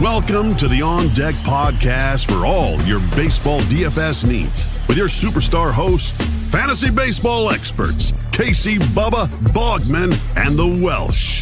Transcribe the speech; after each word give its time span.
Welcome 0.00 0.54
to 0.58 0.68
the 0.68 0.80
On 0.82 1.08
Deck 1.08 1.34
podcast 1.36 2.30
for 2.30 2.46
all 2.46 2.80
your 2.82 3.00
baseball 3.16 3.58
DFS 3.62 4.24
needs 4.24 4.70
with 4.86 4.96
your 4.96 5.08
superstar 5.08 5.72
hosts, 5.72 6.12
fantasy 6.52 6.88
baseball 6.88 7.50
experts, 7.50 8.12
Casey 8.30 8.76
Bubba, 8.76 9.26
Bogman, 9.50 10.16
and 10.36 10.56
the 10.56 10.84
Welsh. 10.84 11.40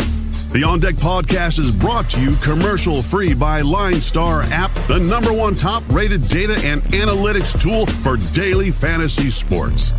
The 0.52 0.64
On 0.64 0.80
Deck 0.80 0.94
podcast 0.94 1.58
is 1.58 1.70
brought 1.70 2.08
to 2.10 2.20
you 2.22 2.34
commercial 2.36 3.02
free 3.02 3.34
by 3.34 3.60
Line 3.60 4.00
Star 4.00 4.40
app, 4.44 4.72
the 4.88 5.00
number 5.00 5.34
one 5.34 5.54
top 5.54 5.82
rated 5.90 6.26
data 6.26 6.54
and 6.64 6.80
analytics 6.80 7.60
tool 7.60 7.84
for 7.84 8.16
daily 8.34 8.70
fantasy 8.70 9.28
sports. 9.28 9.92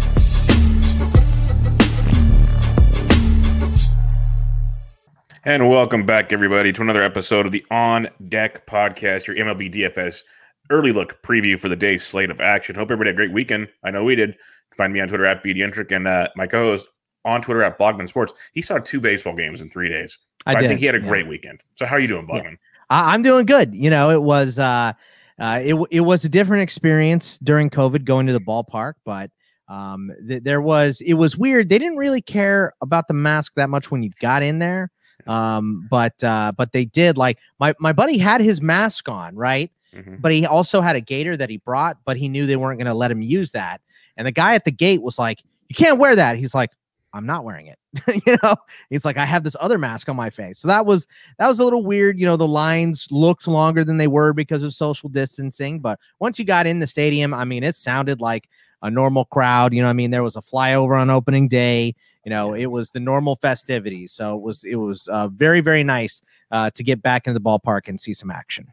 And 5.48 5.70
welcome 5.70 6.06
back, 6.06 6.34
everybody, 6.34 6.74
to 6.74 6.82
another 6.82 7.02
episode 7.02 7.46
of 7.46 7.54
the 7.54 7.66
On 7.72 8.10
Deck 8.28 8.68
Podcast, 8.68 9.28
your 9.28 9.38
MLB 9.38 9.74
DFS 9.74 10.24
early 10.70 10.92
look 10.92 11.24
preview 11.24 11.58
for 11.58 11.70
the 11.70 11.76
day's 11.78 12.06
slate 12.06 12.30
of 12.30 12.42
action. 12.42 12.76
Hope 12.76 12.92
everybody 12.92 13.12
had 13.12 13.16
a 13.16 13.16
great 13.16 13.32
weekend. 13.32 13.70
I 13.82 13.92
know 13.92 14.04
we 14.04 14.16
did. 14.16 14.36
Find 14.76 14.92
me 14.92 15.00
on 15.00 15.08
Twitter 15.08 15.26
at 15.26 15.42
BDentric 15.42 15.96
and 15.96 16.06
uh, 16.06 16.28
my 16.36 16.48
co-host 16.48 16.90
on 17.24 17.42
Twitter 17.42 17.64
at 17.64 17.80
Blogman 17.80 18.10
Sports. 18.10 18.34
He 18.52 18.62
saw 18.62 18.80
two 18.80 19.00
baseball 19.00 19.38
games 19.38 19.62
in 19.62 19.70
three 19.70 19.88
days. 19.88 20.18
I, 20.46 20.56
I 20.56 20.68
think 20.68 20.82
he 20.82 20.86
had 20.86 20.96
a 20.96 21.00
yeah. 21.00 21.08
great 21.08 21.28
weekend. 21.28 21.62
So 21.76 21.86
how 21.86 21.96
are 21.96 22.00
you 22.02 22.10
doing, 22.10 22.28
Blogman? 22.28 22.58
I- 22.90 23.14
I'm 23.14 23.22
doing 23.22 23.46
good. 23.46 23.74
You 23.74 23.90
know, 23.90 24.10
it 24.10 24.24
was 24.24 24.60
uh, 24.60 24.92
uh, 25.40 25.62
it 25.64 25.76
it 25.92 26.02
was 26.02 26.26
a 26.26 26.30
different 26.30 26.64
experience 26.64 27.38
during 27.38 27.70
COVID 27.70 28.04
going 28.04 28.28
to 28.28 28.34
the 28.34 28.42
ballpark, 28.42 28.96
but 29.06 29.32
um, 29.70 30.12
th- 30.28 30.44
there 30.44 30.60
was 30.60 31.00
it 31.00 31.14
was 31.14 31.38
weird. 31.38 31.70
They 31.70 31.80
didn't 31.80 32.00
really 32.00 32.22
care 32.22 32.74
about 32.82 33.08
the 33.08 33.14
mask 33.14 33.54
that 33.56 33.70
much 33.70 33.92
when 33.92 34.04
you 34.04 34.10
got 34.20 34.44
in 34.44 34.60
there, 34.60 34.92
um, 35.30 35.88
but 35.90 36.22
uh, 36.24 36.52
but 36.58 36.72
they 36.72 36.86
did. 36.86 37.18
Like 37.18 37.38
my 37.60 37.74
my 37.80 37.94
buddy 37.94 38.18
had 38.18 38.42
his 38.42 38.62
mask 38.62 39.10
on, 39.10 39.36
right? 39.36 39.72
Mhm. 39.96 40.22
But 40.22 40.32
he 40.34 40.46
also 40.46 40.82
had 40.82 40.96
a 40.96 41.02
gator 41.02 41.38
that 41.38 41.50
he 41.50 41.58
brought, 41.58 41.98
but 42.06 42.18
he 42.18 42.28
knew 42.30 42.46
they 42.46 42.58
weren't 42.58 42.80
going 42.80 42.88
to 42.88 42.94
let 42.94 43.10
him 43.10 43.22
use 43.22 43.52
that. 43.52 43.82
And 44.18 44.28
the 44.28 44.32
guy 44.32 44.54
at 44.56 44.66
the 44.66 44.72
gate 44.72 45.02
was 45.02 45.18
like, 45.18 45.42
"You 45.70 45.76
can't 45.76 45.98
wear 46.00 46.16
that." 46.16 46.38
He's 46.38 46.54
like, 46.54 46.72
"I'm 47.14 47.26
not 47.26 47.44
wearing 47.46 47.68
it." 47.68 47.80
you 48.28 48.38
know, 48.44 48.56
he's 48.90 49.06
like, 49.06 49.18
"I 49.18 49.26
have 49.26 49.44
this 49.44 49.56
other 49.60 49.78
mask 49.78 50.10
on 50.10 50.16
my 50.16 50.30
face." 50.30 50.60
So 50.60 50.68
that 50.68 50.86
was 50.86 51.08
that 51.40 51.48
was 51.48 51.60
a 51.60 51.64
little 51.64 51.84
weird. 51.84 52.20
You 52.20 52.26
know, 52.26 52.36
the 52.38 52.48
lines 52.48 53.08
looked 53.12 53.48
longer 53.48 53.84
than 53.84 53.98
they 53.98 54.08
were 54.08 54.34
because 54.34 54.62
of 54.62 54.74
social 54.74 55.10
distancing. 55.10 55.80
But 55.80 56.00
once 56.20 56.38
you 56.38 56.46
got 56.46 56.68
in 56.68 56.80
the 56.80 56.88
stadium, 56.88 57.34
I 57.34 57.46
mean, 57.46 57.64
it 57.64 57.76
sounded 57.76 58.20
like 58.22 58.50
a 58.82 58.92
normal 58.92 59.26
crowd. 59.26 59.74
You 59.74 59.82
know, 59.82 59.90
I 59.90 59.94
mean, 59.94 60.12
there 60.12 60.24
was 60.24 60.36
a 60.36 60.42
flyover 60.42 61.00
on 61.00 61.10
opening 61.10 61.48
day. 61.48 61.96
You 62.28 62.32
know, 62.32 62.54
it 62.54 62.66
was 62.66 62.92
the 62.92 63.00
normal 63.00 63.38
festivities. 63.38 64.12
So 64.12 64.36
it 64.36 64.42
was 64.42 64.66
it 64.66 64.76
was 64.76 65.08
uh, 65.08 65.30
very 65.30 65.62
very 65.62 65.82
nice 65.82 66.22
uh, 66.52 66.70
to 66.72 66.84
get 66.84 67.02
back 67.02 67.26
into 67.26 67.40
the 67.40 67.42
ballpark 67.42 67.88
and 67.88 68.02
see 68.02 68.14
some 68.14 68.30
action. 68.30 68.68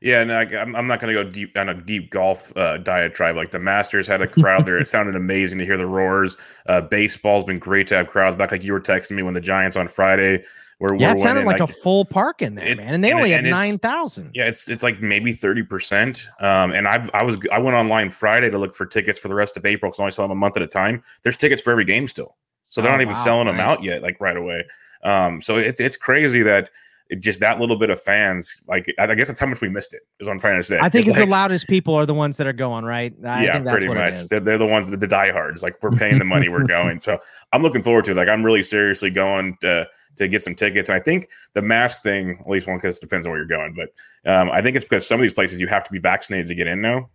Yeah, 0.00 0.22
no, 0.22 0.38
I, 0.38 0.42
I'm, 0.42 0.76
I'm 0.76 0.86
not 0.86 1.00
going 1.00 1.12
to 1.12 1.24
go 1.24 1.28
deep 1.28 1.58
on 1.58 1.68
a 1.68 1.74
deep 1.74 2.10
golf 2.10 2.56
uh, 2.56 2.78
diatribe. 2.78 3.34
Like 3.34 3.50
the 3.50 3.58
Masters 3.58 4.06
had 4.06 4.22
a 4.22 4.28
crowd 4.28 4.66
there. 4.66 4.78
It 4.78 4.86
sounded 4.96 5.16
amazing 5.16 5.58
to 5.58 5.64
hear 5.64 5.76
the 5.76 5.86
roars. 5.86 6.36
Uh, 6.66 6.80
baseball's 6.80 7.42
been 7.42 7.58
great 7.58 7.88
to 7.88 7.96
have 7.96 8.06
crowds 8.06 8.36
back. 8.36 8.52
Like 8.52 8.62
you 8.62 8.72
were 8.72 8.80
texting 8.80 9.16
me 9.16 9.24
when 9.24 9.34
the 9.34 9.40
Giants 9.40 9.76
on 9.76 9.88
Friday 9.88 10.44
were. 10.78 10.94
Yeah, 10.94 11.10
it 11.10 11.18
sounded 11.18 11.44
like 11.44 11.58
a 11.60 11.66
full 11.66 12.04
park 12.04 12.40
in 12.40 12.54
there, 12.54 12.68
It- 12.68 12.78
man, 12.78 12.94
and 12.94 13.02
they 13.02 13.10
and 13.10 13.18
only 13.18 13.32
it- 13.32 13.34
had 13.34 13.44
and 13.46 13.50
nine 13.50 13.78
thousand. 13.78 14.30
Yeah, 14.32 14.46
it's 14.46 14.70
it's 14.70 14.84
like 14.84 15.02
maybe 15.02 15.32
thirty 15.32 15.64
percent. 15.64 16.28
Um, 16.38 16.70
and 16.70 16.86
I've 16.86 17.10
I 17.14 17.24
was 17.24 17.36
I 17.50 17.58
went 17.58 17.76
online 17.76 18.10
Friday 18.10 18.48
to 18.48 18.58
look 18.58 18.76
for 18.76 18.86
tickets 18.86 19.18
for 19.18 19.26
the 19.26 19.34
rest 19.34 19.56
of 19.56 19.66
April 19.66 19.90
because 19.90 19.98
I 19.98 20.04
only 20.04 20.12
sell 20.12 20.24
them 20.24 20.30
a 20.30 20.40
month 20.40 20.56
at 20.56 20.62
a 20.62 20.68
time. 20.68 21.02
There's 21.24 21.36
tickets 21.36 21.60
for 21.60 21.72
every 21.72 21.84
game 21.84 22.06
still, 22.06 22.36
so 22.72 22.80
they're 22.80 22.90
Oh, 22.90 22.94
not 22.94 23.02
even 23.02 23.12
wow, 23.12 23.22
selling 23.22 23.46
them 23.48 23.60
out 23.60 23.82
yet, 23.82 24.00
like 24.02 24.18
right 24.18 24.36
away. 24.36 24.64
Um, 25.04 25.42
so 25.42 25.58
it's 25.58 25.78
it's 25.78 25.98
crazy 25.98 26.42
that 26.42 26.70
it 27.10 27.20
just 27.20 27.40
that 27.40 27.60
little 27.60 27.76
bit 27.76 27.90
of 27.90 28.00
fans, 28.00 28.56
like 28.66 28.86
I 28.98 29.14
guess 29.14 29.28
that's 29.28 29.38
how 29.38 29.44
much 29.46 29.60
we 29.60 29.68
missed 29.68 29.92
it. 29.92 30.00
Is 30.20 30.26
what 30.26 30.32
I'm 30.32 30.40
trying 30.40 30.58
to 30.58 30.62
say. 30.62 30.78
I 30.80 30.88
think 30.88 31.06
it's, 31.06 31.18
like, 31.18 31.26
the 31.26 31.30
loudest 31.30 31.68
people 31.68 31.94
are 31.94 32.06
the 32.06 32.14
ones 32.14 32.38
that 32.38 32.46
are 32.46 32.54
going 32.54 32.86
right. 32.86 33.12
I 33.26 33.44
yeah, 33.44 33.52
think 33.52 33.66
that's 33.66 33.74
pretty 33.74 33.88
what 33.88 33.98
much. 33.98 34.14
is. 34.14 34.28
They're, 34.28 34.40
they're 34.40 34.56
the 34.56 34.66
ones 34.66 34.88
that 34.88 35.00
the 35.00 35.06
diehards. 35.06 35.62
Like 35.62 35.82
we're 35.82 35.90
paying 35.90 36.18
the 36.18 36.24
money, 36.24 36.48
we're 36.48 36.64
going. 36.64 36.98
So 36.98 37.18
I'm 37.52 37.60
looking 37.60 37.82
forward 37.82 38.06
to 38.06 38.12
it. 38.12 38.16
Like 38.16 38.30
I'm 38.30 38.42
really 38.42 38.62
seriously 38.62 39.10
going 39.10 39.58
to 39.60 39.86
to 40.16 40.28
get 40.28 40.42
some 40.42 40.54
tickets. 40.54 40.88
And 40.88 40.96
I 40.96 41.00
think 41.00 41.28
the 41.52 41.60
mask 41.60 42.02
thing, 42.02 42.38
at 42.40 42.48
least 42.48 42.66
one 42.66 42.78
because 42.78 42.96
it 42.96 43.02
depends 43.02 43.26
on 43.26 43.32
where 43.32 43.38
you're 43.40 43.46
going, 43.46 43.74
but 43.74 43.90
um, 44.30 44.50
I 44.50 44.62
think 44.62 44.76
it's 44.76 44.84
because 44.84 45.06
some 45.06 45.20
of 45.20 45.22
these 45.22 45.34
places 45.34 45.60
you 45.60 45.66
have 45.66 45.84
to 45.84 45.92
be 45.92 45.98
vaccinated 45.98 46.46
to 46.46 46.54
get 46.54 46.66
in 46.66 46.80
now. 46.80 47.10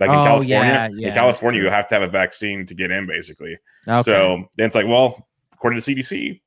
Like 0.00 0.10
in 0.10 0.16
Oh, 0.16 0.24
California, 0.24 0.48
yeah, 0.48 0.86
in 0.88 0.98
yeah, 0.98 1.08
that's 1.08 1.18
California, 1.18 1.62
you 1.62 1.70
have 1.70 1.88
to 1.88 1.94
have 1.94 2.02
a 2.02 2.08
vaccine 2.08 2.64
to 2.66 2.74
get 2.74 2.90
in, 2.90 3.06
basically. 3.06 3.56
Okay. 3.86 4.02
So 4.02 4.44
then 4.56 4.66
it's 4.66 4.74
like, 4.74 4.86
well, 4.86 5.26
according 5.54 5.80
to 5.80 5.94
CDC, 5.94 6.40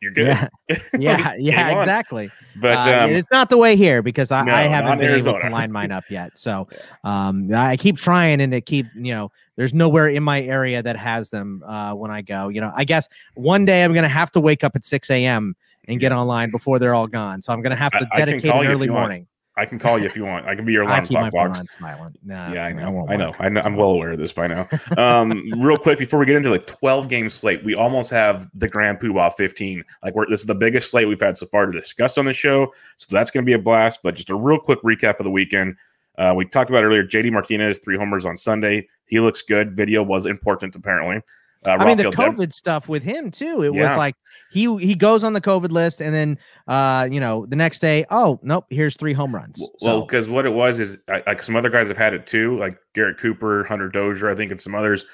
you're 0.00 0.12
good. 0.12 0.26
yeah, 0.28 0.48
yeah, 0.98 1.34
yeah, 1.38 1.80
exactly. 1.80 2.30
But 2.56 2.88
Uh, 2.88 3.04
um, 3.04 3.10
it's 3.10 3.30
not 3.30 3.50
the 3.50 3.56
way 3.56 3.76
here 3.76 4.02
because 4.02 4.30
I, 4.32 4.44
no, 4.44 4.54
I 4.54 4.62
haven't 4.62 4.92
in 4.92 4.98
been 4.98 5.10
able 5.20 5.40
to 5.40 5.50
line 5.50 5.72
mine 5.72 5.92
up 5.92 6.04
yet. 6.10 6.36
So 6.38 6.68
um, 7.04 7.52
I 7.54 7.76
keep 7.76 7.96
trying 7.96 8.40
and 8.40 8.54
it 8.54 8.64
keep 8.66 8.86
you 8.94 9.12
know 9.12 9.30
there's 9.56 9.74
nowhere 9.74 10.08
in 10.08 10.22
my 10.22 10.42
area 10.42 10.82
that 10.82 10.96
has 10.96 11.30
them 11.30 11.62
uh, 11.66 11.92
when 11.94 12.10
I 12.10 12.22
go. 12.22 12.48
You 12.48 12.60
know, 12.60 12.72
I 12.74 12.84
guess 12.84 13.08
one 13.34 13.64
day 13.64 13.84
I'm 13.84 13.92
gonna 13.92 14.08
have 14.08 14.30
to 14.32 14.40
wake 14.40 14.64
up 14.64 14.76
at 14.76 14.84
6 14.84 15.10
a.m. 15.10 15.54
and 15.88 16.00
get 16.00 16.12
online 16.12 16.50
before 16.50 16.78
they're 16.78 16.94
all 16.94 17.08
gone. 17.08 17.42
So 17.42 17.52
I'm 17.52 17.60
gonna 17.62 17.76
have 17.76 17.92
to 17.92 18.08
I 18.12 18.16
dedicate 18.18 18.50
call 18.50 18.62
an 18.62 18.68
early 18.68 18.88
morning. 18.88 19.26
I 19.58 19.66
can 19.66 19.78
call 19.78 19.98
you 19.98 20.06
if 20.06 20.16
you 20.16 20.24
want. 20.24 20.46
I 20.46 20.54
can 20.54 20.64
be 20.64 20.72
your 20.72 20.84
I 20.88 21.00
keep 21.00 21.12
my 21.12 21.30
phone 21.30 21.48
box. 21.48 21.58
on 21.58 21.66
silent. 21.66 22.16
Nah, 22.24 22.52
Yeah, 22.52 22.64
I 22.64 22.72
know. 22.72 22.90
won't 22.90 23.10
I 23.10 23.16
know. 23.16 23.34
I 23.38 23.48
know. 23.48 23.60
I'm 23.64 23.74
well 23.76 23.90
aware 23.90 24.12
of 24.12 24.18
this 24.18 24.32
by 24.32 24.46
now. 24.46 24.68
Um, 24.96 25.50
real 25.60 25.76
quick 25.76 25.98
before 25.98 26.18
we 26.20 26.26
get 26.26 26.36
into 26.36 26.50
the 26.50 26.60
12 26.60 27.08
game 27.08 27.28
slate, 27.28 27.64
we 27.64 27.74
almost 27.74 28.10
have 28.10 28.48
the 28.54 28.68
Grand 28.68 29.00
Poobah 29.00 29.32
15. 29.34 29.84
Like 30.02 30.14
we're 30.14 30.26
this 30.28 30.40
is 30.40 30.46
the 30.46 30.54
biggest 30.54 30.90
slate 30.90 31.08
we've 31.08 31.20
had 31.20 31.36
so 31.36 31.46
far 31.46 31.66
to 31.66 31.72
discuss 31.72 32.16
on 32.16 32.24
the 32.24 32.32
show, 32.32 32.72
so 32.96 33.06
that's 33.10 33.30
going 33.30 33.44
to 33.44 33.46
be 33.46 33.54
a 33.54 33.58
blast. 33.58 34.00
But 34.02 34.14
just 34.14 34.30
a 34.30 34.34
real 34.36 34.58
quick 34.60 34.80
recap 34.82 35.18
of 35.18 35.24
the 35.24 35.30
weekend. 35.30 35.76
Uh, 36.16 36.32
we 36.36 36.44
talked 36.44 36.70
about 36.70 36.84
earlier. 36.84 37.04
JD 37.04 37.32
Martinez 37.32 37.78
three 37.78 37.96
homers 37.96 38.24
on 38.24 38.36
Sunday. 38.36 38.88
He 39.06 39.20
looks 39.20 39.42
good. 39.42 39.76
Video 39.76 40.02
was 40.02 40.26
important 40.26 40.74
apparently. 40.76 41.22
Uh, 41.68 41.76
I 41.78 41.84
mean 41.84 41.96
the 41.96 42.04
COVID 42.04 42.52
stuff 42.52 42.88
with 42.88 43.02
him 43.02 43.30
too. 43.30 43.62
It 43.62 43.74
Yeah. 43.74 43.90
was 43.90 43.96
like 43.96 44.14
he 44.50 44.74
he 44.78 44.94
goes 44.94 45.22
on 45.24 45.32
the 45.34 45.40
COVID 45.40 45.70
list 45.70 46.00
and 46.00 46.14
then 46.14 46.38
uh 46.66 47.08
you 47.10 47.20
know 47.20 47.46
the 47.46 47.56
next 47.56 47.80
day 47.80 48.04
oh 48.10 48.40
nope 48.42 48.64
here's 48.70 48.96
three 48.96 49.12
home 49.12 49.34
runs. 49.34 49.62
Well, 49.82 50.00
because 50.02 50.28
what 50.28 50.46
it 50.46 50.52
was 50.54 50.78
is 50.78 50.98
I, 51.08 51.22
like 51.26 51.42
some 51.42 51.54
other 51.56 51.70
guys 51.70 51.88
have 51.88 51.96
had 51.96 52.14
it 52.14 52.26
too, 52.26 52.56
like 52.58 52.78
Garrett 52.94 53.18
Cooper, 53.18 53.64
Hunter 53.64 53.88
Dozier, 53.88 54.30
I 54.30 54.34
think, 54.34 54.50
and 54.50 54.60
some 54.60 54.74
others. 54.74 55.04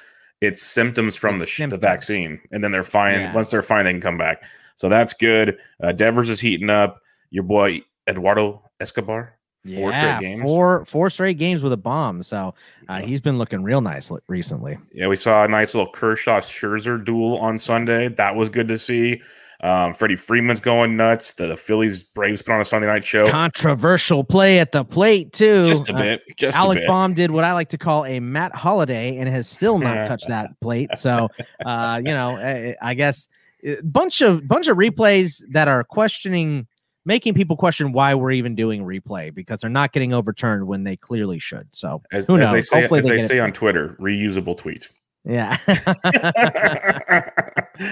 It's 0.41 0.62
symptoms 0.62 1.16
from 1.16 1.37
It's 1.37 1.44
the, 1.44 1.50
sh- 1.50 1.70
the 1.70 1.78
vaccine, 1.78 2.41
and 2.53 2.62
then 2.62 2.71
they're 2.72 2.82
fine. 2.82 3.21
Yeah. 3.21 3.34
Once 3.34 3.50
they're 3.50 3.62
fine, 3.62 3.84
they 3.84 3.92
can 3.92 4.00
come 4.00 4.19
back. 4.19 4.42
So 4.76 4.88
that's 4.88 5.15
good. 5.15 5.56
Uh, 5.82 5.92
Devers 5.92 6.28
is 6.28 6.41
heating 6.41 6.69
up. 6.71 6.98
Your 7.31 7.44
boy 7.44 7.82
Eduardo 8.09 8.62
Escobar, 8.81 9.38
four 9.64 9.91
yeah, 9.91 10.16
straight 10.19 10.28
games. 10.28 10.42
four 10.42 10.84
four 10.84 11.10
straight 11.10 11.38
games 11.38 11.62
with 11.62 11.72
a 11.72 11.76
bomb. 11.76 12.22
So 12.22 12.54
uh, 12.88 13.00
he's 13.00 13.20
been 13.20 13.38
looking 13.38 13.62
real 13.62 13.80
nice 13.80 14.10
recently. 14.28 14.78
Yeah, 14.92 15.06
we 15.08 15.16
saw 15.16 15.44
a 15.44 15.48
nice 15.48 15.75
little 15.75 15.91
Kershaw 15.92 16.41
Scherzer 16.41 17.02
duel 17.04 17.38
on 17.38 17.58
Sunday. 17.58 18.08
That 18.08 18.34
was 18.36 18.48
good 18.48 18.69
to 18.69 18.78
see. 18.78 19.22
Um, 19.62 19.94
Freddie 19.94 20.16
Freeman's 20.16 20.60
going 20.60 20.94
nuts. 20.97 21.32
The, 21.34 21.47
the 21.47 21.56
Phillies 21.56 22.03
Braves 22.03 22.42
put 22.42 22.53
on 22.53 22.60
a 22.60 22.64
Sunday 22.66 22.86
night 22.86 23.03
show. 23.04 23.30
Controversial 23.30 24.22
play 24.22 24.58
at 24.58 24.72
the 24.72 24.84
plate 24.84 25.32
too. 25.32 25.69
Just 25.69 25.88
a 25.88 25.94
Uh, 25.94 26.03
bit. 26.03 26.22
Just 26.36 26.56
a 26.58 26.60
Alec 26.60 26.80
bit. 26.80 26.88
Bohm 26.88 27.14
did 27.14 27.30
what 27.30 27.44
I 27.44 27.54
like 27.54 27.70
to 27.70 27.78
call 27.78 28.04
a 28.04 28.20
Matt 28.20 28.54
Holliday 28.54 29.16
and 29.16 29.26
has 29.28 29.48
still 29.48 29.78
not 29.78 30.06
touched 30.06 30.28
that 30.28 30.50
plate. 30.60 30.91
So, 30.98 31.30
uh, 31.64 32.03
you 32.04 32.12
know, 32.12 32.36
I, 32.36 32.76
I 32.82 32.92
guess 32.92 33.26
a 33.64 33.80
bunch 33.82 34.20
of 34.20 34.47
bunch 34.47 34.69
of 34.69 34.76
replays 34.76 35.42
that 35.53 35.66
are 35.69 35.82
questioning, 35.84 36.66
making 37.04 37.34
people 37.34 37.56
question 37.56 37.92
why 37.92 38.15
we're 38.15 38.31
even 38.32 38.54
doing 38.54 38.82
replay 38.84 39.32
because 39.34 39.60
they're 39.60 39.70
not 39.70 39.92
getting 39.92 40.12
overturned 40.12 40.66
when 40.66 40.84
they 40.84 40.97
clearly 40.97 41.38
should. 41.38 41.69
So, 41.75 42.03
As, 42.12 42.25
who 42.26 42.38
as 42.38 42.50
they 42.53 42.62
say, 42.62 42.81
Hopefully 42.81 43.00
as 43.00 43.06
they 43.06 43.16
they 43.19 43.22
it 43.25 43.28
say 43.28 43.38
on 43.41 43.53
Twitter, 43.53 43.97
reusable 44.00 44.56
tweet. 44.56 44.88
yeah, 45.25 45.56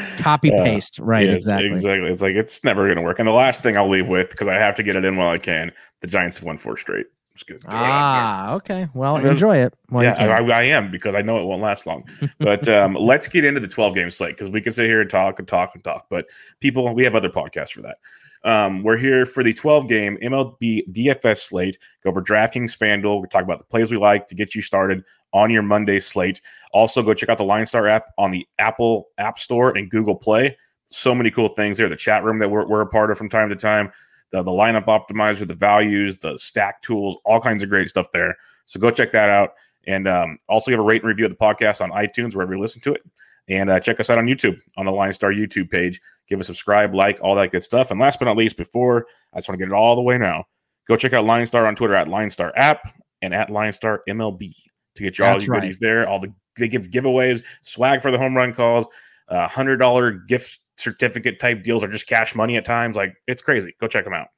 copy 0.19 0.53
Uh, 0.53 0.63
paste, 0.65 0.99
right? 0.99 1.27
Yes, 1.27 1.41
exactly. 1.43 1.69
Exactly. 1.71 2.11
It's 2.11 2.23
like 2.23 2.35
it's 2.37 2.65
never 2.65 2.85
going 2.87 2.97
to 2.97 3.03
work. 3.03 3.19
And 3.19 3.27
the 3.29 3.33
last 3.33 3.63
thing 3.63 3.77
I'll 3.77 3.89
leave 3.89 4.09
with 4.09 4.31
because 4.31 4.49
I 4.49 4.55
have 4.55 4.75
to 4.77 4.83
get 4.83 4.97
it 4.97 5.05
in 5.05 5.17
while 5.17 5.31
I 5.31 5.39
can. 5.39 5.73
The 6.01 6.07
Giants 6.09 6.39
have 6.39 6.45
won 6.47 6.57
four 6.57 6.77
straight. 6.77 7.07
Just 7.35 7.47
gonna 7.47 7.61
throw 7.61 7.71
it 7.71 7.75
out 7.77 7.81
Ah, 7.83 8.55
okay. 8.57 8.89
Well, 8.93 9.17
And 9.17 9.27
enjoy 9.27 9.57
it. 9.57 9.73
while 9.89 10.03
there. 10.03 10.15
you 10.21 10.27
yeah. 10.27 10.55
I, 10.55 10.59
I 10.61 10.63
am 10.65 10.91
because 10.91 11.15
I 11.15 11.23
know 11.23 11.41
it 11.41 11.47
won't 11.47 11.63
last 11.63 11.87
long. 11.87 12.05
But 12.39 12.69
um, 12.69 12.93
let's 12.95 13.27
get 13.27 13.47
into 13.47 13.59
the 13.61 13.69
12 13.69 13.95
game 13.95 14.11
slate 14.11 14.37
because 14.37 14.51
we 14.51 14.61
can 14.61 14.73
sit 14.75 14.87
here 14.87 15.01
and 15.01 15.09
talk 15.09 15.39
and 15.39 15.49
talk 15.49 15.71
and 15.75 15.83
talk. 15.83 16.07
But 16.11 16.27
people, 16.61 16.93
we 16.95 17.05
have 17.05 17.15
other 17.15 17.31
podcasts 17.31 17.71
for 17.71 17.81
that. 17.83 17.97
Um, 18.45 18.83
we're 18.83 18.97
here 18.97 19.25
for 19.25 19.43
the 19.43 19.53
12 19.53 19.89
game 19.89 20.19
MLB 20.23 20.93
DFS 20.93 21.39
slate. 21.39 21.79
Go 22.03 22.11
over 22.11 22.21
DraftKings, 22.21 22.77
FanDuel. 22.77 23.23
We 23.23 23.29
talk 23.29 23.45
about 23.45 23.59
the 23.59 23.65
plays 23.65 23.91
we 23.91 23.97
like 23.97 24.27
to 24.29 24.35
get 24.35 24.55
you 24.55 24.63
started 24.63 25.05
on 25.33 25.51
your 25.51 25.63
Monday 25.63 26.01
slate. 26.01 26.41
Also, 26.73 27.03
go 27.03 27.15
check 27.15 27.29
out 27.29 27.39
the 27.39 27.45
Line 27.45 27.67
Star 27.67 27.89
app 27.89 28.07
on 28.19 28.31
the 28.31 28.47
Apple 28.59 29.09
App 29.19 29.39
Store 29.39 29.77
and 29.77 29.91
Google 29.91 30.17
Play. 30.17 30.57
So 30.89 31.15
many 31.15 31.31
cool 31.31 31.49
things 31.49 31.79
there. 31.79 31.89
The 31.89 31.97
chat 31.97 32.25
room 32.25 32.39
that 32.41 32.51
we're, 32.51 32.67
we're 32.67 32.83
a 32.83 32.87
part 32.87 33.11
of 33.11 33.19
from 33.19 33.29
time 33.29 33.49
to 33.49 33.57
time, 33.57 33.91
the, 34.31 34.43
the 34.43 34.51
lineup 34.51 34.87
optimizer, 34.87 35.47
the 35.47 35.55
values, 35.55 36.19
the 36.19 36.39
stack 36.39 36.83
tools, 36.83 37.17
all 37.25 37.41
kinds 37.41 37.63
of 37.63 37.69
great 37.69 37.89
stuff 37.89 38.11
there. 38.13 38.37
So 38.67 38.81
go 38.81 38.91
check 38.91 39.13
that 39.13 39.31
out. 39.31 39.51
And 39.87 40.07
um, 40.07 40.39
also 40.49 40.71
give 40.71 40.81
a 40.81 40.83
rate 40.83 41.03
and 41.03 41.09
review 41.09 41.27
of 41.27 41.31
the 41.31 41.37
podcast 41.37 41.81
on 41.81 41.91
iTunes, 41.91 42.35
wherever 42.35 42.55
you 42.55 42.61
listen 42.61 42.81
to 42.83 42.93
it. 42.93 43.03
And 43.49 43.71
uh, 43.71 43.81
check 43.81 43.99
us 43.99 44.09
out 44.09 44.19
on 44.19 44.27
YouTube 44.27 44.61
on 44.77 44.87
the 44.87 44.93
Line 44.93 45.13
Star 45.13 45.33
YouTube 45.33 45.71
page. 45.71 46.01
Give 46.29 46.39
us 46.39 46.47
subscribe, 46.47 46.95
like, 46.95 47.19
all 47.21 47.35
that 47.35 47.51
good 47.51 47.65
stuff. 47.65 47.91
And 47.91 47.99
last 47.99 48.19
but 48.19 48.27
not 48.27 48.37
least, 48.37 48.57
before 48.57 49.07
I 49.35 49.39
just 49.39 49.49
want 49.49 49.59
to 49.59 49.67
get 49.67 49.73
it 49.73 49.75
all 49.75 49.97
the 49.97 50.03
way 50.03 50.17
now, 50.17 50.45
Go 50.89 50.97
check 50.97 51.13
out 51.13 51.25
Line 51.25 51.47
Star 51.47 51.67
on 51.67 51.77
Twitter 51.77 51.95
at 51.95 52.09
Line 52.09 52.31
Star 52.31 52.53
app 52.57 52.83
and 53.23 53.35
at 53.35 53.51
Line 53.51 53.73
Star 53.73 54.03
MLB 54.09 54.55
to 54.97 55.03
get 55.03 55.19
you 55.19 55.25
all 55.25 55.35
That's 55.35 55.47
your 55.47 55.55
right. 55.55 55.61
goodies 55.63 55.79
there. 55.79 56.09
All 56.09 56.19
the 56.19 56.33
they 56.59 56.69
give 56.69 56.91
giveaways, 56.91 57.43
swag 57.63 58.03
for 58.03 58.11
the 58.11 58.19
home 58.19 58.37
run 58.37 58.53
calls, 58.53 58.87
uh, 59.29 59.49
hundred 59.49 59.79
dollar 59.79 60.13
gift 60.13 60.61
certificate 60.77 61.39
type 61.39 61.63
deals, 61.63 61.83
or 61.83 61.89
just 61.89 62.07
cash 62.07 62.35
money 62.35 62.57
at 62.57 62.65
times. 62.65 62.97
Like 62.97 63.15
it's 63.27 63.43
crazy. 63.43 63.75
Go 63.81 63.87
check 63.87 64.05
them 64.05 64.13
out. 64.13 64.29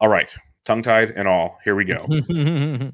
All 0.00 0.08
right, 0.08 0.34
tongue 0.66 0.82
tied 0.82 1.10
and 1.12 1.26
all. 1.26 1.58
Here 1.64 1.74
we 1.74 1.84
go. 1.84 2.06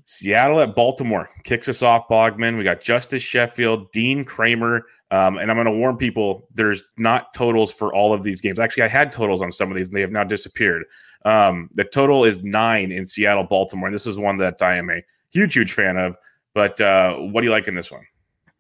Seattle 0.05 0.61
at 0.61 0.77
Baltimore 0.77 1.29
kicks 1.43 1.69
us 1.69 1.83
off. 1.83 2.09
Bogman. 2.09 2.57
We 2.57 2.65
got 2.65 2.81
Justice 2.81 3.23
Sheffield, 3.23 3.91
Dean 3.93 4.25
Kremer, 4.25 4.83
um, 5.11 5.39
and 5.39 5.51
I'm 5.51 5.57
going 5.57 5.67
to 5.67 5.73
warn 5.73 5.97
people: 5.97 6.49
there's 6.55 6.83
not 6.97 7.35
totals 7.35 7.73
for 7.73 7.93
all 7.93 8.13
of 8.13 8.23
these 8.23 8.41
games. 8.41 8.59
Actually, 8.59 8.85
I 8.85 8.89
had 8.89 9.11
totals 9.11 9.43
on 9.43 9.51
some 9.51 9.71
of 9.71 9.77
these, 9.77 9.89
and 9.89 9.97
they 9.97 10.03
have 10.03 10.13
now 10.13 10.25
disappeared. 10.25 10.85
Um, 11.25 11.71
the 11.73 11.85
total 11.85 12.25
is 12.25 12.43
nine 12.43 12.93
in 12.93 13.05
Seattle, 13.05 13.45
Baltimore. 13.45 13.89
And 13.89 13.95
this 13.95 14.07
is 14.07 14.19
one 14.19 14.37
that 14.39 14.61
I 14.61 14.77
am 14.77 14.91
a 14.91 15.03
huge, 15.31 15.55
huge 15.55 15.73
fan 15.73 15.97
of. 15.97 16.17
But 16.55 16.81
uh, 16.81 17.17
what 17.17 17.41
do 17.41 17.47
you 17.47 17.53
like 17.53 17.69
in 17.69 17.75
this 17.75 17.91
one? 17.91 18.05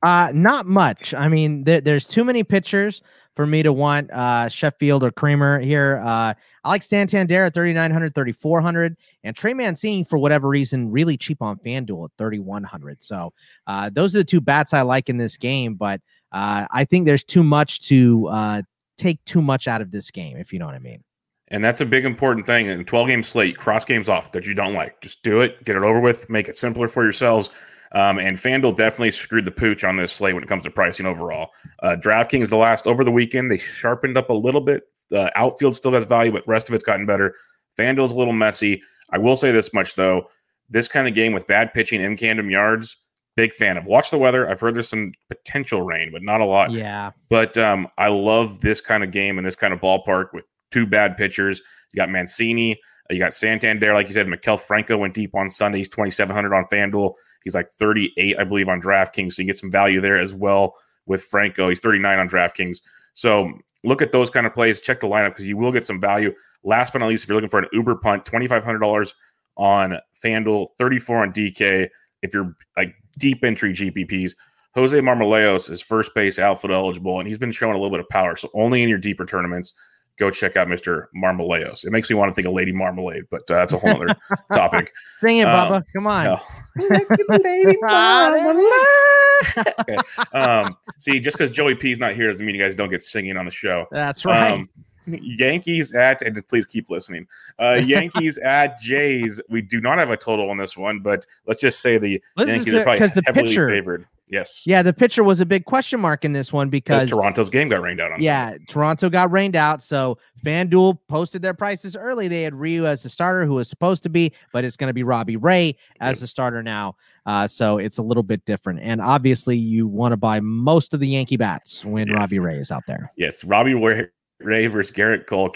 Uh, 0.03 0.33
not 0.35 0.67
much. 0.67 1.15
I 1.15 1.29
mean, 1.29 1.65
there, 1.65 1.81
there's 1.81 2.07
too 2.07 2.25
many 2.25 2.43
pitchers 2.43 3.03
for 3.35 3.47
me 3.47 3.63
to 3.63 3.73
want 3.73 4.11
uh, 4.11 4.49
Sheffield 4.49 5.03
or 5.03 5.11
Kremer 5.11 5.61
here. 5.61 6.01
Uh, 6.05 6.35
I 6.65 6.69
like 6.69 6.83
Santander 6.83 7.45
at 7.45 7.55
3,900, 7.55 8.15
3,400, 8.15 8.97
and 9.25 9.35
Trey 9.35 9.55
Mancini, 9.55 10.05
for 10.05 10.19
whatever 10.19 10.49
reason, 10.49 10.91
really 10.91 11.17
cheap 11.17 11.41
on 11.41 11.59
FanDuel 11.59 12.07
at 12.07 12.11
3,100. 12.19 13.03
So 13.03 13.33
uh, 13.67 13.91
those 13.93 14.15
are 14.15 14.19
the 14.19 14.25
two 14.25 14.41
bats 14.41 14.75
I 14.75 14.83
like 14.83 15.09
in 15.09 15.17
this 15.17 15.37
game, 15.37 15.75
but 15.75 16.01
uh, 16.33 16.67
I 16.71 16.85
think 16.85 17.07
there's 17.07 17.25
too 17.25 17.43
much 17.43 17.89
to 17.89 18.29
uh, 18.29 18.63
take 18.97 19.25
too 19.25 19.43
much 19.43 19.67
out 19.69 19.81
of 19.81 19.91
this 19.91 20.11
game, 20.11 20.37
if 20.37 20.53
you 20.53 20.59
know 20.59 20.67
what 20.67 20.75
I 20.75 20.81
mean. 20.81 21.03
And 21.49 21.63
that's 21.63 21.83
a 21.83 21.87
big 21.87 22.07
important 22.07 22.47
thing. 22.47 22.67
In 22.67 22.85
12 22.85 23.09
game 23.09 23.23
slate, 23.23 23.59
cross 23.59 23.85
games 23.85 24.09
off 24.09 24.33
that 24.33 24.47
you 24.47 24.55
don't 24.55 24.73
like. 24.73 25.01
Just 25.03 25.23
do 25.23 25.43
it, 25.43 25.63
get 25.65 25.77
it 25.77 25.83
over 25.83 26.01
with, 26.01 26.31
make 26.31 26.49
it 26.49 26.57
simpler 26.57 26.89
for 26.89 27.03
yourselves. 27.03 27.51
Um, 27.95 28.19
and 28.19 28.37
FanDuel 28.37 28.77
definitely 28.77 29.11
screwed 29.11 29.45
the 29.45 29.51
pooch 29.51 29.85
on 29.85 29.97
this 29.97 30.13
slate 30.13 30.35
when 30.35 30.43
it 30.43 30.49
comes 30.49 30.63
to 30.63 30.71
pricing 30.71 31.07
overall. 31.07 31.51
Uh, 31.83 31.97
DraftKings, 31.99 32.49
the 32.49 32.57
last 32.57 32.87
over 32.87 33.05
the 33.05 33.11
weekend, 33.11 33.51
they 33.51 33.59
sharpened 33.59 34.17
up 34.17 34.31
a 34.31 34.35
little 34.35 34.63
bit. 34.63 34.85
The 35.11 35.31
outfield 35.39 35.77
still 35.77 35.93
has 35.93 36.05
value, 36.05 36.33
but 36.33 36.47
the 36.47 36.51
rest 36.51 36.69
of 36.69 36.75
it's 36.75 36.85
gotten 36.85 37.05
better. 37.05 37.35
FanDuel's 37.79 38.13
a 38.13 38.15
little 38.15 38.33
messy. 38.33 38.83
I 39.11 39.19
will 39.19 39.37
say 39.37 39.53
this 39.53 39.75
much, 39.75 39.95
though. 39.95 40.29
This 40.71 40.89
kind 40.89 41.07
of 41.07 41.15
game 41.15 41.33
with 41.33 41.47
bad 41.47 41.75
pitching 41.75 42.01
in 42.01 42.17
Camden 42.17 42.49
Yards, 42.49 42.97
big 43.37 43.53
fan 43.53 43.77
of. 43.77 43.87
Watch 43.87 44.11
the 44.11 44.17
weather. 44.17 44.49
I've 44.49 44.61
heard 44.61 44.75
there's 44.75 44.89
some 44.89 45.13
potential 45.29 45.83
rain, 45.83 46.11
but 46.13 46.23
not 46.23 46.41
a 46.41 46.47
lot. 46.47 46.73
Yeah. 46.73 47.11
But 47.29 47.59
um, 47.59 47.89
I 47.99 48.09
love 48.09 48.61
this 48.61 48.81
kind 48.81 49.05
of 49.05 49.11
game 49.11 49.37
and 49.37 49.47
this 49.47 49.57
kind 49.57 49.75
of 49.75 49.81
ballpark 49.81 50.33
with 50.33 50.45
two 50.71 50.87
bad 50.87 51.19
pitchers. 51.19 51.61
You 51.93 51.99
got 51.99 52.09
Mancini, 52.09 52.73
uh, 52.73 53.15
you 53.15 53.19
got 53.19 53.35
Santander, 53.35 53.93
like 53.93 54.09
you 54.09 54.15
said. 54.15 54.27
Maikel 54.27 54.59
Franco 54.59 54.97
went 54.97 55.13
deep 55.13 55.35
on 55.35 55.51
Sunday. 55.51 55.79
He's 55.79 55.91
2,700 55.91 56.55
on 56.55 56.65
FanDuel. 56.73 57.13
He's 57.45 57.55
like 57.55 57.71
38, 57.71 58.39
I 58.39 58.45
believe, 58.45 58.69
on 58.69 58.81
DraftKings. 58.81 59.33
So 59.33 59.43
you 59.43 59.47
get 59.47 59.57
some 59.57 59.71
value 59.71 60.01
there 60.01 60.21
as 60.21 60.35
well 60.35 60.75
with 61.07 61.23
Franco. 61.23 61.69
He's 61.69 61.81
39 61.81 62.19
on 62.19 62.29
DraftKings. 62.29 62.79
So 63.15 63.53
look 63.85 64.03
at 64.03 64.13
those 64.13 64.31
kind 64.31 64.47
of 64.47 64.55
plays. 64.55 64.81
Check 64.81 65.01
the 65.01 65.09
lineup 65.09 65.31
because 65.31 65.47
you 65.47 65.57
will 65.57 65.73
get 65.73 65.87
some 65.87 66.01
value. 66.01 66.33
Last 66.65 66.93
but 66.93 67.01
not 67.01 67.09
least, 67.09 67.25
if 67.25 67.29
you're 67.29 67.37
looking 67.37 67.51
for 67.51 67.61
an 67.61 67.69
Uber 67.73 67.97
punt, 67.97 68.25
$2,500 68.25 69.15
on 69.57 69.99
FanDuel, 70.23 70.69
34 70.79 71.23
on 71.23 71.33
DK. 71.33 71.89
If 72.23 72.33
you're 72.33 72.55
like 72.77 72.95
deep 73.19 73.45
entry 73.45 73.73
GPPs, 73.73 74.35
Jose 74.75 74.99
Marmolejos 74.99 75.69
is 75.69 75.83
first 75.83 76.15
base 76.15 76.39
outfield 76.39 76.73
eligible, 76.73 77.19
and 77.19 77.29
he's 77.29 77.39
been 77.39 77.53
showing 77.53 77.75
a 77.75 77.77
little 77.77 77.91
bit 77.91 78.01
of 78.01 78.09
power. 78.09 78.37
So 78.37 78.49
only 78.55 78.83
in 78.83 78.89
your 78.89 78.99
deeper 78.99 79.27
tournaments, 79.27 79.75
go 80.19 80.31
check 80.31 80.57
out 80.57 80.69
Mr. 80.69 81.07
Marmolejos. 81.17 81.85
It 81.85 81.91
makes 81.91 82.09
me 82.11 82.17
want 82.17 82.31
to 82.31 82.35
think 82.35 82.47
of 82.47 82.55
Lady 82.55 82.73
Marmalade, 82.73 83.25
but 83.31 83.43
uh, 83.51 83.55
that's 83.55 83.73
a 83.73 83.79
whole 83.79 83.91
other 83.91 84.15
topic. 84.53 84.93
Sing 85.19 85.39
it, 85.39 85.47
Um, 85.47 85.73
Bubba. 85.73 85.83
Come 85.95 86.07
on. 86.07 86.25
no. 86.25 86.41
Lady 87.39 87.79
okay. 89.81 89.97
Um, 90.33 90.77
see, 90.99 91.21
just 91.21 91.37
because 91.37 91.51
Joey 91.51 91.75
P 91.75 91.93
is 91.93 91.99
not 91.99 92.15
here 92.15 92.29
doesn't 92.31 92.45
mean 92.45 92.55
you 92.55 92.63
guys 92.63 92.77
don't 92.77 92.91
get 92.91 93.03
singing 93.03 93.37
on 93.37 93.45
the 93.45 93.51
show. 93.51 93.87
That's 93.91 94.25
right. 94.25 94.53
Um, 94.53 94.69
Yankees 95.07 95.95
at 95.95 96.23
and 96.23 96.47
please 96.49 96.65
keep 96.65 96.89
listening. 96.89 97.27
Uh, 97.59 97.81
Yankees 97.85 98.39
at 98.39 98.79
Jays. 98.79 99.41
We 99.49 99.61
do 99.61 99.81
not 99.81 99.99
have 99.99 100.11
a 100.11 100.17
total 100.17 100.49
on 100.51 100.59
this 100.59 100.77
one, 100.77 101.01
but 101.01 101.27
let's 101.47 101.61
just 101.61 101.81
say 101.81 101.99
the 101.99 102.23
Yankees 102.39 102.73
are 102.75 102.83
probably 102.85 102.95
because 103.01 103.13
the 103.15 103.23
heavily 103.27 103.49
pitcher, 103.49 103.67
favored. 103.67 104.07
Yes, 104.33 104.63
yeah, 104.65 104.83
the 104.83 104.95
pitcher 104.95 105.23
was 105.23 105.41
a 105.43 105.47
big 105.47 105.67
question 105.67 106.01
mark 106.01 106.25
in 106.25 106.33
this 106.33 106.55
one 106.55 106.71
because 106.71 107.11
Toronto's 107.11 107.51
game 107.51 107.69
got 107.69 107.83
rained 107.83 108.01
out 108.01 108.13
on. 108.13 108.23
Yeah, 108.23 108.57
Toronto 108.67 109.11
got 109.11 109.31
rained 109.31 109.55
out. 109.55 109.83
So 109.83 110.17
FanDuel 110.43 110.99
posted 111.07 111.43
their 111.43 111.53
prices 111.53 111.95
early. 111.95 112.29
They 112.29 112.43
had 112.43 112.55
Ryu 112.55 112.87
as 112.87 113.03
the 113.03 113.11
starter, 113.11 113.45
who 113.45 113.53
was 113.55 113.69
supposed 113.69 114.03
to 114.05 114.09
be, 114.09 114.33
but 114.51 114.65
it's 114.65 114.75
going 114.75 114.89
to 114.89 114.95
be 114.95 115.03
Robbie 115.03 115.37
Ray 115.37 115.77
as 116.01 116.21
the 116.21 116.27
starter 116.27 116.63
now. 116.63 116.97
Uh, 117.27 117.47
so 117.47 117.77
it's 117.77 117.99
a 117.99 118.03
little 118.03 118.23
bit 118.23 118.43
different. 118.47 118.81
And 118.81 119.03
obviously, 119.03 119.57
you 119.57 119.87
want 119.87 120.13
to 120.13 120.17
buy 120.17 120.41
most 120.41 120.95
of 120.95 121.01
the 121.01 121.09
Yankee 121.09 121.37
bats 121.37 121.85
when 121.85 122.09
Yes. 122.09 122.17
Robbie 122.17 122.39
Ray 122.39 122.57
is 122.57 122.71
out 122.71 122.85
there. 122.87 123.13
Yes, 123.17 123.45
Robbie 123.45 123.75
Ray 123.75 124.67
versus 124.67 124.97
Gerrit 124.97 125.27
Cole. 125.27 125.51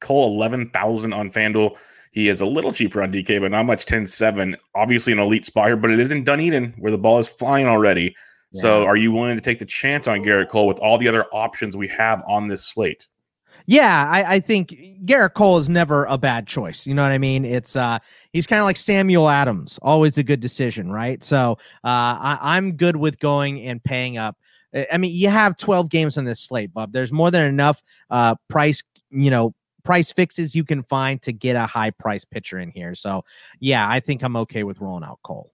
Cole 0.00 0.34
eleven 0.34 0.68
thousand 0.70 1.12
on 1.12 1.30
FanDuel. 1.32 1.76
He 2.10 2.28
is 2.28 2.40
a 2.40 2.46
little 2.46 2.72
cheaper 2.72 3.02
on 3.02 3.12
DK, 3.12 3.40
but 3.40 3.52
not 3.52 3.66
much 3.66 3.86
10-7. 3.86 4.56
Obviously, 4.74 5.12
an 5.12 5.20
elite 5.20 5.46
spot 5.46 5.68
here, 5.68 5.76
but 5.76 5.90
it 5.90 6.00
is 6.00 6.10
in 6.10 6.24
Dunedin 6.24 6.74
where 6.78 6.90
the 6.90 6.98
ball 6.98 7.18
is 7.18 7.28
flying 7.28 7.66
already. 7.66 8.14
So, 8.52 8.84
are 8.84 8.96
you 8.96 9.12
willing 9.12 9.36
to 9.36 9.40
take 9.40 9.60
the 9.60 9.64
chance 9.64 10.08
on 10.08 10.22
Gerrit 10.22 10.48
Cole 10.48 10.66
with 10.66 10.80
all 10.80 10.98
the 10.98 11.06
other 11.06 11.26
options 11.26 11.76
we 11.76 11.86
have 11.86 12.20
on 12.26 12.48
this 12.48 12.66
slate? 12.66 13.06
Yeah, 13.66 14.08
I, 14.10 14.34
I 14.34 14.40
think 14.40 14.70
Gerrit 15.04 15.34
Cole 15.34 15.58
is 15.58 15.68
never 15.68 16.04
a 16.06 16.18
bad 16.18 16.48
choice. 16.48 16.86
You 16.86 16.94
know 16.94 17.02
what 17.02 17.12
I 17.12 17.18
mean? 17.18 17.44
It's 17.44 17.76
uh 17.76 18.00
he's 18.32 18.46
kind 18.46 18.58
of 18.58 18.64
like 18.64 18.76
Samuel 18.76 19.28
Adams, 19.28 19.78
always 19.82 20.18
a 20.18 20.24
good 20.24 20.40
decision, 20.40 20.90
right? 20.90 21.22
So 21.22 21.52
uh 21.84 21.84
I, 21.84 22.38
I'm 22.40 22.72
good 22.72 22.96
with 22.96 23.20
going 23.20 23.62
and 23.62 23.82
paying 23.82 24.18
up. 24.18 24.36
I 24.74 24.88
I 24.92 24.98
mean, 24.98 25.14
you 25.14 25.28
have 25.28 25.56
12 25.56 25.88
games 25.88 26.18
on 26.18 26.24
this 26.24 26.40
slate, 26.40 26.72
Bob. 26.72 26.92
There's 26.92 27.12
more 27.12 27.30
than 27.30 27.46
enough 27.46 27.82
uh 28.10 28.34
price, 28.48 28.82
you 29.10 29.30
know, 29.30 29.54
price 29.82 30.12
fixes 30.12 30.54
you 30.54 30.64
can 30.64 30.82
find 30.82 31.20
to 31.22 31.32
get 31.32 31.56
a 31.56 31.66
high 31.66 31.90
price 31.90 32.24
pitcher 32.24 32.58
in 32.58 32.70
here. 32.70 32.94
So 32.94 33.24
yeah, 33.58 33.88
I 33.88 34.00
think 34.00 34.22
I'm 34.22 34.36
okay 34.36 34.64
with 34.64 34.80
rolling 34.80 35.04
out 35.04 35.20
Cole. 35.22 35.52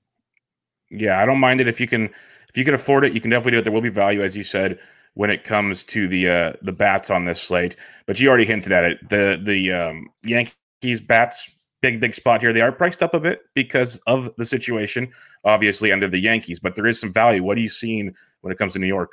Yeah, 0.90 1.20
I 1.20 1.26
don't 1.26 1.40
mind 1.40 1.60
it 1.60 1.68
if 1.68 1.80
you 1.80 1.86
can 1.86 2.04
if 2.48 2.56
you 2.56 2.64
can 2.64 2.74
afford 2.74 3.04
it. 3.04 3.12
You 3.12 3.20
can 3.20 3.30
definitely 3.30 3.52
do 3.52 3.58
it. 3.58 3.62
There 3.62 3.72
will 3.72 3.80
be 3.80 3.88
value, 3.88 4.22
as 4.22 4.36
you 4.36 4.42
said, 4.42 4.78
when 5.14 5.30
it 5.30 5.44
comes 5.44 5.84
to 5.86 6.06
the 6.08 6.28
uh, 6.28 6.52
the 6.62 6.72
bats 6.72 7.10
on 7.10 7.24
this 7.24 7.42
slate. 7.42 7.76
But 8.06 8.20
you 8.20 8.28
already 8.28 8.46
hinted 8.46 8.72
at 8.72 8.84
it. 8.84 9.08
The 9.08 9.40
the 9.42 9.72
um, 9.72 10.10
Yankees 10.24 11.00
bats 11.00 11.50
big 11.82 12.00
big 12.00 12.14
spot 12.14 12.40
here. 12.40 12.52
They 12.52 12.60
are 12.60 12.72
priced 12.72 13.02
up 13.02 13.14
a 13.14 13.20
bit 13.20 13.42
because 13.54 13.98
of 14.06 14.30
the 14.36 14.44
situation, 14.44 15.12
obviously 15.44 15.92
under 15.92 16.08
the 16.08 16.18
Yankees. 16.18 16.60
But 16.60 16.74
there 16.74 16.86
is 16.86 17.00
some 17.00 17.12
value. 17.12 17.42
What 17.42 17.58
are 17.58 17.60
you 17.62 17.68
seeing 17.68 18.14
when 18.40 18.52
it 18.52 18.58
comes 18.58 18.72
to 18.74 18.78
New 18.78 18.86
York? 18.86 19.10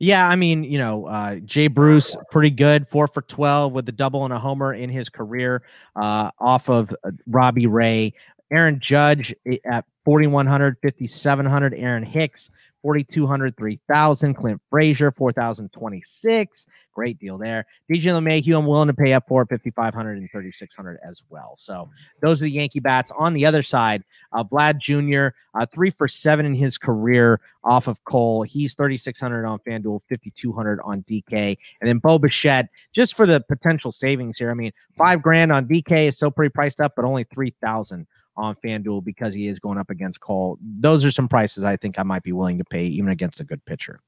Yeah, 0.00 0.28
I 0.28 0.36
mean, 0.36 0.64
you 0.64 0.78
know, 0.78 1.06
uh, 1.06 1.36
Jay 1.36 1.68
Bruce, 1.68 2.16
pretty 2.30 2.50
good, 2.50 2.88
four 2.88 3.06
for 3.06 3.22
12 3.22 3.72
with 3.72 3.88
a 3.88 3.92
double 3.92 4.24
and 4.24 4.32
a 4.32 4.38
homer 4.38 4.74
in 4.74 4.90
his 4.90 5.08
career 5.08 5.62
uh, 5.96 6.30
off 6.38 6.68
of 6.68 6.94
uh, 7.04 7.10
Robbie 7.26 7.66
Ray. 7.66 8.12
Aaron 8.52 8.80
Judge 8.80 9.34
at 9.64 9.84
4,100, 10.04 10.76
5,700. 10.82 11.74
Aaron 11.74 12.02
Hicks, 12.02 12.50
4,200, 12.84 13.56
3,000. 13.56 14.34
Clint 14.34 14.60
Frazier, 14.68 15.10
4,026. 15.10 16.66
Great 16.92 17.18
deal 17.18 17.38
there. 17.38 17.64
DJ 17.90 18.02
LeMahieu, 18.02 18.58
I'm 18.58 18.66
willing 18.66 18.88
to 18.88 18.94
pay 18.94 19.14
up 19.14 19.24
for 19.26 19.46
5,500 19.46 20.18
and 20.18 20.30
3,600 20.30 20.98
as 21.02 21.22
well. 21.30 21.54
So 21.56 21.88
those 22.20 22.42
are 22.42 22.44
the 22.44 22.50
Yankee 22.50 22.80
bats. 22.80 23.10
On 23.16 23.32
the 23.32 23.46
other 23.46 23.62
side, 23.62 24.04
uh, 24.32 24.44
Vlad 24.44 24.80
Jr., 24.80 25.34
uh, 25.58 25.64
three 25.64 25.88
for 25.88 26.06
seven 26.06 26.44
in 26.44 26.54
his 26.54 26.76
career 26.76 27.40
off 27.64 27.88
of 27.88 28.04
Cole. 28.04 28.42
He's 28.42 28.74
3,600 28.74 29.46
on 29.46 29.58
FanDuel, 29.60 30.02
5,200 30.10 30.80
on 30.84 31.02
DK. 31.04 31.56
And 31.80 31.88
then 31.88 31.98
Bo 31.98 32.18
Bichette, 32.18 32.68
just 32.94 33.16
for 33.16 33.24
the 33.24 33.40
potential 33.48 33.92
savings 33.92 34.36
here. 34.36 34.50
I 34.50 34.54
mean, 34.54 34.72
five 34.98 35.22
grand 35.22 35.52
on 35.52 35.66
DK 35.66 36.08
is 36.08 36.16
still 36.16 36.30
pretty 36.30 36.52
priced 36.52 36.82
up, 36.82 36.92
but 36.96 37.06
only 37.06 37.24
3,000 37.24 38.06
on 38.36 38.56
FanDuel 38.56 39.04
because 39.04 39.34
he 39.34 39.48
is 39.48 39.58
going 39.58 39.78
up 39.78 39.90
against 39.90 40.20
Cole. 40.20 40.58
Those 40.60 41.04
are 41.04 41.10
some 41.10 41.28
prices 41.28 41.64
I 41.64 41.76
think 41.76 41.98
I 41.98 42.02
might 42.02 42.22
be 42.22 42.32
willing 42.32 42.58
to 42.58 42.64
pay 42.64 42.84
even 42.84 43.10
against 43.10 43.40
a 43.40 43.44
good 43.44 43.64
pitcher. 43.64 44.00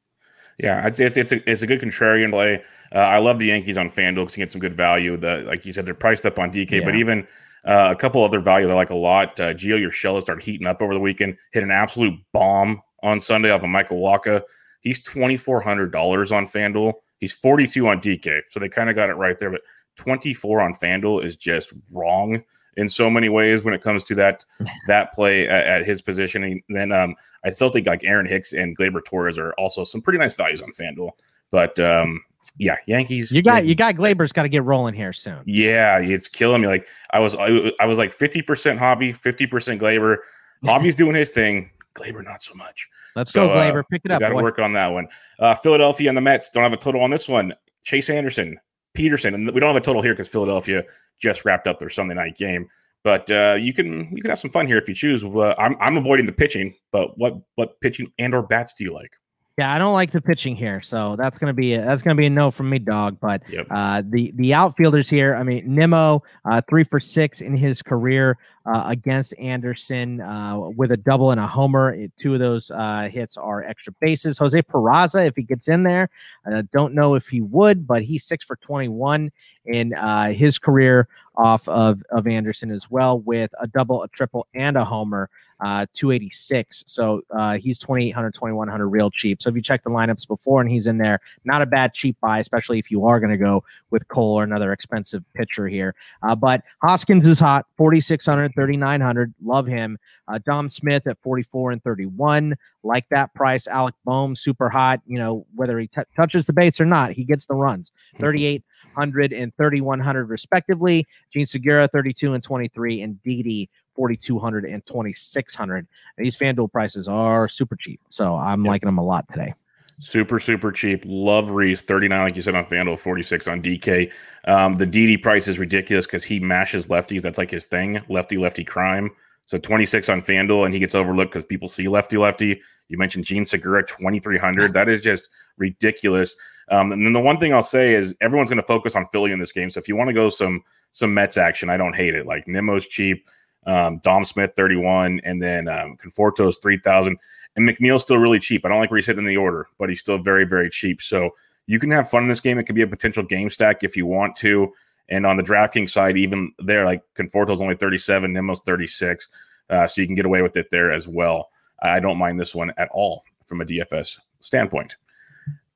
Yeah, 0.59 0.81
I'd 0.85 0.99
it's 0.99 1.17
it's 1.17 1.33
a, 1.33 1.51
it's 1.51 1.63
a 1.63 1.67
good 1.67 1.81
contrarian 1.81 2.31
play. 2.31 2.63
Uh, 2.95 2.99
I 2.99 3.19
love 3.19 3.39
the 3.39 3.47
Yankees 3.47 3.77
on 3.77 3.91
FanDuel 3.91 4.25
because 4.25 4.37
you 4.37 4.43
get 4.43 4.53
some 4.53 4.61
good 4.61 4.75
value. 4.75 5.17
The 5.17 5.45
like 5.47 5.67
you 5.67 5.73
said, 5.73 5.85
they're 5.85 5.95
priced 5.95 6.25
up 6.25 6.39
on 6.39 6.51
DK, 6.51 6.83
but 6.85 6.95
even 6.95 7.27
uh, 7.67 7.89
a 7.91 7.97
couple 7.97 8.25
other 8.25 8.41
values 8.41 8.71
I 8.71 8.75
like 8.75 8.91
a 8.91 8.95
lot. 8.95 9.39
Uh, 9.39 9.53
Gio 9.53 9.79
Urshela 9.79 10.23
started 10.23 10.45
heating 10.45 10.67
up 10.67 10.81
over 10.81 10.95
the 10.95 11.01
weekend. 11.01 11.37
Hit 11.53 11.63
an 11.63 11.71
absolute 11.71 12.19
bomb 12.33 12.81
on 13.03 13.21
Sunday 13.21 13.51
off 13.51 13.65
of 13.65 13.69
Michael 13.69 14.01
Wacha. 14.01 14.43
He's 14.81 15.03
twenty 15.03 15.37
four 15.37 15.61
hundred 15.61 15.93
dollars 15.93 16.33
on 16.33 16.47
FanDuel. 16.47 16.95
He's 17.19 17.33
forty 17.33 17.67
two 17.67 17.89
on 17.89 18.01
DK, 18.01 18.43
so 18.49 18.59
they 18.59 18.69
kind 18.69 18.89
of 18.89 18.97
got 18.97 19.11
it 19.11 19.15
right 19.15 19.39
there. 19.39 19.51
But 19.51 19.61
twenty 19.97 20.33
four 20.33 20.63
on 20.63 20.73
FanDuel 20.73 21.23
is 21.23 21.37
just 21.37 21.75
wrong 21.91 22.43
in 22.77 22.89
so 22.89 23.09
many 23.11 23.29
ways 23.29 23.65
when 23.65 23.75
it 23.75 23.81
comes 23.83 24.05
to 24.05 24.15
that 24.15 24.45
that 24.87 25.13
play 25.13 25.49
at, 25.49 25.67
at 25.67 25.85
his 25.87 26.03
position. 26.03 26.43
And 26.43 26.63
then 26.69 26.93
um, 26.93 27.15
I 27.45 27.51
still 27.51 27.69
think 27.69 27.87
like 27.87 28.05
Aaron 28.05 28.27
Hicks 28.27 28.53
and 28.53 28.77
Gleyber 28.77 29.05
Torres 29.05 29.39
are 29.39 29.53
also 29.55 29.85
some 29.85 30.03
pretty 30.03 30.19
nice 30.19 30.35
values 30.35 30.63
on 30.63 30.71
FanDuel. 30.73 31.13
But 31.51 31.79
um, 31.81 32.23
yeah, 32.59 32.77
Yankees. 32.87 33.33
You 33.33 33.43
got 33.43 33.65
you 33.65 33.75
got 33.75 33.95
Gleyber's 33.95 34.33
got 34.33 34.43
to 34.45 34.49
get 34.49 34.65
rolling 34.65 34.95
here 34.95 35.13
soon. 35.13 35.43
Yeah, 35.47 35.99
it's 36.01 36.29
killing 36.29 36.63
me. 36.63 36.69
Like 36.69 36.89
I 37.11 37.19
was, 37.19 37.35
I, 37.37 37.73
I 37.81 37.87
was 37.87 37.99
like 37.99 38.13
fifty 38.13 38.43
percent 38.43 38.79
hobby, 38.79 39.13
fifty 39.13 39.47
percent 39.47 39.81
Gleyber. 39.81 40.19
Hobby's 40.65 40.95
doing 40.95 41.15
his 41.15 41.31
thing. 41.31 41.71
Gleyber 41.95 42.25
not 42.25 42.43
so 42.43 42.55
much. 42.55 42.89
Let's 43.15 43.33
So, 43.33 43.47
go, 43.47 43.53
uh, 43.53 43.57
Gleyber. 43.73 43.83
Pick 43.91 44.03
it 44.05 44.11
up. 44.11 44.21
Got 44.21 44.31
to 44.31 44.37
work 44.37 44.59
on 44.59 44.73
that 44.73 44.89
one. 44.89 45.07
Uh, 45.39 45.55
Philadelphia 45.55 46.09
and 46.09 46.17
the 46.17 46.23
Mets 46.23 46.51
don't 46.51 46.63
have 46.63 46.73
a 46.73 46.77
total 46.79 47.03
on 47.03 47.11
this 47.11 47.29
one. 47.29 47.55
Chase 47.85 48.11
Anderson, 48.11 48.59
Peterson, 48.97 49.35
and 49.35 49.51
we 49.53 49.61
don't 49.61 49.69
have 49.69 49.77
a 49.77 49.85
total 49.85 50.03
here 50.03 50.13
because 50.13 50.29
Philadelphia 50.29 50.85
just 51.21 51.45
wrapped 51.45 51.69
up 51.69 51.79
their 51.79 51.89
Sunday 51.91 52.15
night 52.15 52.37
game. 52.37 52.69
But 53.05 53.31
uh, 53.31 53.57
you 53.61 53.73
can 53.73 54.11
you 54.17 54.23
can 54.23 54.31
have 54.31 54.39
some 54.39 54.51
fun 54.51 54.67
here 54.67 54.79
if 54.79 54.89
you 54.89 54.95
choose. 54.95 55.25
Uh, 55.25 55.55
I'm 55.59 55.77
I'm 55.81 55.97
avoiding 55.97 56.27
the 56.27 56.33
pitching, 56.33 56.75
but 56.91 57.17
what 57.17 57.35
what 57.55 57.81
pitching 57.81 58.09
and 58.19 58.35
or 58.35 58.43
bats 58.43 58.73
do 58.73 58.83
you 58.83 58.93
like? 58.93 59.13
Yeah, 59.59 59.73
I 59.73 59.79
don't 59.79 59.95
like 59.95 60.11
the 60.11 60.21
pitching 60.21 60.55
here, 60.55 60.83
so 60.83 61.17
that's 61.17 61.39
gonna 61.39 61.55
be 61.55 61.75
a, 61.75 61.81
that's 61.83 62.03
gonna 62.03 62.17
be 62.17 62.27
a 62.27 62.31
no 62.31 62.51
from 62.51 62.69
me, 62.69 62.79
dog. 62.79 63.17
But 63.21 63.43
Yep. 63.49 63.67
uh, 63.71 64.03
the 64.05 64.33
the 64.37 64.53
outfielders 64.53 65.09
here, 65.09 65.37
I 65.37 65.45
mean, 65.45 65.73
Nimmo 65.73 66.23
uh, 66.45 66.61
three 66.69 66.85
for 66.85 67.01
six 67.01 67.41
in 67.41 67.57
his 67.57 67.81
career 67.81 68.37
uh, 68.67 68.85
against 68.87 69.35
Anderson 69.39 70.21
uh, 70.21 70.59
with 70.59 70.91
a 70.91 70.97
double 70.97 71.31
and 71.31 71.41
a 71.41 71.47
homer. 71.47 71.95
It- 71.95 72.13
two 72.17 72.35
of 72.35 72.41
those 72.41 72.71
uh, 72.71 73.09
hits 73.13 73.37
are 73.37 73.63
extra 73.65 73.93
bases. 74.01 74.39
Jose 74.39 74.61
Peraza, 74.63 75.27
if 75.27 75.37
he 75.37 75.43
gets 75.43 75.69
in 75.69 75.83
there, 75.83 76.11
I 76.47 76.63
don't 76.73 76.95
know 76.95 77.15
if 77.15 77.29
he 77.29 77.41
would, 77.41 77.87
but 77.87 78.03
he's 78.03 78.25
six 78.25 78.45
for 78.45 78.57
twenty 78.57 78.89
one 78.89 79.31
in 79.67 79.95
uh, 79.95 80.29
his 80.33 80.59
career 80.59 81.09
off 81.37 81.69
of 81.69 82.03
of 82.11 82.27
Anderson 82.27 82.71
as 82.71 82.91
well 82.91 83.21
with 83.21 83.51
a 83.61 83.67
double, 83.67 84.03
a 84.03 84.09
triple, 84.09 84.47
and 84.55 84.77
a 84.77 84.85
homer 84.85 85.29
uh, 85.61 85.87
286. 85.95 86.85
So 86.87 87.23
uh, 87.31 87.57
he's 87.59 87.79
2,800, 87.79 88.35
2,100 88.35 88.89
real 88.89 89.11
cheap. 89.11 89.41
So 89.41 89.51
if 89.51 89.57
you 89.57 89.63
check 89.63 89.83
the 89.83 89.91
lineups 89.91 90.27
before 90.27 90.61
and 90.61 90.71
he's 90.71 90.87
in 90.87 90.99
there, 90.99 91.21
not 91.45 91.63
a 91.63 91.67
bad 91.67 91.95
cheap 91.95 92.17
buy, 92.21 92.39
especially 92.41 92.79
if 92.79 92.91
you 92.91 93.07
are 93.07 93.21
going 93.21 93.31
to 93.31 93.39
go 93.43 93.65
with 93.91 94.07
Cole 94.09 94.39
or 94.39 94.45
another 94.45 94.73
expensive 94.73 95.25
pitcher 95.35 95.67
here. 95.67 95.95
Uh, 96.23 96.35
but 96.35 96.63
Hoskins 96.83 97.27
is 97.27 97.39
hot, 97.39 97.67
4,600, 97.77 98.53
3,900. 98.57 99.33
Love 99.45 99.67
him. 99.69 99.97
Uh, 100.27 100.39
Dom 100.45 100.69
Smith 100.69 101.07
at 101.07 101.17
44 101.23 101.71
and 101.73 101.85
31. 101.85 102.57
Like 102.83 103.09
that 103.11 103.33
price. 103.35 103.69
Alec 103.69 103.95
Bohm, 104.05 104.35
super 104.35 104.69
hot. 104.69 105.01
You 105.07 105.19
know, 105.19 105.47
whether 105.55 105.79
he 105.79 105.87
t- 105.87 106.01
touches 106.17 106.47
the 106.47 106.53
base 106.53 106.81
or 106.81 106.85
not, 106.85 107.13
he 107.13 107.23
gets 107.23 107.47
the 107.47 107.55
runs. 107.55 107.93
3,800 108.19 109.33
and 109.33 109.55
3,100 109.57 110.29
respectively. 110.29 111.07
Jean 111.33 111.47
Segura, 111.47 111.87
32 111.89 112.35
and 112.35 112.43
23. 112.43 113.03
And 113.03 113.21
Didi, 113.23 113.69
4200 113.95 114.67
and 114.67 114.85
2600 114.85 115.87
these 116.19 116.37
fanduel 116.37 116.71
prices 116.71 117.09
are 117.09 117.49
super 117.49 117.75
cheap 117.77 117.99
so 118.11 118.35
i'm 118.35 118.63
Yep. 118.63 118.69
liking 118.69 118.87
them 118.89 118.99
a 118.99 119.03
lot 119.03 119.27
today 119.33 119.55
Super, 119.99 120.39
super 120.39 120.71
cheap. 120.73 121.05
Love 121.07 121.51
Rhys, 121.51 121.83
39, 121.83 122.23
like 122.23 122.37
you 122.37 122.43
said, 122.43 122.55
on 122.55 122.67
FanDuel, 122.67 122.99
46 122.99 123.49
on 123.49 123.63
DK. 123.63 124.13
Um, 124.47 124.75
the 124.75 124.85
Didi 124.85 125.17
price 125.17 125.49
is 125.49 125.59
ridiculous 125.59 126.07
because 126.07 126.23
he 126.23 126.39
mashes 126.39 126.89
lefties. 126.89 127.23
That's 127.23 127.39
like 127.39 127.51
his 127.51 127.65
thing. 127.65 128.03
Lefty, 128.09 128.37
lefty 128.37 128.63
crime. 128.63 129.11
So 129.47 129.59
26 129.59 130.09
on 130.09 130.21
FanDuel, 130.21 130.67
and 130.67 130.75
he 130.75 130.81
gets 130.81 130.95
overlooked 130.95 131.33
because 131.33 131.47
people 131.47 131.69
see 131.69 131.89
lefty, 131.89 132.19
lefty. 132.19 132.61
You 132.89 132.99
mentioned 132.99 133.25
Jean 133.25 133.45
Segura, 133.45 133.87
2,300. 133.87 134.73
That 134.73 134.89
is 134.89 135.01
just 135.01 135.31
ridiculous. 135.57 136.37
Um, 136.69 136.93
and 136.93 137.05
then 137.05 137.13
the 137.13 137.21
one 137.21 137.39
thing 137.39 137.55
I'll 137.55 137.63
say 137.63 137.95
is 137.95 138.15
everyone's 138.21 138.51
going 138.51 138.61
to 138.61 138.67
focus 138.67 138.97
on 138.97 139.07
Philly 139.07 139.33
in 139.33 139.39
this 139.39 139.53
game. 139.53 139.71
So 139.71 139.79
if 139.79 139.89
you 139.89 139.97
want 139.97 140.09
to 140.09 140.15
go 140.15 140.29
some 140.29 140.63
some 140.91 141.15
Mets 141.15 141.37
action, 141.37 141.71
I 141.71 141.77
don't 141.77 141.95
hate 141.95 142.15
it. 142.15 142.27
Like 142.27 142.47
Nimmo's 142.47 142.87
cheap, 142.87 143.29
um, 143.67 143.99
Dom 143.99 144.25
Smith 144.25 144.53
31, 144.57 145.21
and 145.25 145.43
then 145.43 145.69
um, 145.69 145.97
Conforto's 145.97 146.59
3,000. 146.59 147.17
And 147.57 147.69
McNeil's 147.69 148.03
still 148.03 148.19
really 148.19 148.39
cheap. 148.39 148.65
I 148.65 148.69
don't 148.69 148.79
like 148.79 148.91
where 148.91 148.99
he's 148.99 149.07
hitting 149.07 149.25
the 149.25 149.37
order, 149.37 149.67
but 149.79 149.89
he's 149.89 150.01
still 150.01 150.19
very, 150.19 150.45
very 150.45 150.71
cheap. 150.71 151.01
So 151.01 151.31
you 151.67 151.79
can 151.79 151.91
have 151.91 152.09
fun 152.09 152.23
in 152.23 152.29
this 152.29 152.41
game. 152.41 152.59
It 152.59 152.65
could 152.65 152.75
be 152.75 152.83
a 152.83 152.87
potential 152.87 153.23
game 153.23 153.49
stack 153.51 153.83
if 153.83 153.97
you 153.97 154.07
want 154.07 154.37
to. 154.37 154.73
And 155.09 155.25
on 155.25 155.37
the 155.37 155.43
DraftKings 155.43 155.91
side, 155.91 156.17
even 156.17 156.53
there, 156.59 156.85
like 156.85 157.03
Conforto's 157.15 157.61
only 157.61 157.77
37, 157.77 158.33
Nimmo's 158.33 158.61
36. 158.61 159.29
Uh, 159.71 159.87
so 159.87 160.01
you 160.01 160.07
can 160.07 160.17
get 160.17 160.27
away 160.27 160.43
with 160.43 160.57
it 160.57 160.69
there 160.71 160.93
as 160.93 161.09
well. 161.09 161.51
I 161.83 162.01
don't 162.01 162.19
mind 162.19 162.39
this 162.39 162.55
one 162.55 162.73
at 162.77 162.89
all 162.93 163.23
from 163.47 163.61
a 163.61 163.65
DFS 163.65 164.19
standpoint. 164.41 164.97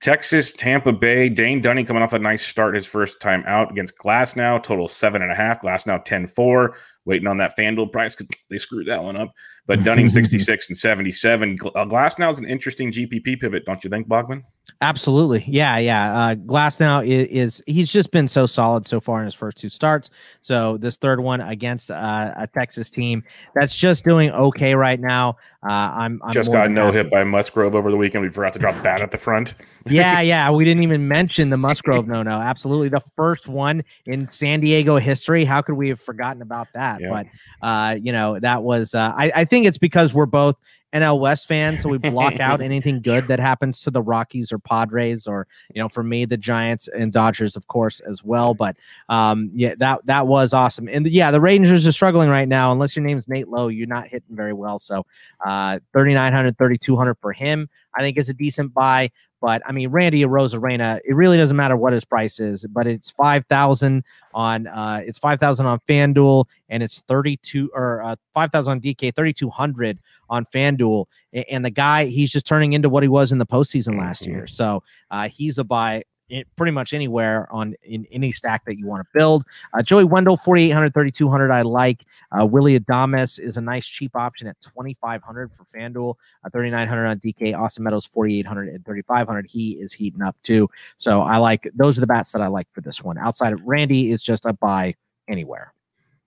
Texas, 0.00 0.52
Tampa 0.52 0.92
Bay, 0.92 1.28
Dane 1.28 1.60
Dunning 1.60 1.84
coming 1.84 2.02
off 2.02 2.14
a 2.14 2.18
nice 2.18 2.46
start 2.46 2.74
his 2.74 2.86
first 2.86 3.20
time 3.20 3.44
out 3.46 3.70
against 3.70 3.98
Glasnow, 3.98 4.62
total 4.62 4.88
seven 4.88 5.22
and 5.22 5.30
a 5.30 5.34
half. 5.34 5.60
Glasnow 5.60 6.02
10 6.02 6.26
4, 6.26 6.76
waiting 7.04 7.26
on 7.26 7.36
that 7.38 7.56
FanDuel 7.56 7.92
price 7.92 8.14
because 8.14 8.36
they 8.48 8.58
screwed 8.58 8.86
that 8.86 9.02
one 9.02 9.16
up. 9.16 9.32
But 9.66 9.84
Dunning 9.84 10.08
66 10.10 10.68
and 10.68 10.76
77. 10.78 11.58
Uh, 11.62 11.84
Glasnow 11.84 12.30
is 12.30 12.38
an 12.38 12.48
interesting 12.48 12.92
GPP 12.92 13.40
pivot, 13.40 13.64
don't 13.64 13.82
you 13.82 13.90
think, 13.90 14.08
Bogman? 14.08 14.42
Absolutely 14.80 15.44
yeah 15.46 15.78
yeah 15.78 16.14
uh 16.18 16.34
Glasnow 16.34 17.06
is, 17.06 17.28
is 17.28 17.62
he's 17.66 17.90
just 17.92 18.10
been 18.10 18.28
so 18.28 18.46
solid 18.46 18.86
so 18.86 19.00
far 19.00 19.18
in 19.20 19.24
his 19.24 19.34
first 19.34 19.56
two 19.56 19.68
starts 19.68 20.10
so 20.40 20.76
this 20.76 20.96
third 20.96 21.20
one 21.20 21.40
against 21.40 21.90
uh, 21.90 22.32
a 22.36 22.46
texas 22.46 22.90
team 22.90 23.22
that's 23.54 23.76
just 23.76 24.04
doing 24.04 24.30
okay 24.32 24.74
right 24.74 25.00
now 25.00 25.36
uh 25.68 25.92
i'm, 25.94 26.20
I'm 26.24 26.32
Just 26.32 26.50
got 26.50 26.70
no 26.70 26.86
happy- 26.86 26.96
hit 26.98 27.10
by 27.10 27.24
Musgrove 27.24 27.74
over 27.74 27.90
the 27.90 27.96
weekend. 27.96 28.22
We 28.24 28.30
forgot 28.30 28.52
to 28.54 28.58
drop 28.58 28.80
that 28.82 29.02
at 29.02 29.10
the 29.10 29.18
front. 29.18 29.54
yeah, 29.86 30.20
yeah. 30.32 30.50
We 30.50 30.64
didn't 30.64 30.82
even 30.82 31.06
mention 31.06 31.50
the 31.50 31.56
Musgrove 31.58 32.08
no 32.08 32.22
no. 32.22 32.40
Absolutely. 32.40 32.88
The 32.88 33.00
first 33.14 33.46
one 33.48 33.82
in 34.06 34.28
San 34.28 34.60
Diego 34.60 34.96
history. 34.96 35.44
How 35.44 35.60
could 35.60 35.74
we 35.74 35.88
have 35.90 36.00
forgotten 36.00 36.40
about 36.40 36.68
that? 36.74 37.00
Yeah. 37.00 37.10
But 37.10 37.26
uh, 37.62 37.96
you 38.00 38.12
know, 38.12 38.38
that 38.40 38.62
was 38.62 38.94
uh 38.94 39.12
I, 39.16 39.30
I 39.36 39.44
think 39.44 39.66
it's 39.66 39.78
because 39.78 40.14
we're 40.14 40.26
both 40.26 40.56
NL 40.92 41.20
West 41.20 41.46
fans, 41.46 41.82
so 41.82 41.88
we 41.88 41.98
block 41.98 42.40
out 42.40 42.60
anything 42.62 43.00
good 43.00 43.24
that 43.28 43.38
happens 43.38 43.80
to 43.82 43.90
the 43.90 44.02
Rockies 44.02 44.52
or 44.52 44.58
Padres, 44.58 45.26
or 45.26 45.46
you 45.74 45.80
know, 45.80 45.88
for 45.88 46.02
me, 46.02 46.24
the 46.24 46.36
Giants 46.36 46.88
and 46.88 47.12
Dodgers, 47.12 47.56
of 47.56 47.66
course, 47.68 48.00
as 48.00 48.24
well. 48.24 48.54
But 48.54 48.76
um, 49.08 49.50
yeah, 49.52 49.74
that 49.78 50.04
that 50.06 50.26
was 50.26 50.52
awesome. 50.52 50.88
And 50.88 51.06
yeah, 51.06 51.30
the 51.30 51.40
Rangers 51.40 51.86
are 51.86 51.92
struggling 51.92 52.28
right 52.28 52.48
now. 52.48 52.72
Unless 52.72 52.96
your 52.96 53.04
name's 53.04 53.28
Nate 53.28 53.48
Lowe, 53.48 53.68
you're 53.68 53.86
not 53.86 54.08
hitting 54.08 54.34
very 54.34 54.52
well. 54.52 54.78
So 54.78 55.04
uh 55.44 55.78
3900 55.92 56.56
3200 56.58 57.14
for 57.18 57.32
him 57.32 57.68
i 57.94 58.00
think 58.00 58.18
is 58.18 58.28
a 58.28 58.34
decent 58.34 58.72
buy 58.74 59.10
but 59.40 59.62
i 59.66 59.72
mean 59.72 59.88
Randy 59.88 60.22
Arozarena 60.22 61.00
it 61.04 61.14
really 61.14 61.36
doesn't 61.36 61.56
matter 61.56 61.76
what 61.76 61.92
his 61.92 62.04
price 62.04 62.38
is 62.40 62.64
but 62.70 62.86
it's 62.86 63.10
5000 63.10 64.04
on 64.34 64.66
uh 64.66 65.02
it's 65.04 65.18
5000 65.18 65.66
on 65.66 65.80
fanduel 65.88 66.44
and 66.68 66.82
it's 66.82 67.00
32 67.08 67.70
or 67.74 68.02
uh 68.02 68.16
5000 68.34 68.70
on 68.70 68.80
dk 68.80 69.14
3200 69.14 69.98
on 70.28 70.44
fanduel 70.46 71.06
and 71.32 71.64
the 71.64 71.70
guy 71.70 72.04
he's 72.06 72.30
just 72.30 72.46
turning 72.46 72.72
into 72.72 72.88
what 72.88 73.02
he 73.02 73.08
was 73.08 73.32
in 73.32 73.38
the 73.38 73.46
postseason 73.46 73.98
last 73.98 74.22
Mhm. 74.22 74.26
year 74.26 74.46
so 74.46 74.82
uh 75.10 75.28
he's 75.28 75.58
a 75.58 75.64
buy 75.64 76.04
i- 76.32 76.44
pretty 76.56 76.70
much 76.72 76.92
anywhere 76.94 77.46
on 77.52 77.74
in 77.82 78.06
any 78.12 78.32
stack 78.32 78.64
that 78.64 78.78
you 78.78 78.86
want 78.86 79.04
to 79.04 79.08
build 79.18 79.44
uh, 79.74 79.82
Joey 79.82 80.04
Wendle 80.04 80.36
4800 80.36 80.92
3200 80.94 81.50
i 81.50 81.62
like 81.62 82.04
uh, 82.38 82.46
Willy 82.46 82.78
Adames 82.78 83.40
is 83.40 83.56
a 83.56 83.60
nice 83.60 83.86
cheap 83.86 84.14
option 84.14 84.46
at 84.46 84.60
2500 84.60 85.50
for 85.52 85.64
FanDuel, 85.64 86.14
uh, 86.44 86.50
3900 86.50 87.06
on 87.08 87.18
DK. 87.18 87.58
Austin 87.58 87.82
Meadows 87.82 88.06
4800 88.06 88.68
and 88.68 88.84
3500. 88.84 89.46
He 89.46 89.72
is 89.72 89.92
heating 89.92 90.22
up 90.22 90.36
too. 90.44 90.68
So 90.96 91.22
I 91.22 91.38
like 91.38 91.68
those 91.74 91.98
are 91.98 92.00
the 92.02 92.06
bats 92.06 92.30
that 92.30 92.40
I 92.40 92.46
like 92.46 92.68
for 92.72 92.82
this 92.82 93.02
one. 93.02 93.18
Outside 93.18 93.52
of 93.52 93.60
Randy 93.64 94.12
is 94.12 94.22
just 94.22 94.44
a 94.44 94.52
buy 94.52 94.94
anywhere. 95.26 95.74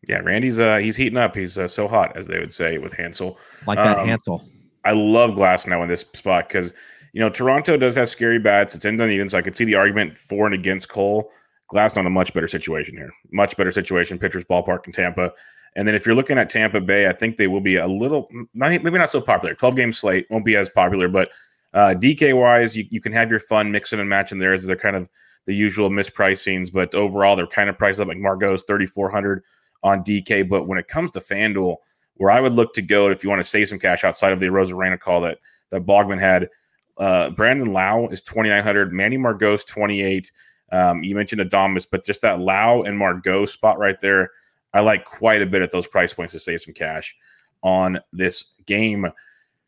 Yeah, 0.07 0.17
Randy's 0.19 0.59
uh 0.59 0.75
he's 0.77 0.97
heating 0.97 1.17
up. 1.17 1.37
He's 1.37 1.57
uh, 1.57 1.69
so 1.69 1.87
hot, 1.87 2.17
as 2.17 2.27
they 2.27 2.37
would 2.37 2.53
say 2.53 2.77
with 2.79 2.91
Hansel. 2.91 3.37
Like 3.65 3.77
that 3.77 3.97
Um, 3.99 4.07
Hansel. 4.09 4.43
I 4.83 4.91
love 4.91 5.31
Glasnow 5.31 5.81
in 5.83 5.87
this 5.87 6.01
spot 6.01 6.49
because 6.49 6.73
you 7.13 7.19
know 7.19 7.29
Toronto 7.29 7.77
does 7.77 7.95
have 7.95 8.09
scary 8.09 8.39
bats. 8.39 8.75
It's 8.75 8.85
in 8.85 8.97
Dunedin, 8.97 9.29
so 9.29 9.37
I 9.37 9.41
could 9.41 9.55
see 9.55 9.65
the 9.65 9.75
argument 9.75 10.17
for 10.17 10.45
and 10.45 10.53
against 10.53 10.89
Cole. 10.89 11.31
Glass 11.67 11.95
on 11.95 12.05
a 12.05 12.09
much 12.09 12.33
better 12.33 12.47
situation 12.47 12.97
here, 12.97 13.11
much 13.31 13.55
better 13.55 13.71
situation. 13.71 14.19
Pitchers 14.19 14.43
ballpark 14.43 14.85
in 14.85 14.91
Tampa, 14.91 15.31
and 15.75 15.87
then 15.87 15.95
if 15.95 16.05
you're 16.05 16.15
looking 16.15 16.37
at 16.37 16.49
Tampa 16.49 16.81
Bay, 16.81 17.07
I 17.07 17.13
think 17.13 17.37
they 17.37 17.47
will 17.47 17.61
be 17.61 17.77
a 17.77 17.87
little, 17.87 18.29
maybe 18.53 18.91
not 18.91 19.09
so 19.09 19.21
popular. 19.21 19.55
Twelve 19.55 19.75
game 19.75 19.93
slate 19.93 20.27
won't 20.29 20.45
be 20.45 20.55
as 20.55 20.69
popular, 20.69 21.07
but 21.07 21.29
uh, 21.73 21.95
DK 21.97 22.37
wise, 22.37 22.77
you, 22.77 22.85
you 22.89 23.01
can 23.01 23.11
have 23.13 23.31
your 23.31 23.39
fun 23.39 23.71
mixing 23.71 23.99
and 23.99 24.09
matching 24.09 24.37
there 24.37 24.53
as 24.53 24.65
they're 24.65 24.75
kind 24.75 24.95
of 24.95 25.09
the 25.45 25.55
usual 25.55 25.89
mispricings, 25.89 26.71
but 26.71 26.93
overall 26.95 27.35
they're 27.35 27.47
kind 27.47 27.69
of 27.69 27.77
priced 27.77 27.99
up 27.99 28.07
like 28.07 28.17
Margot's 28.17 28.63
3400 28.63 29.43
on 29.83 30.03
DK. 30.03 30.47
But 30.47 30.67
when 30.67 30.77
it 30.77 30.87
comes 30.87 31.11
to 31.11 31.19
FanDuel, 31.19 31.77
where 32.15 32.31
I 32.31 32.39
would 32.39 32.53
look 32.53 32.73
to 32.73 32.81
go 32.81 33.09
if 33.09 33.23
you 33.23 33.29
want 33.29 33.39
to 33.39 33.49
save 33.49 33.69
some 33.69 33.79
cash 33.79 34.03
outside 34.03 34.33
of 34.33 34.39
the 34.39 34.45
Arozarena 34.47 34.99
call 34.99 35.21
that 35.21 35.39
that 35.71 35.85
Bogman 35.85 36.19
had. 36.19 36.49
Uh, 36.97 37.29
Brandon 37.31 37.71
Lowe 37.73 38.07
is 38.09 38.21
2,900. 38.21 38.93
Manny 38.93 39.17
Margot's 39.17 39.63
28. 39.63 40.31
Um, 40.71 41.03
you 41.03 41.15
mentioned 41.15 41.41
Adames, 41.41 41.87
but 41.89 42.05
just 42.05 42.21
that 42.21 42.39
Lowe 42.39 42.83
and 42.83 42.97
Margot 42.97 43.45
spot 43.45 43.77
right 43.77 43.99
there, 43.99 44.31
I 44.73 44.79
like 44.81 45.05
quite 45.05 45.41
a 45.41 45.45
bit 45.45 45.61
at 45.61 45.71
those 45.71 45.87
price 45.87 46.13
points 46.13 46.33
to 46.33 46.39
save 46.39 46.61
some 46.61 46.73
cash 46.73 47.15
on 47.61 47.99
this 48.11 48.53
game. 48.65 49.07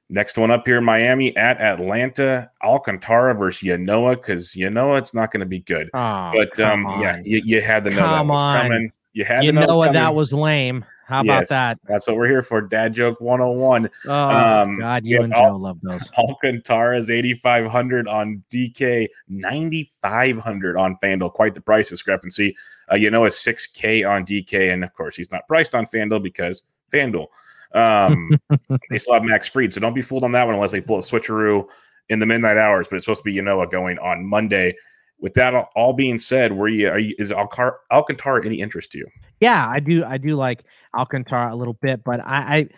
Next 0.10 0.38
one 0.38 0.52
up 0.52 0.68
here, 0.68 0.82
Miami 0.82 1.36
at 1.36 1.60
Atlanta, 1.62 2.50
Alcantara 2.64 3.34
versus 3.34 3.68
Ynoa, 3.68 4.16
because 4.16 4.52
Ynoa 4.52 5.00
it's 5.00 5.14
not 5.16 5.32
going 5.32 5.40
to 5.40 5.46
be 5.48 5.62
good. 5.62 5.90
Oh, 5.94 6.32
But 6.34 6.60
um, 6.60 6.86
yeah, 7.00 7.22
you, 7.24 7.42
you 7.44 7.62
had 7.62 7.84
to 7.86 7.90
know 7.90 7.98
Come 7.98 8.28
that 8.28 8.34
was 8.34 8.42
on. 8.42 8.62
coming. 8.62 8.92
You 9.14 9.26
had 9.26 9.44
you 9.44 9.52
to 9.52 9.60
know, 9.60 9.66
know 9.66 9.92
that 9.92 10.14
was 10.14 10.32
lame. 10.34 10.86
How 11.06 11.22
about 11.22 11.42
Yes, 11.42 11.50
that? 11.50 11.80
That's 11.88 12.08
what 12.08 12.16
we're 12.18 12.28
here 12.28 12.42
for. 12.42 12.62
Dad 12.62 12.94
joke 12.94 13.22
101. 13.22 13.90
Oh 14.08 14.12
Um, 14.12 14.80
God, 14.80 15.06
you 15.06 15.22
and 15.22 15.34
Al- 15.34 15.52
Joe 15.52 15.58
love 15.58 15.80
those. 15.84 16.10
Alcantara's 16.18 17.10
8,500 17.10 18.08
on 18.08 18.44
DK, 18.52 19.08
9,500 19.28 20.78
on 20.78 20.98
FanDuel. 21.04 21.32
Quite 21.34 21.54
the 21.54 21.62
price 21.62 21.90
discrepancy. 21.90 22.56
Uh, 22.92 22.96
you 22.96 23.10
know, 23.10 23.26
a 23.26 23.30
6K 23.30 24.08
on 24.10 24.26
DK. 24.26 24.74
And 24.74 24.84
of 24.84 24.94
course, 24.94 25.16
he's 25.16 25.32
not 25.32 25.48
priced 25.48 25.76
on 25.76 25.86
FanDuel 25.86 26.24
because 26.24 26.64
FanDuel. 26.92 27.28
Um, 27.74 28.32
they 28.90 28.98
still 28.98 29.16
have 29.16 29.24
Max 29.24 29.48
Fried. 29.50 29.74
So 29.74 29.80
don't 29.82 29.94
be 29.94 30.02
fooled 30.02 30.24
on 30.24 30.32
that 30.34 30.46
one 30.46 30.56
unless 30.56 30.72
they 30.72 30.82
pull 30.82 30.98
a 31.00 31.02
switcheroo 31.02 31.68
in 32.10 32.20
the 32.20 32.26
midnight 32.26 32.58
hours. 32.58 32.88
But 32.88 32.96
it's 32.98 33.06
supposed 33.06 33.22
to 33.22 33.26
be 33.26 33.36
Ynoa 33.36 33.70
going 33.70 34.00
on 34.00 34.26
Monday. 34.26 34.76
With 35.18 35.34
that 35.36 35.56
all- 35.56 35.70
all 35.76 35.94
being 35.94 36.18
said, 36.18 36.52
were 36.52 36.68
you, 36.68 36.90
are 36.90 37.00
you 37.00 37.16
is 37.18 37.32
Alcar- 37.32 37.78
Alcantara 37.92 38.46
any 38.46 38.60
interest 38.60 38.92
to 38.92 38.98
you? 38.98 39.08
Yeah, 39.40 39.66
I 39.68 39.80
do. 39.80 40.04
I 40.04 40.18
do 40.18 40.36
like 40.36 40.64
Alcantara 40.96 41.54
a 41.54 41.56
little 41.56 41.74
bit, 41.74 42.04
but 42.04 42.20
I, 42.22 42.70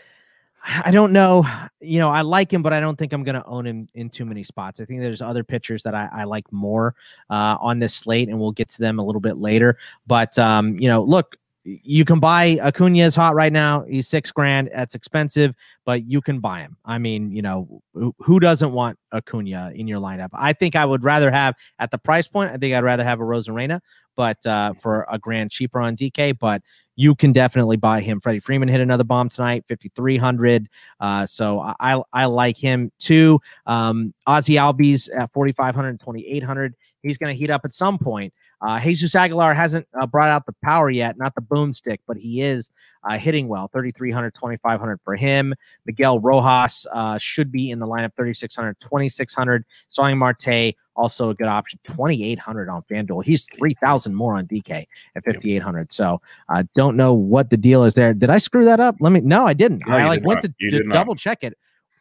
I, 0.68 0.82
I 0.86 0.92
don't 0.92 1.14
know. 1.14 1.48
You 1.80 2.00
know, 2.00 2.10
I 2.10 2.22
like 2.22 2.52
him, 2.52 2.62
but 2.62 2.74
I 2.74 2.80
don't 2.80 2.98
think 2.98 3.14
I'm 3.14 3.24
going 3.24 3.36
to 3.36 3.46
own 3.46 3.66
him 3.66 3.88
in 3.94 4.10
too 4.10 4.26
many 4.26 4.44
spots. 4.44 4.82
I 4.82 4.86
think 4.86 5.00
there's 5.00 5.22
other 5.22 5.44
pitchers 5.44 5.84
that 5.84 5.96
I, 5.96 6.10
I 6.12 6.24
like 6.26 6.52
more 6.52 6.96
uh, 7.30 7.58
on 7.62 7.80
this 7.80 7.94
slate, 7.94 8.28
and 8.28 8.40
we'll 8.40 8.52
get 8.52 8.70
to 8.70 8.82
them 8.82 9.00
a 9.00 9.04
little 9.04 9.22
bit 9.22 9.38
later. 9.38 9.78
But 10.08 10.38
um, 10.38 10.78
you 10.80 10.90
know, 10.90 11.04
look, 11.04 11.38
you 11.68 12.06
can 12.06 12.20
buy 12.20 12.58
Acuna 12.62 13.00
is 13.00 13.16
hot 13.16 13.36
right 13.36 13.52
now. 13.52 13.84
He's 13.84 14.08
six 14.08 14.32
grand. 14.32 14.70
That's 14.74 14.96
expensive, 14.96 15.54
but 15.86 16.06
you 16.06 16.22
can 16.22 16.40
buy 16.40 16.62
him. 16.62 16.78
I 16.86 16.98
mean, 16.98 17.30
you 17.32 17.42
know, 17.42 17.82
who, 17.94 18.40
doesn't 18.40 18.72
want 18.72 18.98
Acuna 19.12 19.72
in 19.76 19.88
your 19.88 20.00
lineup? 20.00 20.30
I 20.34 20.54
think 20.54 20.78
I 20.78 20.86
would 20.86 21.04
rather 21.04 21.30
have 21.30 21.56
at 21.80 21.92
the 21.92 21.98
price 21.98 22.28
point. 22.28 22.52
I 22.52 22.58
think 22.58 22.74
I'd 22.74 22.84
rather 22.84 23.04
have 23.04 23.20
a 23.20 23.24
Arozarena, 23.24 23.82
but 24.16 24.44
uh, 24.46 24.74
for 24.80 25.06
a 25.12 25.20
grand 25.20 25.52
cheaper 25.52 25.82
on 25.82 25.98
DK. 25.98 26.40
But 26.40 26.62
you 26.96 27.16
can 27.16 27.34
definitely 27.34 27.78
buy 27.78 28.00
him. 28.00 28.22
Freddie 28.22 28.40
Freeman 28.40 28.70
hit 28.70 28.80
another 28.80 29.04
bomb 29.04 29.28
tonight, 29.28 29.66
fifty 29.68 29.90
three 29.90 30.18
hundred. 30.18 30.70
Uh, 31.02 31.26
so 31.26 31.60
I, 31.60 31.76
I 31.80 32.02
I 32.14 32.26
like 32.26 32.58
him 32.58 32.92
too. 32.98 33.42
Um, 33.66 34.14
Ozzie 34.26 34.56
Albies 34.56 35.10
at 35.14 35.34
4,500, 35.34 36.00
2,800. 36.00 36.76
He's 37.04 37.18
going 37.18 37.34
to 37.34 37.38
heat 37.38 37.50
up 37.50 37.66
at 37.66 37.74
some 37.74 37.98
point. 37.98 38.34
Uh, 38.62 38.80
Jesus 38.80 39.16
Aguilar 39.16 39.54
hasn't 39.54 39.88
uh, 40.00 40.06
brought 40.06 40.30
out 40.30 40.46
the 40.46 40.56
power 40.64 40.90
yet, 40.90 41.18
not 41.18 41.36
the 41.36 41.42
boomstick, 41.42 42.00
but 42.08 42.18
he 42.18 42.42
is 42.42 42.70
uh, 43.04 43.18
hitting 43.18 43.48
well. 43.48 43.68
3,300, 43.68 44.34
2,500 44.34 45.00
for 45.04 45.16
him. 45.16 45.54
Miguel 45.86 46.20
Rojas 46.20 46.86
uh, 46.92 47.18
should 47.20 47.52
be 47.52 47.70
in 47.70 47.80
the 47.80 47.86
lineup 47.86 48.16
3,600, 48.16 48.80
2,600. 48.80 49.66
Starling 49.90 50.18
Marte, 50.18 50.76
also 50.96 51.30
a 51.30 51.36
good 51.36 51.48
option. 51.48 51.80
2,800 51.84 52.70
on 52.70 52.82
FanDuel. 52.90 53.24
He's 53.24 53.46
3,000 53.46 54.16
more 54.16 54.36
on 54.36 54.48
DK 54.48 54.88
at 55.16 55.24
5,800. 55.24 55.92
So 55.92 56.22
uh, 56.50 56.64
don't 56.76 56.98
know 56.98 57.14
what 57.14 57.50
the 57.50 57.58
deal 57.58 57.84
is 57.84 57.94
there. 57.94 58.14
Did 58.14 58.30
I 58.30 58.40
screw 58.40 58.66
that 58.66 58.80
up? 58.80 58.96
Let 59.00 59.12
me, 59.12 59.20
no, 59.22 59.46
I 59.46 59.54
didn't. 59.54 59.84
No, 59.88 59.96
I 59.96 60.08
like 60.08 60.26
went 60.26 60.44
not. 60.44 60.52
to, 60.60 60.72
to 60.72 60.84
double 60.90 61.16
check 61.16 61.44
it. 61.44 61.58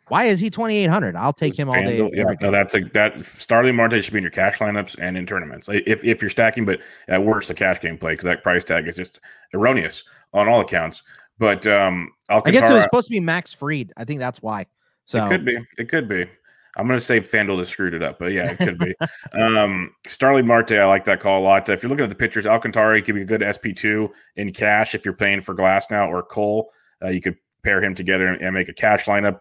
Why 0.08 0.26
is 0.26 0.38
he 0.38 0.50
2,800? 0.50 1.16
I'll 1.16 1.32
take 1.32 1.58
him 1.58 1.68
all 1.68 1.74
day. 1.74 1.98
Yeah, 2.12 2.34
no, 2.40 2.50
that's 2.50 2.74
a 2.74 2.80
that 2.92 3.24
Starling 3.24 3.74
Marte 3.74 4.02
should 4.04 4.12
be 4.12 4.18
in 4.18 4.22
your 4.22 4.30
cash 4.30 4.58
lineups 4.58 4.96
and 5.00 5.16
in 5.16 5.26
tournaments. 5.26 5.68
If 5.68 6.04
if 6.04 6.22
you're 6.22 6.30
stacking, 6.30 6.64
but 6.64 6.80
at 7.08 7.22
worst, 7.22 7.50
a 7.50 7.54
cash 7.54 7.80
game 7.80 7.98
play 7.98 8.12
because 8.12 8.24
that 8.24 8.42
price 8.42 8.62
tag 8.62 8.86
is 8.86 8.96
just 8.96 9.18
erroneous 9.52 10.04
on 10.32 10.48
all 10.48 10.60
accounts. 10.60 11.02
But 11.38 11.66
um, 11.66 12.12
I 12.28 12.50
guess 12.50 12.70
it 12.70 12.74
was 12.74 12.84
supposed 12.84 13.08
to 13.08 13.12
be 13.12 13.20
Max 13.20 13.52
Fried. 13.52 13.92
I 13.96 14.04
think 14.04 14.20
that's 14.20 14.40
why. 14.40 14.66
So 15.06 15.24
it 15.26 15.28
could 15.28 15.44
be. 15.44 15.58
It 15.76 15.88
could 15.88 16.08
be. 16.08 16.26
I'm 16.78 16.86
going 16.86 16.98
to 16.98 17.04
say 17.04 17.20
FanDuel 17.20 17.58
just 17.58 17.72
screwed 17.72 17.94
it 17.94 18.02
up, 18.02 18.18
but 18.18 18.32
yeah, 18.32 18.50
it 18.50 18.58
could 18.58 18.78
be. 18.78 18.94
um, 19.32 19.90
Starling 20.06 20.46
Marte, 20.46 20.72
I 20.72 20.84
like 20.84 21.04
that 21.04 21.20
call 21.20 21.40
a 21.40 21.42
lot. 21.42 21.68
If 21.70 21.82
you're 21.82 21.88
looking 21.88 22.02
at 22.02 22.10
the 22.10 22.14
pictures, 22.14 22.46
Alcantara 22.46 23.00
could 23.00 23.14
be 23.14 23.22
a 23.22 23.24
good 23.26 23.40
SP2 23.40 24.10
in 24.36 24.52
cash 24.52 24.94
if 24.94 25.04
you're 25.04 25.14
paying 25.14 25.40
for 25.40 25.54
Glasnow 25.54 26.08
or 26.08 26.22
Cole. 26.22 26.70
Uh, 27.02 27.08
you 27.08 27.22
could 27.22 27.36
pair 27.62 27.82
him 27.82 27.94
together 27.94 28.26
and, 28.26 28.42
and 28.42 28.54
make 28.54 28.68
a 28.68 28.74
cash 28.74 29.06
lineup. 29.06 29.40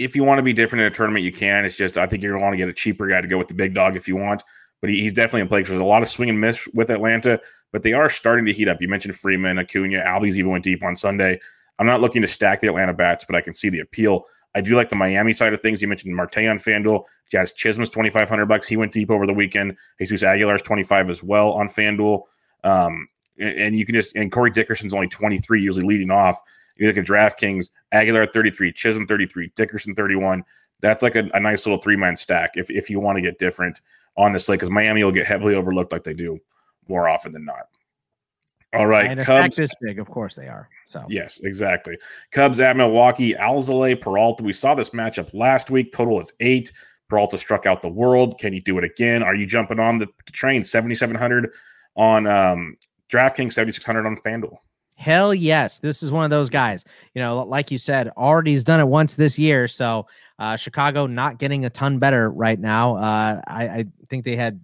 If 0.00 0.16
you 0.16 0.24
want 0.24 0.38
to 0.38 0.42
be 0.42 0.54
different 0.54 0.80
in 0.80 0.86
a 0.86 0.94
tournament, 0.94 1.24
you 1.24 1.32
can. 1.32 1.64
It's 1.64 1.76
just 1.76 1.98
I 1.98 2.06
think 2.06 2.22
you're 2.22 2.32
going 2.32 2.40
to 2.40 2.44
want 2.44 2.54
to 2.54 2.58
get 2.58 2.68
a 2.68 2.72
cheaper 2.72 3.06
guy 3.06 3.20
to 3.20 3.28
go 3.28 3.36
with 3.36 3.48
the 3.48 3.54
big 3.54 3.74
dog 3.74 3.96
if 3.96 4.08
you 4.08 4.16
want. 4.16 4.42
But 4.80 4.88
he, 4.88 5.02
he's 5.02 5.12
definitely 5.12 5.42
in 5.42 5.48
play 5.48 5.60
because 5.60 5.70
there's 5.70 5.82
a 5.82 5.84
lot 5.84 6.00
of 6.00 6.08
swing 6.08 6.30
and 6.30 6.40
miss 6.40 6.66
with 6.72 6.90
Atlanta, 6.90 7.38
but 7.70 7.82
they 7.82 7.92
are 7.92 8.08
starting 8.08 8.46
to 8.46 8.52
heat 8.52 8.66
up. 8.66 8.80
You 8.80 8.88
mentioned 8.88 9.14
Freeman, 9.14 9.58
Acuna, 9.58 10.00
Albies 10.00 10.36
even 10.36 10.50
went 10.50 10.64
deep 10.64 10.82
on 10.82 10.96
Sunday. 10.96 11.38
I'm 11.78 11.86
not 11.86 12.00
looking 12.00 12.22
to 12.22 12.28
stack 12.28 12.60
the 12.60 12.68
Atlanta 12.68 12.94
bats, 12.94 13.24
but 13.26 13.36
I 13.36 13.42
can 13.42 13.52
see 13.52 13.68
the 13.68 13.80
appeal. 13.80 14.24
I 14.54 14.60
do 14.60 14.74
like 14.74 14.88
the 14.88 14.96
Miami 14.96 15.32
side 15.32 15.52
of 15.52 15.60
things. 15.60 15.80
You 15.80 15.88
mentioned 15.88 16.14
Marte 16.14 16.38
on 16.38 16.58
FanDuel. 16.58 17.04
Jazz 17.30 17.52
Chisholm's 17.52 17.90
2,500 17.90 18.46
bucks. 18.46 18.66
He 18.66 18.76
went 18.76 18.92
deep 18.92 19.10
over 19.10 19.26
the 19.26 19.32
weekend. 19.32 19.76
Jesus 19.98 20.22
Aguilar's 20.22 20.62
25 20.62 21.10
as 21.10 21.22
well 21.22 21.52
on 21.52 21.68
FanDuel. 21.68 22.22
Um, 22.64 23.06
and, 23.38 23.58
and 23.58 23.78
you 23.78 23.86
can 23.86 23.94
just, 23.94 24.16
and 24.16 24.32
Corey 24.32 24.50
Dickerson's 24.50 24.92
only 24.92 25.08
23, 25.08 25.62
usually 25.62 25.86
leading 25.86 26.10
off. 26.10 26.40
You 26.76 26.86
look 26.86 26.96
at 26.96 27.04
DraftKings, 27.04 27.70
Aguilar 27.92 28.26
33, 28.26 28.72
Chisholm 28.72 29.06
33, 29.06 29.52
Dickerson 29.56 29.94
31. 29.94 30.44
That's 30.80 31.02
like 31.02 31.14
a, 31.14 31.28
a 31.34 31.40
nice 31.40 31.66
little 31.66 31.80
three 31.80 31.96
man 31.96 32.16
stack 32.16 32.52
if, 32.54 32.70
if 32.70 32.88
you 32.88 33.00
want 33.00 33.16
to 33.16 33.22
get 33.22 33.38
different 33.38 33.80
on 34.16 34.32
this 34.32 34.46
slate 34.46 34.60
because 34.60 34.70
Miami 34.70 35.04
will 35.04 35.12
get 35.12 35.26
heavily 35.26 35.54
overlooked 35.54 35.92
like 35.92 36.04
they 36.04 36.14
do 36.14 36.38
more 36.88 37.08
often 37.08 37.32
than 37.32 37.44
not. 37.44 37.66
All 38.72 38.86
right. 38.86 39.10
and 39.10 39.20
Cubs. 39.20 39.56
this 39.56 39.72
big, 39.80 39.98
of 39.98 40.08
course 40.08 40.36
they 40.36 40.46
are. 40.46 40.68
So 40.86 41.02
Yes, 41.08 41.40
exactly. 41.42 41.98
Cubs 42.30 42.60
at 42.60 42.76
Milwaukee, 42.76 43.34
Alzolay, 43.34 44.00
Peralta. 44.00 44.44
We 44.44 44.52
saw 44.52 44.74
this 44.74 44.90
matchup 44.90 45.34
last 45.34 45.70
week. 45.70 45.92
Total 45.92 46.20
is 46.20 46.32
eight. 46.40 46.72
Peralta 47.08 47.36
struck 47.36 47.66
out 47.66 47.82
the 47.82 47.88
world. 47.88 48.38
Can 48.38 48.52
you 48.52 48.60
do 48.60 48.78
it 48.78 48.84
again? 48.84 49.22
Are 49.22 49.34
you 49.34 49.44
jumping 49.44 49.80
on 49.80 49.98
the 49.98 50.06
train? 50.30 50.62
7,700 50.62 51.50
on 51.96 52.26
um, 52.28 52.76
DraftKings, 53.10 53.52
7,600 53.52 54.06
on 54.06 54.16
FanDuel. 54.18 54.56
Hell 55.00 55.32
yes. 55.32 55.78
This 55.78 56.02
is 56.02 56.10
one 56.10 56.24
of 56.24 56.30
those 56.30 56.50
guys. 56.50 56.84
You 57.14 57.22
know, 57.22 57.42
like 57.42 57.70
you 57.70 57.78
said, 57.78 58.12
already 58.18 58.52
has 58.52 58.64
done 58.64 58.80
it 58.80 58.86
once 58.86 59.14
this 59.14 59.38
year. 59.38 59.66
So 59.66 60.06
uh, 60.38 60.56
Chicago 60.56 61.06
not 61.06 61.38
getting 61.38 61.64
a 61.64 61.70
ton 61.70 61.98
better 61.98 62.30
right 62.30 62.60
now. 62.60 62.96
Uh, 62.96 63.40
I, 63.46 63.68
I 63.68 63.86
think 64.10 64.26
they 64.26 64.36
had 64.36 64.60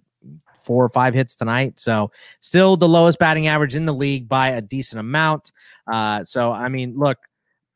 four 0.59 0.85
or 0.85 0.89
five 0.89 1.15
hits 1.15 1.35
tonight. 1.35 1.79
So 1.79 2.11
still 2.39 2.77
the 2.77 2.87
lowest 2.87 3.17
batting 3.17 3.47
average 3.47 3.75
in 3.75 3.87
the 3.87 3.93
league 3.95 4.29
by 4.29 4.49
a 4.49 4.61
decent 4.61 4.99
amount. 4.99 5.53
Uh, 5.91 6.23
so 6.23 6.51
I 6.51 6.69
mean, 6.69 6.95
look, 6.95 7.17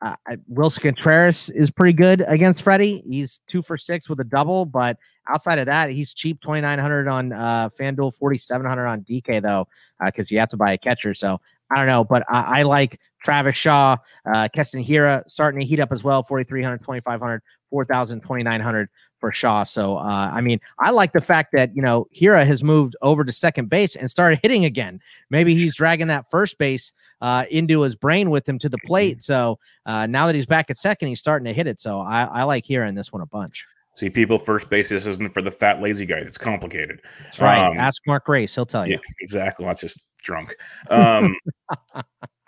uh, 0.00 0.14
Willson 0.48 0.82
Contreras 0.82 1.50
is 1.50 1.72
pretty 1.72 1.94
good 1.94 2.22
against 2.28 2.62
Freddy. 2.62 3.02
He's 3.08 3.40
two 3.48 3.62
for 3.62 3.76
six 3.76 4.08
with 4.08 4.20
a 4.20 4.24
double, 4.24 4.66
but 4.66 4.98
outside 5.28 5.58
of 5.58 5.66
that, 5.66 5.90
he's 5.90 6.14
cheap 6.14 6.40
twenty 6.40 6.60
nine 6.60 6.78
hundred 6.78 7.08
on 7.08 7.32
uh, 7.32 7.70
FanDuel, 7.70 8.14
forty 8.14 8.38
seven 8.38 8.68
hundred 8.68 8.86
on 8.86 9.00
DK 9.02 9.42
though, 9.42 9.66
because 10.04 10.30
you 10.30 10.38
have 10.38 10.48
to 10.50 10.56
buy 10.56 10.72
a 10.72 10.78
catcher. 10.78 11.12
So 11.12 11.40
I 11.72 11.76
don't 11.76 11.86
know, 11.86 12.04
but 12.04 12.24
I, 12.28 12.60
I 12.60 12.62
like 12.62 13.00
Travis 13.22 13.56
Shaw, 13.56 13.96
uh, 14.32 14.48
Keston 14.52 14.84
Hiura 14.84 15.22
starting 15.28 15.60
to 15.60 15.66
heat 15.66 15.80
up 15.80 15.92
as 15.92 16.04
well 16.04 16.22
4,300, 16.22 16.80
2,500, 16.80 17.42
4,000, 17.70 18.20
2,900 18.20 18.88
for 19.20 19.32
Shaw. 19.32 19.62
So, 19.64 19.96
uh, 19.96 20.30
I 20.32 20.40
mean, 20.40 20.60
I 20.80 20.90
like 20.90 21.12
the 21.12 21.20
fact 21.20 21.50
that, 21.52 21.74
you 21.74 21.82
know, 21.82 22.08
Hiura 22.14 22.44
has 22.44 22.62
moved 22.62 22.96
over 23.02 23.24
to 23.24 23.32
second 23.32 23.70
base 23.70 23.96
and 23.96 24.10
started 24.10 24.40
hitting 24.42 24.64
again. 24.64 25.00
Maybe 25.30 25.54
he's 25.54 25.76
dragging 25.76 26.08
that 26.08 26.28
first 26.30 26.58
base 26.58 26.92
uh, 27.20 27.44
into 27.50 27.80
his 27.82 27.94
brain 27.94 28.30
with 28.30 28.48
him 28.48 28.58
to 28.58 28.68
the 28.68 28.78
plate. 28.84 29.22
So 29.22 29.58
uh, 29.86 30.06
now 30.06 30.26
that 30.26 30.34
he's 30.34 30.46
back 30.46 30.70
at 30.70 30.76
second, 30.76 31.08
he's 31.08 31.20
starting 31.20 31.46
to 31.46 31.52
hit 31.52 31.68
it. 31.68 31.80
So 31.80 32.00
I, 32.00 32.24
I 32.24 32.42
like 32.42 32.66
Hiura 32.66 32.88
in 32.88 32.96
this 32.96 33.12
one 33.12 33.22
a 33.22 33.26
bunch. 33.26 33.64
See, 33.94 34.10
people, 34.10 34.38
first 34.38 34.70
base 34.70 34.88
this 34.88 35.06
isn't 35.06 35.32
for 35.34 35.42
the 35.42 35.50
fat, 35.50 35.80
lazy 35.80 36.06
guys. 36.06 36.26
It's 36.26 36.38
complicated. 36.38 37.00
That's 37.22 37.40
right. 37.40 37.64
Um, 37.64 37.76
Ask 37.76 38.02
Mark 38.06 38.24
Grace. 38.24 38.54
He'll 38.54 38.66
tell 38.66 38.86
you. 38.86 38.94
Yeah, 38.94 39.00
exactly. 39.20 39.66
That's 39.66 39.82
just 39.82 40.02
drunk. 40.22 40.54
Um, 40.88 41.36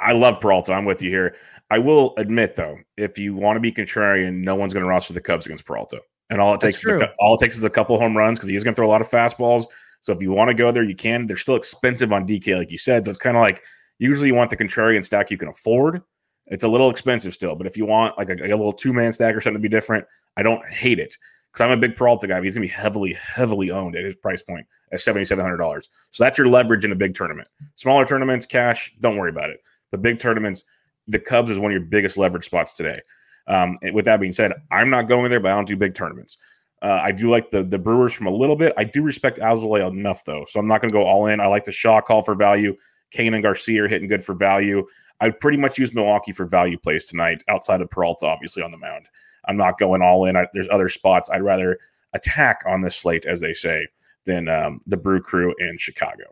I 0.01 0.13
love 0.13 0.41
Peralta. 0.41 0.73
I'm 0.73 0.85
with 0.85 1.03
you 1.03 1.11
here. 1.11 1.37
I 1.71 1.79
will 1.79 2.15
admit, 2.19 2.57
though, 2.57 2.79
if 2.97 3.19
you 3.19 3.35
want 3.35 3.57
to 3.57 3.61
be 3.61 3.73
contrarian, 3.73 4.45
no 4.45 4.55
one's 4.55 4.73
going 4.73 4.83
to 4.85 4.89
roster 4.89 5.13
the 5.13 5.21
Cubs 5.21 5.47
against 5.47 5.65
Peralta, 5.65 6.01
and 6.31 6.41
all 6.41 6.55
it 6.55 6.61
That's 6.61 6.83
takes 6.83 6.89
is 6.89 7.01
a, 7.01 7.13
all 7.19 7.35
it 7.35 7.41
takes 7.41 7.57
is 7.57 7.65
a 7.65 7.71
couple 7.71 7.99
home 7.99 8.17
runs 8.17 8.39
because 8.39 8.49
he's 8.49 8.63
going 8.63 8.75
to 8.75 8.77
throw 8.77 8.87
a 8.87 8.91
lot 8.91 9.01
of 9.01 9.09
fastballs. 9.09 9.67
So 10.01 10.13
if 10.13 10.21
you 10.21 10.33
want 10.33 10.49
to 10.49 10.55
go 10.55 10.71
there, 10.71 10.85
you 10.85 10.95
can. 10.95 11.27
They're 11.27 11.37
still 11.37 11.57
expensive 11.57 12.13
on 12.13 12.27
DK, 12.27 12.59
like 12.59 12.71
you 12.71 12.79
said. 12.79 13.05
So 13.05 13.11
it's 13.11 13.19
kind 13.19 13.37
of 13.37 13.43
like 13.43 13.63
usually 13.99 14.29
you 14.29 14.35
want 14.35 14.51
the 14.51 14.57
contrarian 14.57 15.03
stack 15.03 15.31
you 15.31 15.39
can 15.39 15.49
afford. 15.49 16.03
It's 16.49 16.65
a 16.65 16.69
little 16.69 16.91
expensive 16.91 17.33
still, 17.33 17.55
but 17.57 17.67
if 17.67 17.77
you 17.77 17.87
want 17.87 18.19
like 18.19 18.29
a, 18.29 18.35
a 18.35 18.49
little 18.49 18.73
two 18.73 18.93
man 18.93 19.13
stack 19.13 19.35
or 19.35 19.41
something 19.41 19.63
to 19.63 19.67
be 19.67 19.75
different, 19.75 20.05
I 20.37 20.43
don't 20.43 20.65
hate 20.71 20.99
it 20.99 21.17
because 21.55 21.65
I'm 21.65 21.79
a 21.79 21.81
big 21.81 21.95
Peralta 21.95 22.27
guy. 22.27 22.43
He's 22.43 22.55
going 22.55 22.67
to 22.67 22.69
be 22.69 22.75
heavily, 22.75 23.13
heavily 23.13 23.71
owned 23.71 23.95
at 23.95 24.05
his 24.05 24.17
price 24.17 24.43
point 24.43 24.67
at 24.91 25.01
seventy 25.01 25.25
seven 25.25 25.45
hundred 25.45 25.59
dollars. 25.59 25.89
So 26.11 26.25
that's 26.25 26.37
your 26.37 26.49
leverage 26.49 26.85
in 26.85 26.91
a 26.91 26.97
big 26.97 27.15
tournament. 27.15 27.47
Smaller 27.77 28.05
tournaments, 28.05 28.45
cash, 28.45 28.93
don't 29.01 29.17
worry 29.17 29.31
about 29.31 29.51
it. 29.51 29.63
But 29.93 30.03
big 30.03 30.19
tournaments, 30.19 30.65
the 31.07 31.21
Cubs 31.21 31.51
is 31.51 31.59
one 31.61 31.71
of 31.71 31.79
your 31.79 31.87
biggest 31.87 32.19
leverage 32.19 32.47
spots 32.47 32.73
today. 32.73 33.01
Um, 33.47 33.79
with 33.93 34.05
that 34.07 34.21
being 34.21 34.33
said, 34.33 34.53
I'm 34.73 34.91
not 34.91 35.07
going 35.07 35.31
there, 35.31 35.39
but 35.39 35.53
I 35.53 35.55
don't 35.55 35.69
do 35.69 35.77
big 35.77 35.95
tournaments. 35.95 36.39
Uh, 36.83 37.01
I 37.05 37.13
do 37.13 37.31
like 37.31 37.51
the 37.53 37.63
the 37.63 37.79
Brewers 37.79 38.13
from 38.13 38.27
a 38.27 38.33
little 38.33 38.57
bit. 38.57 38.73
I 38.77 38.83
do 38.83 39.03
respect 39.05 39.39
Alzolay 39.39 39.89
enough 39.89 40.25
though, 40.25 40.45
so 40.49 40.59
I'm 40.59 40.67
not 40.67 40.81
going 40.81 40.91
to 40.91 40.95
go 40.95 41.05
all 41.05 41.27
in. 41.27 41.41
I 41.41 41.47
like 41.47 41.65
the 41.65 41.73
Shaw 41.73 42.01
call 42.01 42.23
for 42.23 42.35
value. 42.35 42.75
Cain 43.13 43.33
and 43.33 43.45
Garcia 43.45 43.85
are 43.85 43.89
hitting 43.89 44.09
good 44.09 44.25
for 44.25 44.35
value. 44.35 44.85
I 45.21 45.31
pretty 45.31 45.57
much 45.57 45.79
use 45.79 45.95
Milwaukee 45.95 46.33
for 46.33 46.47
value 46.47 46.77
plays 46.77 47.05
tonight, 47.05 47.45
outside 47.49 47.81
of 47.81 47.89
Peralta, 47.91 48.27
obviously 48.27 48.63
on 48.65 48.73
the 48.73 48.77
mound. 48.77 49.09
I'm 49.49 49.57
not 49.57 49.79
going 49.79 50.03
all 50.03 50.27
in. 50.27 50.37
I, 50.37 50.47
there's 50.53 50.69
other 50.69 50.89
spots 50.89 51.31
I'd 51.31 51.43
rather 51.43 51.79
attack 52.13 52.63
on 52.67 52.81
this 52.81 52.97
slate, 52.97 53.27
as 53.27 53.41
they 53.41 53.53
say, 53.53 53.87
than 54.25 54.49
um, 54.49 54.81
the 54.87 54.97
Brew 54.97 55.21
Crew 55.21 55.55
in 55.59 55.79
Chicago. 55.79 56.25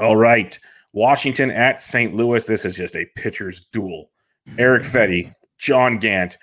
All 0.00 0.16
right, 0.16 0.58
Washington 0.92 1.50
at 1.50 1.80
St. 1.80 2.14
Louis. 2.14 2.44
This 2.46 2.64
is 2.64 2.76
just 2.76 2.96
a 2.96 3.06
pitcher's 3.16 3.66
duel. 3.72 4.10
Eric 4.58 4.82
Fedde, 4.82 5.32
John 5.58 5.98
Gant. 5.98 6.38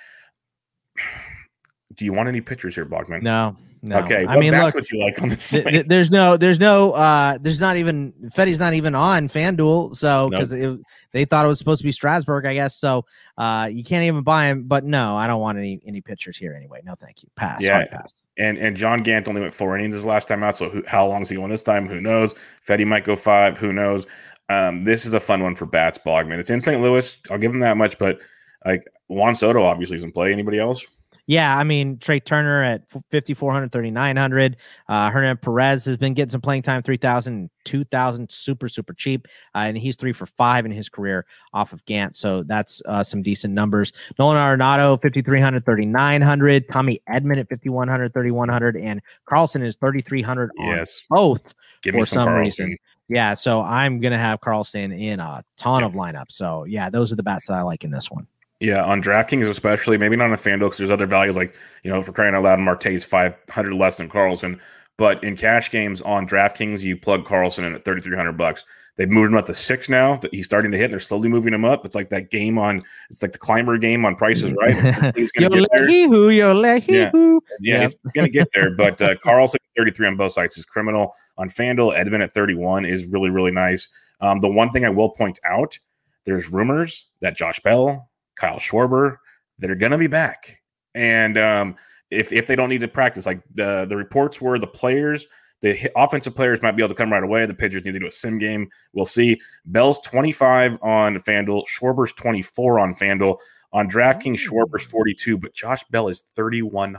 Do 1.95 2.05
you 2.05 2.13
want 2.13 2.27
any 2.27 2.41
pitchers 2.41 2.73
here, 2.73 2.87
Bogman? 2.87 3.21
No, 3.21 3.55
no. 3.83 3.99
Okay, 3.99 4.25
I 4.25 4.39
mean, 4.39 4.51
that's 4.51 4.73
look, 4.73 4.83
what 4.83 4.91
you 4.91 5.03
like 5.03 5.21
on 5.21 5.27
this. 5.29 5.49
th- 5.49 5.65
th- 5.65 5.87
there's 5.87 6.09
no, 6.09 6.37
there's 6.37 6.57
no, 6.59 6.93
uh, 6.93 7.37
there's 7.41 7.59
not 7.59 7.75
even 7.75 8.13
Fedde's 8.33 8.57
not 8.57 8.73
even 8.73 8.95
on 8.95 9.27
FanDuel, 9.27 9.95
so 9.95 10.29
Nope. 10.29 10.47
because 10.47 10.79
they 11.11 11.25
thought 11.25 11.45
it 11.45 11.49
was 11.49 11.59
supposed 11.59 11.81
to 11.81 11.83
be 11.83 11.91
Strasburg, 11.91 12.45
I 12.45 12.53
guess. 12.53 12.77
So 12.77 13.05
uh, 13.37 13.69
you 13.71 13.83
can't 13.83 14.05
even 14.05 14.23
buy 14.23 14.45
him. 14.45 14.63
But 14.63 14.85
no, 14.85 15.17
I 15.17 15.27
don't 15.27 15.41
want 15.41 15.57
any 15.57 15.81
any 15.85 15.99
pitchers 15.99 16.37
here 16.37 16.55
anyway. 16.55 16.81
No, 16.85 16.95
thank 16.95 17.21
you. 17.23 17.29
Pass. 17.35 17.61
Yeah. 17.61 17.85
Pass. 17.87 18.13
and 18.37 18.57
and 18.57 18.77
John 18.77 19.03
Gant 19.03 19.27
only 19.27 19.41
went 19.41 19.53
four 19.53 19.77
innings 19.77 19.95
his 19.95 20.05
last 20.05 20.29
time 20.29 20.43
out. 20.43 20.55
So 20.55 20.69
who, 20.69 20.81
how 20.87 21.05
long 21.05 21.21
is 21.21 21.29
he 21.29 21.35
going 21.35 21.51
this 21.51 21.61
time? 21.61 21.85
Who 21.87 21.99
knows? 21.99 22.33
Fetty 22.65 22.87
might 22.87 23.03
go 23.03 23.17
five. 23.17 23.57
Who 23.57 23.73
knows? 23.73 24.07
Um, 24.47 24.81
this 24.81 25.05
is 25.05 25.13
a 25.13 25.19
fun 25.19 25.43
one 25.43 25.55
for 25.55 25.65
Bats 25.65 25.97
Bogman. 25.97 26.39
It's 26.39 26.49
in 26.49 26.61
St. 26.61 26.81
Louis. 26.81 27.17
I'll 27.29 27.37
give 27.37 27.51
him 27.51 27.59
that 27.59 27.75
much, 27.77 27.97
but 27.97 28.19
like 28.65 28.85
Juan 29.07 29.35
Soto 29.35 29.63
obviously 29.63 29.97
is 29.97 30.03
in 30.03 30.11
play. 30.13 30.31
Anybody 30.31 30.57
else? 30.59 30.85
Yeah, 31.25 31.57
I 31.57 31.63
mean 31.63 31.97
Trea 31.99 32.19
Turner 32.19 32.63
at 32.63 32.89
5400 32.89 33.71
3900 33.71 34.57
uh 34.89 35.09
Hernan 35.09 35.37
Perez 35.37 35.85
has 35.85 35.95
been 35.95 36.13
getting 36.13 36.29
some 36.29 36.41
playing 36.41 36.63
time 36.63 36.81
3000 36.81 37.49
2000 37.63 38.29
super 38.29 38.67
super 38.67 38.93
cheap 38.93 39.27
uh, 39.55 39.59
and 39.59 39.77
he's 39.77 39.95
3 39.95 40.11
for 40.11 40.25
5 40.25 40.65
in 40.65 40.71
his 40.71 40.89
career 40.89 41.25
off 41.53 41.71
of 41.71 41.83
Gant 41.85 42.15
so 42.17 42.43
that's 42.43 42.81
uh, 42.85 43.03
some 43.03 43.21
decent 43.21 43.53
numbers. 43.53 43.93
Nolan 44.19 44.35
Arenado 44.37 45.01
5300 45.01 45.63
3900 45.63 46.67
Tommy 46.67 46.99
Edman 47.09 47.39
at 47.39 47.47
5100 47.47 48.13
3100 48.13 48.77
and 48.77 49.01
Carlson 49.25 49.61
is 49.61 49.77
3300 49.77 50.51
on 50.59 50.85
both 51.09 51.53
Give 51.83 51.93
for 51.95 52.05
some, 52.05 52.27
some 52.27 52.33
reason. 52.33 52.77
yeah 53.07 53.33
so 53.33 53.61
I'm 53.61 54.01
going 54.01 54.11
to 54.13 54.17
have 54.17 54.41
Carlson 54.41 54.91
in 54.91 55.21
a 55.21 55.41
ton 55.55 55.83
of 55.83 55.93
lineups 55.93 56.33
so 56.33 56.65
yeah 56.65 56.89
those 56.89 57.13
are 57.13 57.15
the 57.15 57.23
bats 57.23 57.47
that 57.47 57.53
I 57.53 57.61
like 57.61 57.85
in 57.85 57.91
this 57.91 58.11
one 58.11 58.25
Yeah, 58.63 58.83
on 58.83 59.03
DraftKings 59.03 59.45
especially, 59.47 59.97
maybe 59.97 60.15
not 60.15 60.29
on 60.31 60.37
FanDuel 60.37 60.59
because 60.59 60.77
there's 60.77 60.89
other 60.91 61.05
values 61.05 61.35
like 61.35 61.53
you 61.83 61.91
know 61.91 62.01
for 62.01 62.13
crying 62.13 62.33
out 62.33 62.43
loud, 62.43 62.59
Marte's 62.59 63.03
five 63.03 63.37
hundred 63.49 63.73
less 63.73 63.97
than 63.97 64.07
Carlson. 64.07 64.59
But 64.97 65.21
in 65.23 65.35
cash 65.35 65.69
games 65.69 66.01
on 66.03 66.27
DraftKings, 66.27 66.81
you 66.81 66.95
plug 66.95 67.25
Carlson 67.25 67.65
in 67.65 67.75
at 67.75 67.83
thirty 67.83 67.99
three 67.99 68.15
hundred 68.15 68.37
bucks. 68.37 68.63
They've 68.95 69.09
moved 69.09 69.31
him 69.31 69.37
up 69.37 69.47
to 69.47 69.53
six 69.55 69.89
now. 69.89 70.17
That 70.17 70.31
he's 70.33 70.45
starting 70.45 70.71
to 70.71 70.77
hit. 70.77 70.85
And 70.85 70.93
they're 70.93 70.99
slowly 70.99 71.27
moving 71.27 71.53
him 71.53 71.65
up. 71.65 71.83
It's 71.83 71.95
like 71.95 72.09
that 72.09 72.29
game 72.29 72.57
on. 72.57 72.83
It's 73.09 73.21
like 73.21 73.31
the 73.33 73.39
climber 73.39 73.77
game 73.77 74.05
on 74.05 74.15
prices, 74.15 74.53
right? 74.53 75.15
He's 75.15 75.31
Yo 75.35 75.49
gonna 75.49 75.61
get 75.61 75.69
there. 75.75 75.87
hoo, 75.87 76.29
yo 76.29 76.53
Yeah. 76.61 76.79
Yeah, 76.87 77.11
Yeah. 77.59 77.83
it's 77.83 77.95
going 78.13 78.27
to 78.27 78.31
get 78.31 78.49
there. 78.53 78.75
But 78.75 79.01
uh, 79.01 79.15
Carlson 79.23 79.57
at 79.75 79.77
33 79.81 80.07
on 80.09 80.15
both 80.17 80.33
sides 80.33 80.57
is 80.59 80.65
criminal. 80.65 81.15
On 81.39 81.49
FanDuel, 81.49 81.97
Edvin 81.97 82.23
at 82.23 82.35
31 82.35 82.85
is 82.85 83.07
really, 83.07 83.31
really 83.31 83.49
nice. 83.51 83.89
Um, 84.21 84.37
the 84.37 84.47
one 84.47 84.69
thing 84.69 84.85
I 84.85 84.89
will 84.89 85.09
point 85.09 85.39
out 85.43 85.77
there's 86.25 86.49
rumors 86.51 87.07
that 87.21 87.35
Josh 87.35 87.59
Bell, 87.61 88.07
Kyle 88.35 88.57
Schwarber, 88.57 89.17
that 89.59 89.69
are 89.71 89.75
going 89.75 89.91
to 89.91 89.97
be 89.97 90.07
back. 90.07 90.59
And 90.95 91.37
um, 91.37 91.75
if, 92.11 92.31
if 92.33 92.47
they 92.47 92.55
don't 92.55 92.69
need 92.69 92.81
to 92.81 92.87
practice, 92.87 93.25
like 93.25 93.41
the, 93.53 93.85
the 93.87 93.95
reports 93.97 94.41
were 94.41 94.59
the 94.59 94.67
players, 94.67 95.25
the 95.61 95.89
offensive 95.95 96.35
players 96.35 96.61
might 96.61 96.73
be 96.75 96.83
able 96.83 96.89
to 96.89 96.95
come 96.95 97.11
right 97.11 97.23
away. 97.23 97.45
The 97.45 97.53
pitchers 97.53 97.85
need 97.85 97.93
to 97.93 97.99
do 97.99 98.07
a 98.07 98.11
sim 98.11 98.37
game. 98.37 98.67
We'll 98.91 99.05
see. 99.05 99.39
Bell's 99.65 99.99
25 100.01 100.77
on 100.81 101.15
FanDuel, 101.15 101.63
Schwarber's 101.67 102.11
24 102.13 102.79
on 102.79 102.93
FanDuel. 102.93 103.37
On 103.71 103.89
DraftKings, 103.89 104.37
Schwarber's 104.37 104.83
42, 104.83 105.35
but 105.37 105.53
Josh 105.53 105.83
Bell 105.89 106.07
is 106.09 106.23
$3,100. 106.37 106.95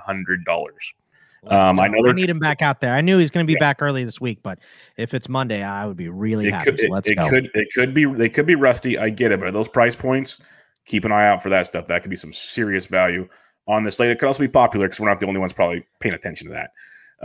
Um, 1.46 1.78
I 1.78 1.88
know 1.88 1.98
I 1.98 2.02
they're- 2.02 2.14
need 2.14 2.30
him 2.30 2.38
back 2.38 2.62
out 2.62 2.80
there. 2.80 2.94
I 2.94 3.00
knew 3.02 3.18
he's 3.18 3.30
going 3.30 3.44
to 3.44 3.46
be 3.46 3.52
Yeah. 3.52 3.58
back 3.60 3.82
early 3.82 4.02
this 4.02 4.20
week, 4.20 4.38
but 4.42 4.58
if 4.96 5.12
it's 5.14 5.28
Monday, 5.28 5.62
I 5.62 5.86
would 5.86 5.96
be 5.96 6.08
really 6.08 6.46
it 6.48 6.54
happy. 6.54 6.70
could, 6.70 6.80
so 6.80 6.86
it, 6.86 6.90
let's 6.90 7.08
it 7.08 7.16
go. 7.16 7.28
could 7.28 7.50
it 7.54 7.68
could 7.74 7.92
be 7.92 8.06
they 8.06 8.30
could 8.30 8.46
be 8.46 8.54
rusty. 8.54 8.96
I 8.98 9.10
get 9.10 9.30
it, 9.30 9.40
but 9.40 9.48
at 9.48 9.52
those 9.54 9.68
price 9.68 9.94
points, 9.94 10.38
keep 10.84 11.04
an 11.04 11.12
eye 11.12 11.26
out 11.26 11.42
for 11.42 11.48
that 11.50 11.66
stuff. 11.66 11.86
That 11.86 12.02
could 12.02 12.10
be 12.10 12.16
some 12.16 12.32
serious 12.32 12.86
value 12.86 13.28
on 13.66 13.82
the 13.84 13.92
slate. 13.92 14.10
It 14.10 14.18
could 14.18 14.26
also 14.26 14.40
be 14.40 14.48
popular 14.48 14.86
because 14.86 15.00
we're 15.00 15.08
not 15.08 15.20
the 15.20 15.26
only 15.26 15.40
ones 15.40 15.52
probably 15.52 15.84
paying 16.00 16.14
attention 16.14 16.48
to 16.48 16.52
that. 16.54 16.70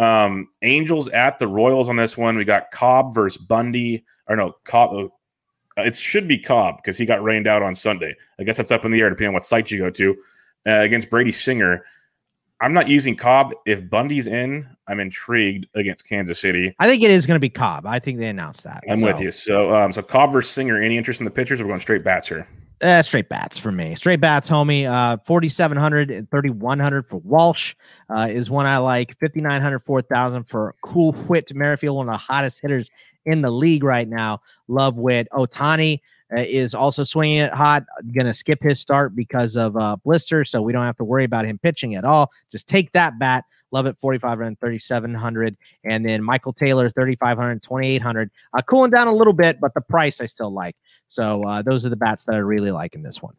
Um, 0.02 0.48
Angels 0.62 1.10
at 1.10 1.40
the 1.40 1.48
Royals 1.48 1.90
on 1.90 1.96
this 1.98 2.18
one. 2.18 2.38
We 2.38 2.46
got 2.46 2.72
Cobb 2.72 3.14
versus 3.14 3.38
Bundy. 3.42 4.06
Or 4.28 4.36
no, 4.36 4.54
Cobb. 4.64 4.94
uh, 4.94 5.82
It 5.82 5.96
should 5.96 6.28
be 6.28 6.38
Cobb 6.38 6.78
because 6.78 6.98
he 6.98 7.06
got 7.06 7.24
rained 7.24 7.48
out 7.48 7.62
on 7.62 7.76
Sunday. 7.76 8.16
I 8.40 8.44
guess 8.44 8.58
that's 8.58 8.72
up 8.72 8.86
in 8.86 8.92
the 8.92 9.02
air 9.02 9.10
depending 9.10 9.30
on 9.30 9.34
what 9.34 9.44
site 9.44 9.72
you 9.72 9.80
go 9.80 9.90
to. 9.90 10.16
Uh, 10.68 10.72
against 10.82 11.10
Brady 11.10 11.32
Singer. 11.32 11.84
I'm 12.62 12.74
not 12.74 12.90
using 12.90 13.16
Cobb. 13.16 13.54
If 13.66 13.90
Bundy's 13.90 14.28
in, 14.28 14.68
I'm 14.88 15.00
intrigued 15.00 15.66
against 15.76 16.08
Kansas 16.08 16.40
City. 16.42 16.76
I 16.78 16.88
think 16.90 17.02
it 17.02 17.10
is 17.10 17.26
going 17.26 17.36
to 17.36 17.40
be 17.40 17.50
Cobb. 17.50 17.86
I 17.86 18.00
think 18.00 18.20
they 18.20 18.28
announced 18.28 18.66
that. 18.66 18.84
I'm 18.90 19.02
with 19.02 19.22
you. 19.22 19.32
So, 19.32 19.74
um, 19.74 19.94
so 19.94 20.02
Cobb 20.02 20.34
versus 20.34 20.52
Singer. 20.52 20.82
Any 20.82 20.98
interest 20.98 21.22
in 21.22 21.26
the 21.26 21.32
pitchers? 21.32 21.62
We're 21.62 21.70
going 21.70 21.80
straight 21.80 22.04
bats 22.04 22.28
here. 22.28 22.46
Uh, 22.82 23.04
straight 23.04 23.28
bats 23.28 23.58
for 23.58 23.74
me. 23.74 23.94
Straight 23.96 24.22
bats, 24.22 24.50
homie. 24.50 24.86
Uh, 24.86 25.18
4,700 25.26 26.12
and 26.12 26.32
3,100 26.32 27.06
for 27.06 27.18
Walsh 27.18 27.76
uh, 28.10 28.30
is 28.32 28.50
one 28.50 28.66
I 28.66 28.78
like. 28.78 29.20
5,900, 29.20 29.80
4,000 29.80 30.46
for 30.46 30.74
Cool 30.82 31.12
Whit 31.12 31.54
Merrifield, 31.54 31.98
one 31.98 32.08
of 32.08 32.14
the 32.14 32.18
hottest 32.18 32.62
hitters 32.62 32.90
in 33.26 33.42
the 33.42 33.52
league 33.52 33.84
right 33.84 34.08
now. 34.08 34.42
Love 34.70 34.96
Whit. 34.96 35.28
Ohtani 35.34 36.00
uh, 36.36 36.42
is 36.42 36.74
also 36.74 37.04
swinging 37.04 37.40
it 37.40 37.54
hot. 37.54 37.84
Going 38.14 38.28
to 38.28 38.34
skip 38.34 38.64
his 38.64 38.80
start 38.80 39.14
because 39.14 39.58
of 39.58 39.76
uh, 39.76 39.98
blister, 39.98 40.46
so 40.46 40.62
we 40.62 40.72
don't 40.72 40.86
have 40.86 40.98
to 40.98 41.04
worry 41.04 41.26
about 41.26 41.46
him 41.46 41.58
pitching 41.58 41.96
at 41.96 42.06
all. 42.06 42.32
Just 42.50 42.68
take 42.68 42.94
that 42.94 43.20
bat. 43.20 43.44
Love 43.72 43.88
it, 43.88 43.98
4,500, 44.00 44.58
3,700. 44.60 45.58
And 45.84 46.08
then 46.08 46.24
Michael 46.24 46.54
Taylor, 46.54 46.90
3,500, 46.90 47.62
2,800. 47.62 48.32
Uh, 48.54 48.62
cooling 48.62 48.90
down 48.90 49.08
a 49.08 49.14
little 49.14 49.34
bit, 49.34 49.60
but 49.60 49.74
the 49.74 49.82
price 49.82 50.22
I 50.22 50.26
still 50.26 50.52
like. 50.52 50.76
So 51.10 51.44
uh, 51.44 51.62
those 51.64 51.86
are 51.86 51.90
the 51.90 51.98
bats 51.98 52.24
that 52.26 52.36
I 52.36 52.38
really 52.38 52.72
like 52.72 52.96
in 52.96 53.02
this 53.02 53.22
one. 53.22 53.34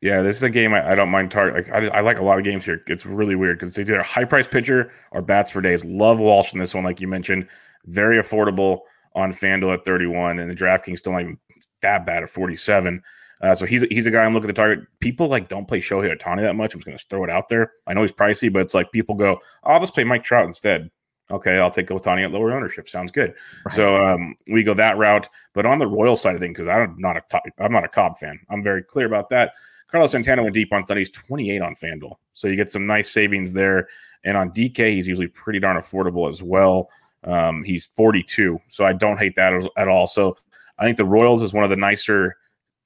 Yeah, 0.00 0.22
this 0.22 0.36
is 0.36 0.42
a 0.44 0.50
game 0.50 0.72
I, 0.72 0.92
I 0.92 0.94
don't 0.94 1.08
mind. 1.08 1.30
Tar- 1.30 1.52
like, 1.52 1.68
I, 1.70 1.88
I 1.88 2.00
like 2.00 2.18
a 2.18 2.24
lot 2.24 2.38
of 2.38 2.44
games 2.44 2.64
here. 2.64 2.82
It's 2.86 3.04
really 3.04 3.34
weird 3.34 3.58
because 3.58 3.76
it's 3.76 3.90
either 3.90 3.98
a 3.98 4.04
high 4.04 4.24
price 4.24 4.46
pitcher 4.46 4.92
or 5.10 5.20
bats 5.20 5.50
for 5.50 5.60
days. 5.60 5.84
Love 5.84 6.20
Walsh 6.20 6.52
in 6.52 6.60
this 6.60 6.74
one, 6.74 6.84
like 6.84 7.00
you 7.00 7.08
mentioned. 7.08 7.48
Very 7.86 8.18
affordable 8.18 8.80
on 9.14 9.32
FanDuel 9.32 9.74
at 9.74 9.84
31, 9.84 10.38
and 10.38 10.50
the 10.50 10.54
DraftKings 10.54 10.98
still 10.98 11.12
not 11.12 11.22
even 11.22 11.38
that 11.82 12.06
bad 12.06 12.22
at 12.22 12.28
47. 12.28 13.02
Uh, 13.40 13.54
so 13.54 13.66
he's 13.66 13.82
he's 13.84 14.06
a 14.06 14.10
guy 14.10 14.24
I'm 14.24 14.32
looking 14.32 14.48
to 14.48 14.54
target. 14.54 14.86
People 15.00 15.28
like 15.28 15.48
don't 15.48 15.66
play 15.66 15.80
Shohei 15.80 16.16
Ohtani 16.16 16.42
that 16.42 16.56
much. 16.56 16.72
I'm 16.72 16.80
just 16.80 16.86
going 16.86 16.96
to 16.96 17.04
throw 17.10 17.24
it 17.24 17.30
out 17.30 17.48
there. 17.48 17.72
I 17.86 17.94
know 17.94 18.02
he's 18.02 18.12
pricey, 18.12 18.52
but 18.52 18.60
it's 18.60 18.74
like 18.74 18.92
people 18.92 19.14
go, 19.14 19.38
oh, 19.64 19.72
I'll 19.72 19.80
just 19.80 19.94
play 19.94 20.04
Mike 20.04 20.24
Trout 20.24 20.46
instead. 20.46 20.90
Okay, 21.30 21.58
I'll 21.58 21.70
take 21.70 21.88
Ohtani 21.88 22.24
at 22.24 22.30
lower 22.30 22.52
ownership. 22.52 22.88
Sounds 22.88 23.10
good. 23.10 23.34
Right. 23.64 23.74
So 23.74 24.04
um, 24.04 24.36
we 24.46 24.62
go 24.62 24.74
that 24.74 24.96
route. 24.96 25.28
But 25.54 25.66
on 25.66 25.78
the 25.78 25.86
Royal 25.86 26.14
side 26.14 26.34
of 26.34 26.40
things, 26.40 26.56
because 26.56 26.68
I'm 26.68 26.94
not 26.98 27.16
a 27.16 27.22
top, 27.28 27.42
I'm 27.58 27.72
not 27.72 27.84
a 27.84 27.88
Cobb 27.88 28.16
fan. 28.16 28.38
I'm 28.48 28.62
very 28.62 28.82
clear 28.82 29.06
about 29.06 29.28
that. 29.30 29.54
Carlos 29.88 30.12
Santana 30.12 30.42
went 30.42 30.54
deep 30.54 30.72
on 30.72 30.86
Sunday. 30.86 31.00
He's 31.00 31.10
28 31.10 31.62
on 31.62 31.74
FanDuel, 31.74 32.16
so 32.32 32.48
you 32.48 32.56
get 32.56 32.70
some 32.70 32.86
nice 32.86 33.10
savings 33.10 33.52
there. 33.52 33.88
And 34.24 34.36
on 34.36 34.50
DK, 34.50 34.92
he's 34.94 35.06
usually 35.06 35.28
pretty 35.28 35.60
darn 35.60 35.76
affordable 35.76 36.28
as 36.28 36.42
well. 36.42 36.90
Um, 37.24 37.62
he's 37.64 37.86
42, 37.86 38.60
so 38.68 38.84
I 38.84 38.92
don't 38.92 39.18
hate 39.18 39.34
that 39.36 39.52
at 39.76 39.88
all. 39.88 40.06
So 40.06 40.36
I 40.78 40.84
think 40.84 40.96
the 40.96 41.04
Royals 41.04 41.42
is 41.42 41.52
one 41.54 41.64
of 41.64 41.70
the 41.70 41.76
nicer, 41.76 42.36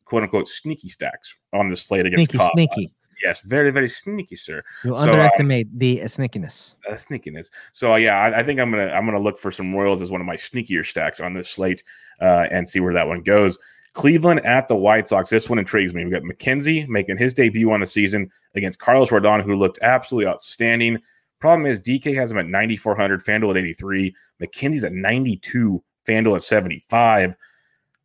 quote 0.04 0.22
unquote, 0.22 0.48
sneaky 0.48 0.88
stacks 0.88 1.34
on 1.52 1.68
the 1.68 1.76
slate 1.76 2.06
against 2.06 2.30
Sneaky, 2.30 2.38
Cobb. 2.38 2.52
sneaky. 2.52 2.92
Yes, 3.22 3.40
very, 3.42 3.70
very 3.70 3.88
sneaky, 3.88 4.36
sir 4.36 4.62
You 4.84 4.90
So, 4.90 4.96
um, 4.96 5.08
underestimate 5.08 5.78
the 5.78 6.02
uh, 6.02 6.06
sneakiness. 6.06 6.74
uh, 6.88 6.92
sneakiness. 6.92 7.50
So 7.72 7.92
uh, 7.92 7.96
yeah, 7.96 8.16
I, 8.18 8.38
I 8.38 8.42
think 8.42 8.60
I'm 8.60 8.70
gonna 8.70 8.88
I'm 8.88 9.04
gonna 9.06 9.20
look 9.20 9.38
for 9.38 9.50
some 9.50 9.74
Royals 9.74 10.02
as 10.02 10.10
one 10.10 10.20
of 10.20 10.26
my 10.26 10.36
sneakier 10.36 10.84
stacks 10.84 11.20
on 11.20 11.34
this 11.34 11.50
slate 11.50 11.82
uh, 12.20 12.46
and 12.50 12.68
see 12.68 12.80
where 12.80 12.94
that 12.94 13.06
one 13.06 13.22
goes. 13.22 13.58
Cleveland 13.92 14.44
at 14.46 14.68
the 14.68 14.76
White 14.76 15.08
Sox. 15.08 15.30
This 15.30 15.48
one 15.50 15.58
intrigues 15.58 15.94
me. 15.94 16.04
We 16.04 16.10
got 16.10 16.22
McKenzie 16.22 16.86
making 16.88 17.18
his 17.18 17.34
debut 17.34 17.70
on 17.72 17.80
the 17.80 17.86
season 17.86 18.30
against 18.54 18.78
Carlos 18.78 19.10
Rodon, 19.10 19.42
who 19.42 19.56
looked 19.56 19.78
absolutely 19.82 20.28
outstanding. 20.28 20.98
Problem 21.40 21.66
is 21.66 21.80
DK 21.80 22.14
has 22.14 22.30
him 22.30 22.38
at 22.38 22.46
9,400, 22.46 23.20
FanDuel 23.20 23.50
at 23.50 23.56
83, 23.56 24.14
McKenzie's 24.42 24.84
at 24.84 24.92
92, 24.92 25.82
FanDuel 26.06 26.36
at 26.36 26.42
75. 26.42 27.34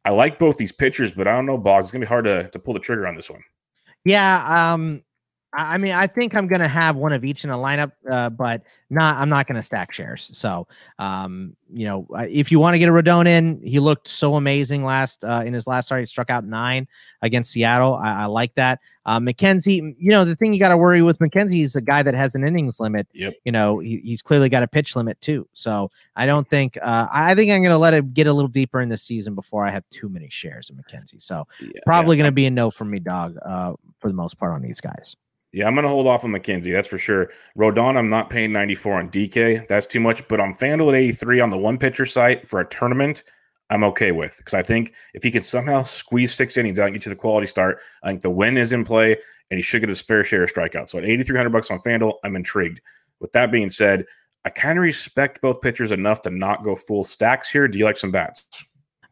I 0.06 0.10
like 0.12 0.40
both 0.40 0.58
these 0.58 0.72
pitchers, 0.72 1.12
but 1.12 1.28
I 1.28 1.36
don't 1.36 1.46
know, 1.46 1.58
Boggs. 1.58 1.86
It's 1.86 1.92
gonna 1.92 2.06
be 2.06 2.08
hard 2.08 2.26
to, 2.26 2.50
to 2.50 2.60
pull 2.60 2.74
the 2.74 2.80
trigger 2.80 3.08
on 3.08 3.16
this 3.16 3.30
one. 3.30 3.42
Yeah, 4.06 4.74
um, 4.74 5.04
I 5.58 5.78
mean, 5.78 5.94
I 5.94 6.08
think 6.08 6.36
I'm 6.36 6.48
gonna 6.48 6.68
have 6.68 6.96
one 6.96 7.14
of 7.14 7.24
each 7.24 7.44
in 7.44 7.50
a 7.50 7.56
lineup, 7.56 7.92
uh, 8.10 8.30
but 8.30 8.64
not. 8.90 9.16
I'm 9.16 9.30
not 9.30 9.48
gonna 9.48 9.64
stack 9.64 9.94
shares. 9.94 10.30
So, 10.34 10.68
um, 11.00 11.56
you 11.74 11.88
know, 11.88 12.08
if 12.30 12.52
you 12.52 12.60
want 12.60 12.74
to 12.74 12.80
get 12.80 12.90
a 12.90 12.92
Rodon 12.92 13.28
in, 13.28 13.62
he 13.64 13.80
looked 13.80 14.08
so 14.08 14.36
amazing 14.36 14.84
last 14.84 15.24
uh, 15.24 15.44
in 15.46 15.54
his 15.54 15.68
last 15.68 15.86
start. 15.86 16.02
He 16.02 16.06
struck 16.06 16.30
out 16.30 16.46
nine 16.46 16.88
against 17.22 17.52
Seattle. 17.52 17.96
I, 17.96 18.24
I 18.24 18.26
like 18.26 18.54
that. 18.56 18.80
Uh, 19.06 19.20
McKenzie, 19.20 19.96
you 20.00 20.10
know, 20.10 20.26
the 20.26 20.36
thing 20.36 20.52
you 20.52 20.60
got 20.60 20.70
to 20.70 20.78
worry 20.78 21.04
with 21.04 21.20
McKenzie 21.20 21.64
is 21.64 21.76
a 21.76 21.82
guy 21.82 22.02
that 22.02 22.16
has 22.16 22.34
an 22.34 22.46
innings 22.46 22.80
limit. 22.80 23.08
Yep. 23.14 23.36
You 23.46 23.52
know, 23.52 23.80
he, 23.80 23.98
he's 23.98 24.22
clearly 24.22 24.50
got 24.50 24.64
a 24.64 24.68
pitch 24.68 24.96
limit 24.96 25.22
too. 25.22 25.48
So 25.54 25.92
I 26.16 26.26
don't 26.26 26.50
think. 26.50 26.78
Uh, 26.82 27.08
I 27.14 27.36
think 27.36 27.52
I'm 27.52 27.62
gonna 27.64 27.78
let 27.78 27.94
it 27.94 28.14
get 28.14 28.28
a 28.28 28.34
little 28.34 28.50
deeper 28.50 28.82
in 28.82 28.90
the 28.90 28.98
season 28.98 29.36
before 29.36 29.66
I 29.66 29.72
have 29.72 29.84
too 29.90 30.10
many 30.10 30.30
shares 30.30 30.70
of 30.70 30.76
McKenzie. 30.76 31.22
So 31.22 31.48
Yeah, 31.62 31.70
probably 31.86 32.18
going 32.18 32.28
to 32.28 32.32
be 32.32 32.46
a 32.46 32.52
no 32.52 32.72
for 32.72 32.86
me, 32.86 33.00
dog, 33.00 33.38
uh, 33.46 33.74
for 34.00 34.08
the 34.08 34.14
most 34.14 34.38
part 34.38 34.54
on 34.54 34.62
these 34.62 34.82
guys. 34.82 35.16
Yeah, 35.56 35.68
I'm 35.68 35.74
going 35.74 35.84
to 35.84 35.90
hold 35.90 36.06
off 36.06 36.26
on 36.26 36.32
McKenzie. 36.32 36.74
That's 36.74 36.90
for 36.90 36.98
sure. 36.98 37.30
Rodon, 37.58 37.96
I'm 37.96 38.10
not 38.10 38.30
paying 38.30 38.52
94 38.52 39.00
on 39.00 39.10
DK. 39.10 39.66
That's 39.70 39.88
too 39.88 40.02
much. 40.02 40.28
But 40.28 40.42
on 40.42 40.54
FanDuel 40.54 40.90
at 40.90 40.96
83 40.96 41.40
on 41.40 41.50
the 41.50 41.58
one 41.58 41.78
pitcher 41.78 42.06
site 42.06 42.46
for 42.46 42.60
a 42.60 42.68
tournament, 42.68 43.24
I'm 43.70 43.82
okay 43.86 44.12
with 44.12 44.36
because 44.38 44.54
I 44.54 44.64
think 44.64 44.92
if 45.14 45.24
he 45.24 45.32
can 45.32 45.42
somehow 45.42 45.84
squeeze 45.84 46.34
six 46.34 46.58
innings 46.58 46.78
out 46.78 46.88
and 46.88 46.94
get 46.94 47.06
you 47.06 47.10
the 47.10 47.16
quality 47.16 47.48
start, 47.48 47.80
I 48.04 48.10
think 48.10 48.22
the 48.22 48.30
win 48.30 48.58
is 48.58 48.74
in 48.74 48.84
play 48.84 49.14
and 49.50 49.58
he 49.58 49.62
should 49.62 49.80
get 49.80 49.88
his 49.88 50.02
fair 50.02 50.26
share 50.26 50.44
of 50.44 50.52
strikeouts. 50.52 50.90
So 50.90 50.98
at 50.98 51.06
8,300 51.06 51.50
bucks 51.50 51.72
on 51.72 51.80
FanDuel, 51.80 52.16
I'm 52.26 52.36
intrigued. 52.36 52.82
With 53.22 53.32
that 53.32 53.50
being 53.50 53.70
said, 53.70 54.04
I 54.44 54.50
kind 54.50 54.78
of 54.78 54.84
respect 54.84 55.40
both 55.42 55.62
pitchers 55.62 55.92
enough 55.92 56.22
to 56.24 56.32
not 56.32 56.66
go 56.66 56.76
full 56.76 57.06
stacks 57.06 57.50
here. 57.50 57.70
Do 57.70 57.78
you 57.78 57.86
like 57.86 57.96
some 57.96 58.12
bats? 58.12 58.46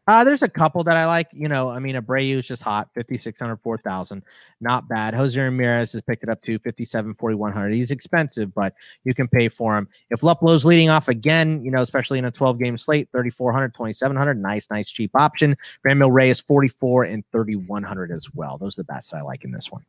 Uh, 0.05 0.23
there's 0.23 0.43
a 0.43 0.49
couple 0.49 0.83
that 0.83 0.97
I 0.97 1.05
like. 1.05 1.29
You 1.31 1.47
know, 1.47 1.69
I 1.69 1.79
mean, 1.79 1.95
Abreu 1.95 2.39
is 2.39 2.47
just 2.47 2.61
hot, 2.61 2.89
5,600, 2.93 3.57
4,000. 3.57 4.21
Not 4.59 4.87
bad. 4.89 5.13
Jose 5.13 5.39
Ramirez 5.39 5.93
has 5.93 6.01
picked 6.01 6.23
it 6.23 6.29
up 6.29 6.41
to 6.41 6.59
57, 6.59 7.13
4,100. 7.15 7.73
He's 7.73 7.91
expensive, 7.91 8.53
but 8.53 8.73
you 9.05 9.13
can 9.13 9.27
pay 9.27 9.47
for 9.47 9.77
him. 9.77 9.87
If 10.09 10.21
Luplow's 10.21 10.65
leading 10.65 10.89
off 10.89 11.07
again, 11.07 11.63
you 11.63 11.71
know, 11.71 11.81
especially 11.81 12.19
in 12.19 12.25
a 12.25 12.31
12 12.31 12.59
game 12.59 12.77
slate, 12.77 13.09
3,400, 13.11 13.73
2,700. 13.73 14.41
Nice, 14.41 14.69
nice, 14.69 14.89
cheap 14.89 15.11
option. 15.15 15.55
Franmil 15.85 16.11
Reyes 16.11 16.41
44 16.41 17.05
and 17.05 17.23
3,100 17.31 18.11
as 18.11 18.33
well. 18.33 18.57
Those 18.57 18.77
are 18.77 18.81
the 18.81 18.93
best 18.93 19.13
I 19.13 19.21
like 19.21 19.45
in 19.45 19.51
this 19.51 19.71
one. 19.71 19.85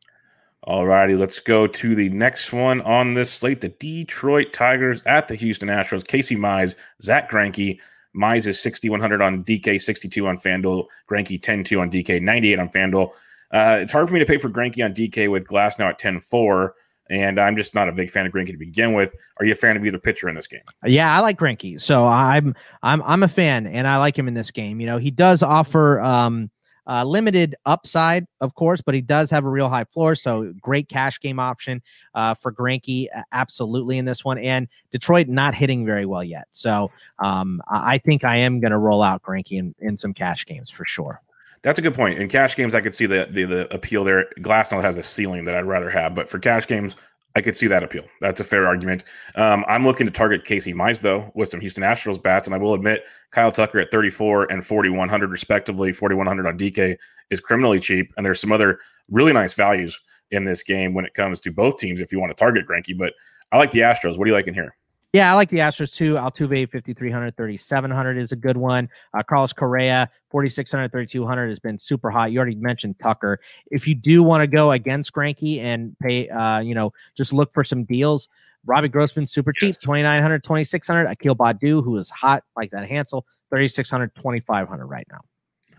All 0.63 0.87
righty, 0.87 1.15
let's 1.15 1.39
go 1.39 1.67
to 1.67 1.93
the 1.93 2.09
next 2.09 2.51
one 2.51 2.81
on 2.81 3.13
this 3.13 3.29
slate. 3.31 3.61
The 3.61 3.69
Detroit 3.69 4.51
Tigers 4.51 5.03
at 5.05 5.27
the 5.27 5.35
Houston 5.35 5.69
Astros. 5.69 6.07
Casey 6.07 6.35
Mize, 6.35 6.73
Zack 7.01 7.29
Greinke. 7.29 7.77
Mize 8.15 8.47
is 8.47 8.59
6,100 8.61 9.21
on 9.21 9.43
DK, 9.43 9.81
62 9.81 10.27
on 10.27 10.37
FanDuel. 10.37 10.85
Greinke 11.09 11.39
10-2 11.39 11.79
on 11.79 11.91
DK, 11.91 12.21
98 12.21 12.59
on 12.59 12.69
FanDuel. 12.69 13.09
Uh, 13.51 13.77
it's 13.81 13.91
hard 13.91 14.07
for 14.07 14.13
me 14.13 14.19
to 14.19 14.25
pay 14.25 14.37
for 14.37 14.49
Greinke 14.49 14.83
on 14.83 14.93
DK 14.93 15.29
with 15.29 15.47
Glasnow 15.47 15.89
at 15.89 15.99
10-4, 15.99 16.71
and 17.09 17.39
I'm 17.39 17.55
just 17.55 17.75
not 17.75 17.87
a 17.87 17.91
big 17.91 18.09
fan 18.09 18.25
of 18.25 18.33
Greinke 18.33 18.51
to 18.51 18.57
begin 18.57 18.93
with. 18.93 19.15
Are 19.39 19.45
you 19.45 19.51
a 19.51 19.55
fan 19.55 19.77
of 19.77 19.85
either 19.85 19.99
pitcher 19.99 20.27
in 20.27 20.35
this 20.35 20.47
game? 20.47 20.61
Yeah, 20.85 21.15
I 21.15 21.19
like 21.19 21.37
Greinke. 21.37 21.79
So 21.79 22.05
I'm 22.05 22.55
I'm 22.81 23.01
I'm 23.03 23.23
a 23.23 23.27
fan, 23.27 23.67
and 23.67 23.87
I 23.87 23.97
like 23.97 24.17
him 24.17 24.27
in 24.27 24.33
this 24.33 24.51
game. 24.51 24.79
You 24.79 24.87
know, 24.87 24.97
he 24.97 25.11
does 25.11 25.43
offer 25.43 26.01
um, 26.01 26.49
uh, 26.87 27.03
limited 27.03 27.55
upside, 27.65 28.27
of 28.41 28.55
course, 28.55 28.81
but 28.81 28.95
he 28.95 29.01
does 29.01 29.31
have 29.31 29.45
a 29.45 29.49
real 29.49 29.69
high 29.69 29.85
floor. 29.85 30.15
So 30.15 30.53
great 30.61 30.89
cash 30.89 31.19
game 31.19 31.39
option 31.39 31.81
uh, 32.13 32.33
for 32.33 32.51
Greinke, 32.51 33.07
absolutely 33.31 33.97
in 33.97 34.05
this 34.05 34.23
one. 34.23 34.37
And 34.37 34.67
Detroit 34.91 35.27
not 35.27 35.55
hitting 35.55 35.85
very 35.85 36.05
well 36.05 36.23
yet. 36.23 36.47
So 36.51 36.91
um, 37.19 37.61
I 37.69 37.97
think 37.97 38.23
I 38.23 38.37
am 38.37 38.59
going 38.59 38.71
to 38.71 38.77
roll 38.77 39.01
out 39.01 39.21
Greinke 39.23 39.53
in, 39.53 39.75
in 39.79 39.97
some 39.97 40.13
cash 40.13 40.45
games 40.45 40.69
for 40.69 40.85
sure. 40.85 41.21
That's 41.61 41.79
a 41.79 41.81
good 41.81 41.95
point. 41.95 42.19
In 42.19 42.29
cash 42.29 42.55
games, 42.55 42.75
I 42.75 42.81
could 42.81 42.93
see 42.93 43.07
the 43.07 43.27
the, 43.31 43.43
the 43.45 43.73
appeal 43.73 44.03
there. 44.03 44.29
Glasnow 44.37 44.83
has 44.83 44.99
a 44.99 45.03
ceiling 45.03 45.45
that 45.45 45.55
I'd 45.55 45.65
rather 45.65 45.89
have, 45.89 46.13
but 46.13 46.29
for 46.29 46.37
cash 46.37 46.67
games, 46.67 46.95
I 47.35 47.41
could 47.41 47.55
see 47.55 47.67
that 47.67 47.83
appeal. 47.83 48.05
That's 48.21 48.39
a 48.39 48.45
fair 48.45 48.65
argument. 48.65 49.03
Um, 49.35 49.65
I'm 49.67 49.83
looking 49.83 50.07
to 50.07 50.11
target 50.11 50.45
Casey 50.45 50.73
Mize 50.73 51.01
though 51.01 51.31
with 51.35 51.49
some 51.49 51.59
Houston 51.59 51.83
Astros 51.83 52.21
bats, 52.21 52.47
and 52.47 52.55
I 52.55 52.57
will 52.57 52.73
admit 52.73 53.03
Kyle 53.31 53.51
Tucker 53.51 53.79
at 53.79 53.91
34 53.91 54.51
and 54.51 54.65
4100 54.65 55.29
respectively, 55.29 55.91
4100 55.91 56.47
on 56.47 56.57
DK 56.57 56.97
is 57.29 57.41
criminally 57.41 57.79
cheap, 57.79 58.13
and 58.15 58.25
there's 58.25 58.39
some 58.39 58.53
other 58.53 58.79
really 59.09 59.33
nice 59.33 59.53
values 59.53 59.99
in 60.31 60.45
this 60.45 60.63
game 60.63 60.93
when 60.93 61.05
it 61.05 61.13
comes 61.13 61.41
to 61.41 61.51
both 61.51 61.77
teams 61.77 61.99
if 61.99 62.11
you 62.11 62.19
want 62.19 62.31
to 62.31 62.35
target 62.35 62.65
Greinke. 62.65 62.97
But 62.97 63.13
I 63.51 63.57
like 63.57 63.71
the 63.71 63.79
Astros. 63.79 64.17
What 64.17 64.25
do 64.25 64.31
you 64.31 64.35
like 64.35 64.47
in 64.47 64.53
here? 64.53 64.75
Yeah, 65.15 65.31
I 65.31 65.35
like 65.35 65.49
the 65.49 65.59
Astros 65.59 65.95
too. 65.95 66.15
Altuve 66.15 66.69
5300, 66.69 67.37
3700 67.37 68.17
is 68.17 68.33
a 68.33 68.35
good 68.35 68.57
one. 68.57 68.89
Uh, 69.17 69.23
Carlos 69.23 69.53
Correa 69.53 70.09
4600, 70.29 70.91
3200 70.91 71.47
has 71.47 71.57
been 71.57 71.77
super 71.77 72.11
hot. 72.11 72.33
You 72.33 72.39
already 72.39 72.55
mentioned 72.55 72.99
Tucker. 72.99 73.39
If 73.71 73.87
you 73.87 73.95
do 73.95 74.23
want 74.23 74.41
to 74.41 74.47
go 74.47 74.71
against 74.71 75.13
Greinke 75.13 75.59
and 75.61 75.97
pay, 75.99 76.27
uh, 76.27 76.59
you 76.59 76.75
know, 76.75 76.91
just 77.15 77.31
look 77.31 77.53
for 77.53 77.63
some 77.63 77.85
deals. 77.85 78.27
Robbie 78.65 78.89
Grossman 78.89 79.25
super 79.25 79.53
cheap, 79.53 79.75
yes. 79.75 79.77
2900, 79.77 80.43
2600. 80.43 81.05
Akil 81.09 81.33
Baddoo, 81.33 81.81
who 81.81 81.95
is 81.95 82.09
hot 82.09 82.43
like 82.57 82.71
that 82.71 82.85
Hansel, 82.85 83.25
3600, 83.51 84.13
2500 84.15 84.85
right 84.85 85.07
now. 85.09 85.21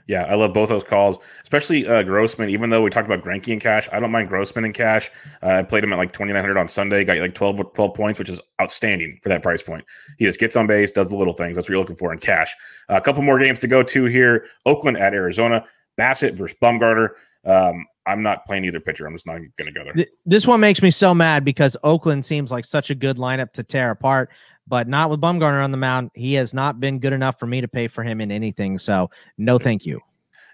Yeah, 0.06 0.22
I 0.24 0.34
love 0.34 0.52
both 0.52 0.68
those 0.68 0.84
calls, 0.84 1.18
especially 1.42 1.86
uh, 1.86 2.02
Grossman. 2.04 2.48
Even 2.48 2.70
though 2.70 2.82
we 2.82 2.90
talked 2.90 3.10
about 3.10 3.24
Greinke 3.24 3.52
and 3.52 3.60
cash, 3.60 3.88
I 3.90 3.98
don't 3.98 4.12
mind 4.12 4.28
Grossman 4.28 4.64
and 4.64 4.72
cash. 4.72 5.10
Uh, 5.42 5.46
I 5.46 5.62
played 5.64 5.82
him 5.82 5.92
at 5.92 5.96
like 5.96 6.12
2,900 6.12 6.56
on 6.56 6.68
Sunday, 6.68 7.04
got 7.04 7.18
like 7.18 7.34
12, 7.34 7.72
12 7.74 7.94
points, 7.94 8.18
which 8.18 8.28
is 8.28 8.40
outstanding 8.60 9.18
for 9.20 9.28
that 9.30 9.42
price 9.42 9.64
point. 9.64 9.84
He 10.18 10.24
just 10.24 10.38
gets 10.38 10.54
on 10.54 10.68
base, 10.68 10.92
does 10.92 11.08
the 11.08 11.16
little 11.16 11.32
things. 11.32 11.56
That's 11.56 11.66
what 11.66 11.70
you're 11.70 11.80
looking 11.80 11.96
for 11.96 12.12
in 12.12 12.20
cash. 12.20 12.54
Uh, 12.88 12.96
a 12.96 13.00
couple 13.00 13.22
more 13.22 13.38
games 13.38 13.58
to 13.60 13.66
go 13.66 13.82
to 13.82 14.04
here. 14.04 14.46
Oakland 14.64 14.96
at 14.96 15.12
Arizona, 15.12 15.64
Bassitt 15.98 16.34
versus 16.34 16.56
Bumgarner. 16.62 17.08
Um, 17.44 17.84
I'm 18.06 18.22
not 18.22 18.44
playing 18.46 18.64
either 18.64 18.80
pitcher. 18.80 19.06
I'm 19.06 19.14
just 19.14 19.26
not 19.26 19.40
going 19.56 19.66
to 19.66 19.72
go 19.72 19.84
there. 19.84 20.06
This 20.24 20.46
one 20.46 20.60
makes 20.60 20.80
me 20.82 20.90
so 20.90 21.14
mad 21.14 21.44
because 21.44 21.76
Oakland 21.82 22.24
seems 22.24 22.50
like 22.50 22.64
such 22.64 22.90
a 22.90 22.94
good 22.94 23.16
lineup 23.16 23.52
to 23.52 23.62
tear 23.62 23.90
apart 23.90 24.30
but 24.68 24.88
not 24.88 25.10
with 25.10 25.20
Bumgarner 25.20 25.62
on 25.62 25.70
the 25.70 25.76
mound. 25.76 26.10
He 26.14 26.34
has 26.34 26.52
not 26.52 26.80
been 26.80 26.98
good 26.98 27.12
enough 27.12 27.38
for 27.38 27.46
me 27.46 27.60
to 27.60 27.68
pay 27.68 27.88
for 27.88 28.02
him 28.02 28.20
in 28.20 28.30
anything. 28.30 28.78
So 28.78 29.10
no, 29.38 29.58
thank 29.58 29.86
you. 29.86 30.00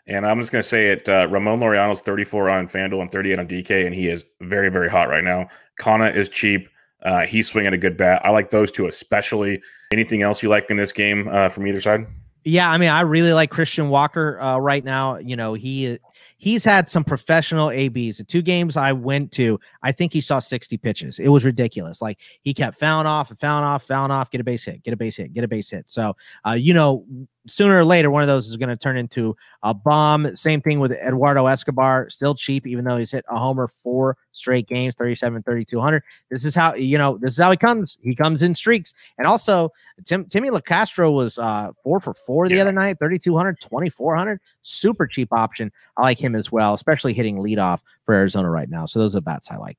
And 0.06 0.26
I'm 0.26 0.38
just 0.40 0.50
going 0.50 0.62
to 0.62 0.68
say 0.68 0.88
it. 0.88 1.08
Uh, 1.08 1.28
Ramon 1.30 1.60
Laureano's 1.60 2.00
34 2.00 2.50
on 2.50 2.68
FanDuel 2.68 3.02
and 3.02 3.10
38 3.10 3.38
on 3.38 3.46
DK, 3.46 3.86
and 3.86 3.94
he 3.94 4.08
is 4.08 4.24
very, 4.40 4.68
very 4.68 4.90
hot 4.90 5.08
right 5.08 5.22
now. 5.22 5.48
Canha 5.80 6.14
is 6.14 6.28
cheap. 6.28 6.68
Uh, 7.04 7.20
he's 7.20 7.48
swinging 7.48 7.72
a 7.72 7.78
good 7.78 7.96
bat. 7.96 8.20
I 8.24 8.30
like 8.30 8.50
those 8.50 8.70
two 8.70 8.86
especially. 8.86 9.62
Anything 9.92 10.22
else 10.22 10.42
you 10.42 10.48
like 10.48 10.70
in 10.70 10.76
this 10.76 10.92
game 10.92 11.28
uh, 11.28 11.48
from 11.48 11.66
either 11.66 11.80
side? 11.80 12.06
Yeah, 12.44 12.70
I 12.70 12.78
mean, 12.78 12.88
I 12.88 13.02
really 13.02 13.32
like 13.32 13.50
Christian 13.50 13.88
Walker 13.88 14.40
uh, 14.40 14.58
right 14.58 14.84
now. 14.84 15.18
You 15.18 15.36
know, 15.36 15.54
he 15.54 15.98
he's 16.42 16.64
had 16.64 16.90
some 16.90 17.05
professional 17.05 17.70
ABs. 17.70 18.18
The 18.18 18.24
two 18.24 18.42
games 18.42 18.76
I 18.76 18.90
went 18.90 19.31
to, 19.33 19.61
I 19.85 19.92
think 19.92 20.12
he 20.12 20.20
saw 20.20 20.40
60 20.40 20.76
pitches. 20.76 21.20
It 21.20 21.28
was 21.28 21.44
ridiculous. 21.44 22.02
Like 22.02 22.18
he 22.40 22.52
kept 22.52 22.76
fouling 22.76 23.07
off 23.07 23.31
and 23.31 23.38
fouling 23.38 23.64
off, 23.64 23.85
fouling 23.85 24.11
off, 24.11 24.28
get 24.28 24.40
a 24.40 24.44
base 24.44 24.64
hit, 24.64 24.83
get 24.83 24.92
a 24.92 24.96
base 24.96 25.16
hit, 25.16 25.33
get 25.33 25.44
a 25.44 25.48
base 25.48 25.70
hit. 25.70 25.88
So, 25.88 26.16
uh, 26.44 26.55
you 26.55 26.74
know, 26.74 27.07
sooner 27.48 27.78
or 27.78 27.85
later, 27.85 28.11
one 28.11 28.22
of 28.22 28.28
those 28.28 28.48
is 28.48 28.57
going 28.57 28.68
to 28.68 28.76
turn 28.76 28.96
into 28.96 29.37
a 29.62 29.74
bomb. 29.74 30.35
Same 30.37 30.61
thing 30.61 30.81
with 30.81 30.92
Eduardo 30.92 31.46
Escobar, 31.46 32.09
still 32.11 32.35
cheap, 32.35 32.66
even 32.66 32.85
though 32.85 32.96
he's 32.96 33.11
hit 33.11 33.24
a 33.28 33.38
homer 33.38 33.68
four 33.68 34.16
straight 34.33 34.68
games, 34.68 34.94
37, 34.96 35.42
3200. 35.42 36.02
This 36.31 36.44
is 36.44 36.55
how, 36.55 36.74
you 36.74 36.98
know, 36.98 37.18
this 37.18 37.33
is 37.33 37.38
how 37.38 37.50
he 37.50 37.57
comes. 37.57 37.98
He 38.02 38.14
comes 38.14 38.42
in 38.42 38.55
streaks. 38.55 38.94
And 39.18 39.26
also, 39.26 39.70
Tim, 40.05 40.24
Timmy 40.26 40.50
Locastro 40.50 41.12
was 41.12 41.38
uh, 41.38 41.72
four 41.83 42.00
for 42.00 42.14
four 42.14 42.48
the 42.48 42.57
yeah. 42.57 42.62
other 42.62 42.72
night, 42.72 42.98
3200, 42.98 43.61
2400. 43.61 44.40
Super 44.62 45.07
cheap 45.07 45.28
option. 45.33 45.72
I 45.96 46.02
like 46.02 46.18
him 46.18 46.35
as 46.35 46.52
well, 46.52 46.74
especially 46.74 47.12
hitting 47.12 47.37
leadoff 47.37 47.81
for 48.05 48.14
Arizona 48.14 48.50
right 48.50 48.70
now. 48.70 48.87
So 48.87 48.98
those 48.98 49.16
are 49.16 49.20
bats 49.20 49.50
I 49.50 49.57
like. 49.57 49.76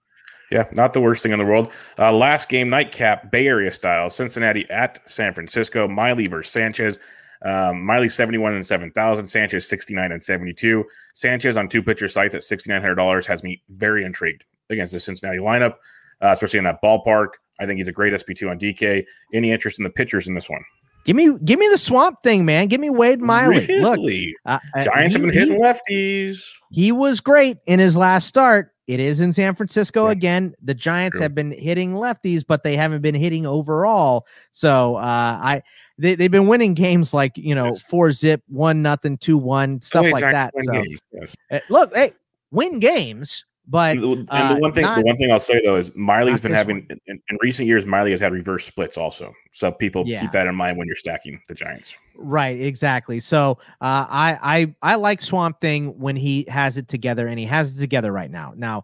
Yeah, 0.52 0.68
not 0.74 0.94
the 0.94 1.02
worst 1.02 1.24
thing 1.24 1.32
in 1.32 1.40
the 1.40 1.46
world. 1.46 1.72
Uh, 1.98 2.14
last 2.14 2.48
game, 2.48 2.70
nightcap, 2.70 3.32
Bay 3.32 3.48
Area 3.48 3.72
style, 3.72 4.08
Cincinnati 4.10 4.70
at 4.70 5.00
San 5.10 5.34
Francisco. 5.34 5.88
Miley 5.88 6.28
versus 6.28 6.52
Sanchez. 6.52 7.00
Um, 7.44 7.82
Miley 7.84 8.10
71 8.10 8.54
and 8.54 8.66
7,000, 8.66 9.28
Sanchez 9.28 9.68
69 9.68 10.12
and 10.12 10.22
72. 10.22 10.86
Sanchez 11.14 11.58
on 11.58 11.68
two 11.68 11.84
pitcher 11.84 12.08
sites 12.08 12.36
at 12.36 12.42
$6,900 12.42 13.26
has 13.26 13.44
me 13.44 13.62
very 13.70 14.06
intrigued 14.06 14.46
against 14.70 14.94
the 14.94 15.00
Cincinnati 15.00 15.40
lineup, 15.40 15.74
uh, 16.22 16.30
especially 16.32 16.60
in 16.60 16.66
that 16.66 16.82
ballpark. 16.82 17.30
I 17.60 17.66
think 17.66 17.78
he's 17.78 17.90
a 17.90 17.94
great 17.94 18.14
SP2 18.14 18.50
on 18.50 18.60
DK. 18.60 19.06
Any 19.34 19.52
interest 19.52 19.78
in 19.80 19.84
the 19.84 19.90
pitchers 19.90 20.28
in 20.28 20.36
this 20.36 20.50
one? 20.50 20.64
Give 21.06 21.18
me, 21.18 21.38
give 21.44 21.60
me 21.60 21.68
the 21.68 21.78
swamp 21.78 22.24
thing, 22.24 22.46
man. 22.46 22.68
Give 22.68 22.80
me 22.80 22.90
Wade 22.90 23.20
Miley. 23.20 23.66
Really? 23.66 24.34
Look, 24.34 24.34
uh, 24.46 24.60
uh 24.74 24.84
Giants 24.86 25.16
he, 25.16 25.22
have 25.22 25.30
been 25.30 25.38
hitting 25.38 25.56
he, 25.56 25.60
lefties. 25.60 26.46
He 26.72 26.92
was 26.94 27.20
great 27.20 27.58
in 27.68 27.80
his 27.80 27.98
last 27.98 28.28
start. 28.28 28.73
It 28.88 29.00
is 29.00 29.22
in 29.22 29.32
San 29.32 29.56
Francisco 29.56 30.06
yeah. 30.06 30.12
again. 30.12 30.56
The 30.62 30.74
Giants 30.74 31.16
True. 31.16 31.24
have 31.24 31.36
been 31.36 31.52
hitting 31.52 31.94
lefties, 31.94 32.44
but 32.46 32.64
they 32.64 32.76
haven't 32.76 33.02
been 33.02 33.16
hitting 33.16 33.46
overall. 33.46 34.28
So 34.52 34.96
uh, 34.96 35.02
I 35.42 35.64
they, 35.98 36.16
they've 36.16 36.32
been 36.32 36.48
winning 36.48 36.74
games 36.74 37.14
like 37.14 37.38
you 37.38 37.56
know 37.56 37.68
yes. 37.68 37.82
four 37.82 38.12
zip 38.12 38.42
one 38.48 38.82
nothing 38.82 39.18
two 39.18 39.38
one 39.38 39.80
stuff 39.80 40.06
like 40.12 40.24
that 40.24 40.54
so, 40.60 40.72
games, 40.72 41.00
yes. 41.12 41.36
uh, 41.52 41.60
look 41.70 41.96
hey 41.96 42.14
win 42.52 42.80
games 42.80 43.46
but 43.68 43.98
and 43.98 44.28
the, 44.28 44.34
uh, 44.34 44.58
one 44.58 44.74
thing 44.74 44.84
not, 44.84 44.98
the 44.98 45.04
one 45.04 45.16
thing 45.18 45.32
i'll 45.32 45.40
say 45.40 45.62
though 45.64 45.76
is 45.76 45.94
miley's 45.96 46.42
been 46.42 46.52
having 46.52 46.86
in, 46.90 47.00
in, 47.30 47.38
recent 47.42 47.68
years 47.68 47.86
miley 47.86 48.12
has 48.12 48.20
had 48.20 48.32
reverse 48.32 48.66
splits 48.66 48.98
also 48.98 49.34
so 49.52 49.72
people 49.72 50.04
yeah. 50.06 50.22
keep 50.22 50.32
that 50.32 50.48
in 50.48 50.56
mind 50.56 50.78
when 50.78 50.86
you're 50.86 50.96
stacking 50.96 51.40
the 51.48 51.56
giants 51.56 51.98
right 52.16 52.60
exactly 52.60 53.20
so 53.20 53.58
uh, 53.82 54.06
i 54.10 54.38
i 54.44 54.92
i 54.92 54.96
like 54.96 55.22
swamp 55.22 55.60
thing 55.62 55.98
when 55.98 56.16
he 56.16 56.46
has 56.50 56.78
it 56.78 56.88
together 56.88 57.28
and 57.28 57.40
he 57.40 57.46
has 57.46 57.76
it 57.76 57.80
together 57.80 58.12
right 58.12 58.32
now 58.32 58.54
now 58.58 58.84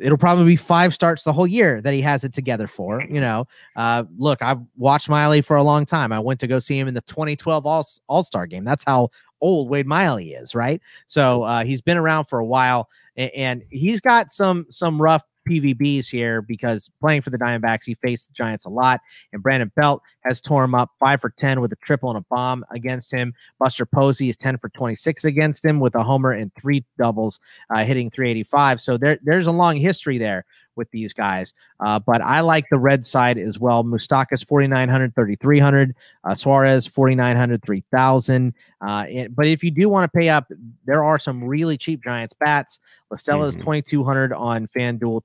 it'll 0.00 0.18
probably 0.18 0.44
be 0.44 0.56
five 0.56 0.94
starts 0.94 1.24
the 1.24 1.32
whole 1.32 1.46
year 1.46 1.80
that 1.80 1.94
he 1.94 2.00
has 2.00 2.24
it 2.24 2.32
together 2.32 2.66
for. 2.66 3.02
You 3.02 3.20
know, 3.20 3.46
uh, 3.76 4.04
look, 4.16 4.42
I've 4.42 4.60
watched 4.76 5.08
Miley 5.08 5.40
for 5.40 5.56
a 5.56 5.62
long 5.62 5.86
time. 5.86 6.12
I 6.12 6.20
went 6.20 6.40
to 6.40 6.46
go 6.46 6.58
see 6.58 6.78
him 6.78 6.88
in 6.88 6.94
the 6.94 7.00
2012 7.02 7.66
All 7.66 7.86
All 8.08 8.22
Star 8.22 8.46
game. 8.46 8.64
That's 8.64 8.84
how 8.86 9.10
old 9.40 9.68
Wade 9.68 9.86
Miley 9.86 10.32
is, 10.32 10.54
right? 10.54 10.80
So 11.06 11.42
uh, 11.42 11.64
he's 11.64 11.80
been 11.80 11.96
around 11.96 12.24
for 12.26 12.38
a 12.38 12.44
while, 12.44 12.88
and, 13.16 13.30
and 13.34 13.64
he's 13.70 14.00
got 14.00 14.30
some 14.30 14.66
some 14.70 15.00
rough 15.00 15.22
PVBs 15.48 16.08
here 16.08 16.42
because 16.42 16.90
playing 17.00 17.22
for 17.22 17.30
the 17.30 17.38
Diamondbacks, 17.38 17.84
he 17.84 17.94
faced 17.94 18.28
the 18.28 18.34
Giants 18.34 18.66
a 18.66 18.70
lot. 18.70 19.00
And 19.32 19.42
Brandon 19.42 19.72
Belt 19.76 20.02
has 20.24 20.40
tore 20.40 20.64
him 20.64 20.74
up 20.74 20.90
five 21.00 21.20
for 21.20 21.30
10 21.30 21.60
with 21.60 21.72
a 21.72 21.76
triple 21.76 22.10
and 22.10 22.18
a 22.18 22.24
bomb 22.30 22.64
against 22.70 23.10
him. 23.10 23.32
Buster 23.58 23.86
Posey 23.86 24.28
is 24.28 24.36
10 24.36 24.58
for 24.58 24.68
26 24.70 25.24
against 25.24 25.64
him 25.64 25.80
with 25.80 25.94
a 25.94 26.02
homer 26.02 26.32
and 26.32 26.52
three 26.54 26.84
doubles, 26.98 27.40
uh, 27.70 27.84
hitting 27.84 28.10
385. 28.10 28.80
So 28.80 28.98
there, 28.98 29.18
there's 29.22 29.46
a 29.46 29.52
long 29.52 29.76
history 29.76 30.18
there 30.18 30.44
with 30.78 30.90
these 30.90 31.12
guys. 31.12 31.52
Uh, 31.80 31.98
but 31.98 32.22
I 32.22 32.40
like 32.40 32.64
the 32.70 32.78
red 32.78 33.04
side 33.04 33.36
as 33.36 33.58
well. 33.58 33.84
Moustakas 33.84 34.46
4,900, 34.46 35.14
3,300. 35.14 35.94
Uh, 36.24 36.34
Suarez 36.34 36.86
4,900, 36.86 37.62
3,000. 37.62 38.54
Uh, 38.80 39.06
but 39.30 39.46
if 39.46 39.62
you 39.62 39.70
do 39.70 39.88
want 39.88 40.10
to 40.10 40.18
pay 40.18 40.30
up, 40.30 40.50
there 40.86 41.04
are 41.04 41.18
some 41.18 41.44
really 41.44 41.76
cheap 41.76 42.02
Giants 42.02 42.32
bats. 42.32 42.80
La 43.10 43.16
Stella 43.16 43.48
mm-hmm. 43.48 43.58
is 43.58 43.64
2,200 43.64 44.32
on 44.32 44.66
FanDuel. 44.68 45.20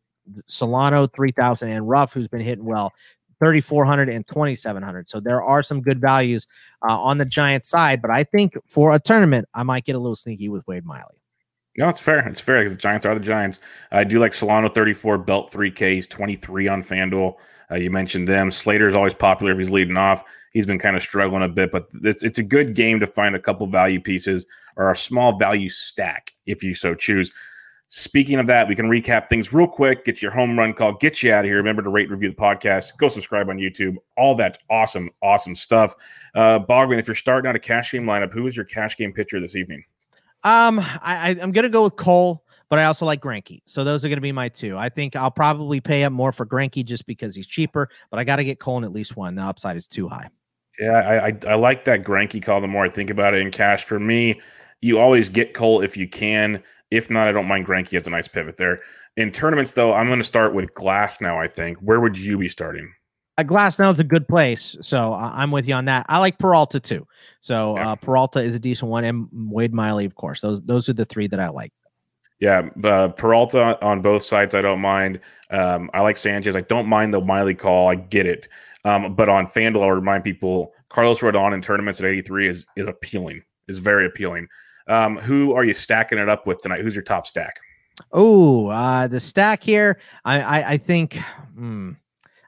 Solano 0.47 1.05
3000 1.07 1.69
and 1.69 1.87
Ruf 1.87 2.13
who's 2.13 2.29
been 2.29 2.39
hitting 2.39 2.63
well 2.63 2.93
3400 3.43 4.07
and 4.07 4.25
2700 4.25 5.09
so 5.09 5.19
there 5.19 5.43
are 5.43 5.61
some 5.61 5.81
good 5.81 5.99
values 5.99 6.47
uh, 6.87 6.97
on 6.97 7.17
the 7.17 7.25
Giants 7.25 7.67
side 7.67 8.01
but 8.01 8.09
i 8.09 8.23
think 8.23 8.53
for 8.65 8.95
a 8.95 8.99
tournament 8.99 9.45
i 9.53 9.63
might 9.63 9.83
get 9.83 9.95
a 9.95 9.99
little 9.99 10.15
sneaky 10.15 10.47
with 10.47 10.65
wade 10.65 10.85
miley 10.85 11.21
no, 11.77 11.89
it's 11.89 11.99
fair. 11.99 12.27
It's 12.27 12.39
fair 12.39 12.59
because 12.59 12.73
the 12.73 12.77
Giants 12.77 13.05
are 13.05 13.15
the 13.15 13.19
Giants. 13.19 13.59
I 13.91 14.03
do 14.03 14.19
like 14.19 14.33
Solano 14.33 14.69
34, 14.69 15.17
Belt 15.19 15.51
3K. 15.51 15.95
He's 15.95 16.07
23 16.07 16.67
on 16.67 16.81
FanDuel. 16.81 17.35
Uh, 17.71 17.75
you 17.75 17.89
mentioned 17.89 18.27
them. 18.27 18.51
Slater 18.51 18.87
is 18.87 18.95
always 18.95 19.15
popular 19.15 19.53
if 19.53 19.57
he's 19.57 19.71
leading 19.71 19.97
off. 19.97 20.23
He's 20.51 20.67
been 20.67 20.77
kind 20.77 20.95
of 20.95 21.01
struggling 21.01 21.41
a 21.41 21.49
bit, 21.49 21.71
but 21.71 21.85
it's, 22.03 22.23
it's 22.23 22.37
a 22.37 22.43
good 22.43 22.75
game 22.75 22.99
to 22.99 23.07
find 23.07 23.35
a 23.35 23.39
couple 23.39 23.65
value 23.65 23.99
pieces 23.99 24.45
or 24.75 24.91
a 24.91 24.95
small 24.95 25.37
value 25.39 25.69
stack 25.69 26.31
if 26.45 26.63
you 26.63 26.75
so 26.75 26.93
choose. 26.93 27.31
Speaking 27.87 28.39
of 28.39 28.47
that, 28.47 28.67
we 28.67 28.75
can 28.75 28.87
recap 28.87 29.27
things 29.27 29.53
real 29.53 29.67
quick, 29.67 30.05
get 30.05 30.21
your 30.21 30.31
home 30.31 30.57
run 30.57 30.73
call, 30.73 30.93
get 30.93 31.21
you 31.23 31.31
out 31.31 31.45
of 31.45 31.49
here. 31.49 31.57
Remember 31.57 31.81
to 31.81 31.89
rate 31.89 32.03
and 32.03 32.11
review 32.11 32.29
the 32.29 32.35
podcast, 32.35 32.97
go 32.97 33.07
subscribe 33.07 33.49
on 33.49 33.57
YouTube, 33.57 33.95
all 34.17 34.35
that 34.35 34.59
awesome, 34.69 35.09
awesome 35.21 35.55
stuff. 35.55 35.95
Uh, 36.35 36.59
Bogman, 36.59 36.99
if 36.99 37.07
you're 37.07 37.15
starting 37.15 37.49
out 37.49 37.55
a 37.55 37.59
cash 37.59 37.91
game 37.91 38.05
lineup, 38.05 38.31
who 38.31 38.47
is 38.47 38.55
your 38.55 38.65
cash 38.65 38.97
game 38.97 39.13
pitcher 39.13 39.39
this 39.39 39.55
evening? 39.55 39.83
Um, 40.43 40.79
I, 40.79 41.37
I'm 41.41 41.51
gonna 41.51 41.69
go 41.69 41.83
with 41.83 41.95
Cole, 41.95 42.43
but 42.69 42.79
I 42.79 42.85
also 42.85 43.05
like 43.05 43.21
Greinke. 43.21 43.61
So 43.65 43.83
those 43.83 44.03
are 44.03 44.09
gonna 44.09 44.21
be 44.21 44.31
my 44.31 44.49
two. 44.49 44.77
I 44.77 44.89
think 44.89 45.15
I'll 45.15 45.31
probably 45.31 45.79
pay 45.79 46.03
up 46.03 46.11
more 46.11 46.31
for 46.31 46.45
Greinke 46.45 46.83
just 46.85 47.05
because 47.05 47.35
he's 47.35 47.47
cheaper, 47.47 47.89
but 48.11 48.19
I 48.19 48.23
got 48.23 48.37
to 48.37 48.43
get 48.43 48.59
Cole 48.59 48.77
in 48.77 48.83
at 48.83 48.91
least 48.91 49.15
one. 49.15 49.35
The 49.35 49.43
upside 49.43 49.77
is 49.77 49.87
too 49.87 50.07
high. 50.07 50.29
Yeah, 50.79 50.91
I, 50.91 51.27
I, 51.27 51.37
I 51.47 51.55
like 51.55 51.85
that 51.85 52.03
Greinke 52.03 52.41
call. 52.43 52.59
The 52.59 52.67
more 52.67 52.85
I 52.85 52.89
think 52.89 53.09
about 53.09 53.35
it 53.35 53.41
in 53.41 53.51
cash, 53.51 53.83
for 53.83 53.99
me, 53.99 54.41
you 54.81 54.99
always 54.99 55.29
get 55.29 55.53
Cole 55.53 55.81
if 55.81 55.95
you 55.95 56.07
can. 56.07 56.63
If 56.91 57.09
not, 57.09 57.27
I 57.27 57.31
don't 57.31 57.47
mind 57.47 57.65
Greinke 57.65 57.95
as 57.95 58.07
a 58.07 58.09
nice 58.09 58.27
pivot 58.27 58.57
there. 58.57 58.79
In 59.15 59.31
tournaments, 59.31 59.73
though, 59.73 59.93
I'm 59.93 60.07
going 60.07 60.19
to 60.19 60.25
start 60.25 60.53
with 60.53 60.73
Glasnow. 60.73 61.37
I 61.37 61.47
think. 61.47 61.77
Where 61.77 61.99
would 61.99 62.17
you 62.17 62.37
be 62.37 62.47
starting? 62.47 62.91
A 63.37 63.43
Glasnow 63.43 63.91
is 63.91 63.99
a 63.99 64.03
good 64.03 64.27
place, 64.27 64.77
so 64.81 65.13
I'm 65.13 65.49
with 65.49 65.67
you 65.67 65.73
on 65.73 65.85
that. 65.85 66.05
I 66.07 66.19
like 66.19 66.37
Peralta 66.37 66.79
too. 66.79 67.07
So 67.41 67.75
yeah. 67.75 67.91
uh, 67.91 67.95
Peralta 67.95 68.39
is 68.39 68.53
a 68.53 68.59
decent 68.59 68.91
one, 68.91 69.03
and 69.03 69.27
Wade 69.31 69.73
Miley, 69.73 70.05
of 70.05 70.13
course. 70.13 70.39
Those 70.41 70.61
those 70.61 70.87
are 70.87 70.93
the 70.93 71.05
three 71.05 71.27
that 71.27 71.39
I 71.39 71.49
like. 71.49 71.73
Yeah, 72.39 72.69
uh, 72.83 73.07
Peralta 73.09 73.83
on 73.83 74.01
both 74.01 74.23
sides, 74.23 74.53
I 74.53 74.61
don't 74.61 74.81
mind. 74.81 75.19
Um, 75.49 75.89
I 75.93 76.01
like 76.01 76.17
Sanchez. 76.17 76.55
I 76.55 76.61
don't 76.61 76.87
mind 76.87 77.13
the 77.13 77.21
Miley 77.21 77.55
call. 77.55 77.89
I 77.89 77.95
get 77.95 78.25
it. 78.25 78.47
Um, 78.85 79.15
but 79.15 79.29
on 79.29 79.47
FanDuel, 79.47 79.81
I'll 79.81 79.91
remind 79.91 80.23
people 80.23 80.73
Carlos 80.89 81.21
Rodon 81.21 81.53
in 81.53 81.61
tournaments 81.61 81.99
at 81.99 82.05
83 82.05 82.49
is 82.49 82.65
is 82.75 82.87
appealing. 82.87 83.41
Is 83.67 83.79
very 83.79 84.05
appealing. 84.05 84.47
Um, 84.87 85.17
who 85.17 85.53
are 85.53 85.63
you 85.63 85.73
stacking 85.73 86.17
it 86.17 86.29
up 86.29 86.45
with 86.45 86.61
tonight? 86.61 86.81
Who's 86.81 86.95
your 86.95 87.03
top 87.03 87.25
stack? 87.25 87.55
Oh, 88.11 88.67
uh, 88.67 89.07
the 89.07 89.19
stack 89.19 89.63
here. 89.63 89.99
I 90.23 90.41
I, 90.41 90.71
I 90.73 90.77
think. 90.77 91.17
Hmm, 91.55 91.91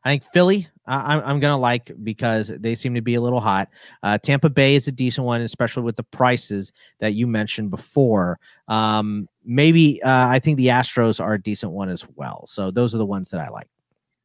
I 0.04 0.12
think 0.12 0.24
Philly. 0.26 0.67
I'm, 0.88 1.21
I'm 1.26 1.39
gonna 1.39 1.58
like 1.58 1.91
because 2.04 2.50
they 2.50 2.76
seem 2.76 2.93
to 2.95 3.02
be 3.02 3.15
a 3.15 3.21
little 3.21 3.39
hot. 3.39 3.69
Uh, 4.04 4.17
Tampa 4.17 4.50
Bay 4.50 4.76
is 4.76 4.88
a 4.88 4.91
decent 4.91 5.26
one, 5.26 5.41
especially 5.41 5.84
with 5.84 5.95
the 5.95 6.04
prices 6.04 6.71
that 7.00 7.13
you 7.13 7.28
mentioned 7.28 7.71
before. 7.71 8.39
Um, 8.67 9.28
maybe 9.43 10.02
uh, 10.04 10.28
I 10.28 10.39
think 10.39 10.58
the 10.58 10.67
Astros 10.67 11.24
are 11.24 11.34
a 11.34 11.41
decent 11.41 11.71
one 11.71 11.89
as 11.89 12.06
well. 12.15 12.45
So 12.48 12.71
those 12.71 12.93
are 12.93 13.00
the 13.00 13.06
ones 13.06 13.30
that 13.32 13.41
I 13.41 13.50
like. 13.50 13.67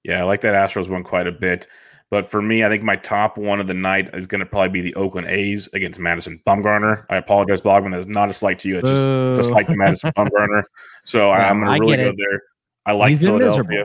Yeah, 0.05 0.20
I 0.20 0.25
like 0.25 0.40
that 0.42 0.55
Astros 0.55 0.88
one 0.88 1.05
quite 1.05 1.27
a 1.27 1.33
bit. 1.33 1.66
But 2.11 2.27
for 2.27 2.42
me, 2.42 2.64
I 2.64 2.68
think 2.68 2.83
my 2.83 2.96
top 2.96 3.38
one 3.38 3.61
of 3.61 3.68
the 3.68 3.75
night 3.75 4.11
is 4.14 4.27
going 4.27 4.40
to 4.40 4.46
probably 4.46 4.70
be 4.70 4.81
the 4.81 4.94
Oakland 4.96 5.29
A's 5.29 5.68
against 5.75 6.01
Madison 6.01 6.40
Bumgarner. 6.44 7.05
I 7.09 7.16
apologize, 7.16 7.62
Bogman. 7.62 7.92
That's 7.92 8.09
not 8.09 8.29
a 8.29 8.33
slight 8.33 8.59
to 8.61 8.68
you. 8.68 8.79
It's 8.79 8.88
just 8.88 9.03
it's 9.05 9.46
a 9.46 9.51
slight 9.51 9.68
to 9.68 9.77
Madison 9.77 10.11
Bumgarner. 10.16 10.64
So 11.05 11.31
I'm 11.31 11.62
going 11.62 11.81
to 11.81 11.87
really 11.87 11.96
go 11.96 12.12
there. 12.16 12.42
I 12.85 12.92
like 12.92 13.11
He's 13.11 13.20
Philadelphia. 13.20 13.85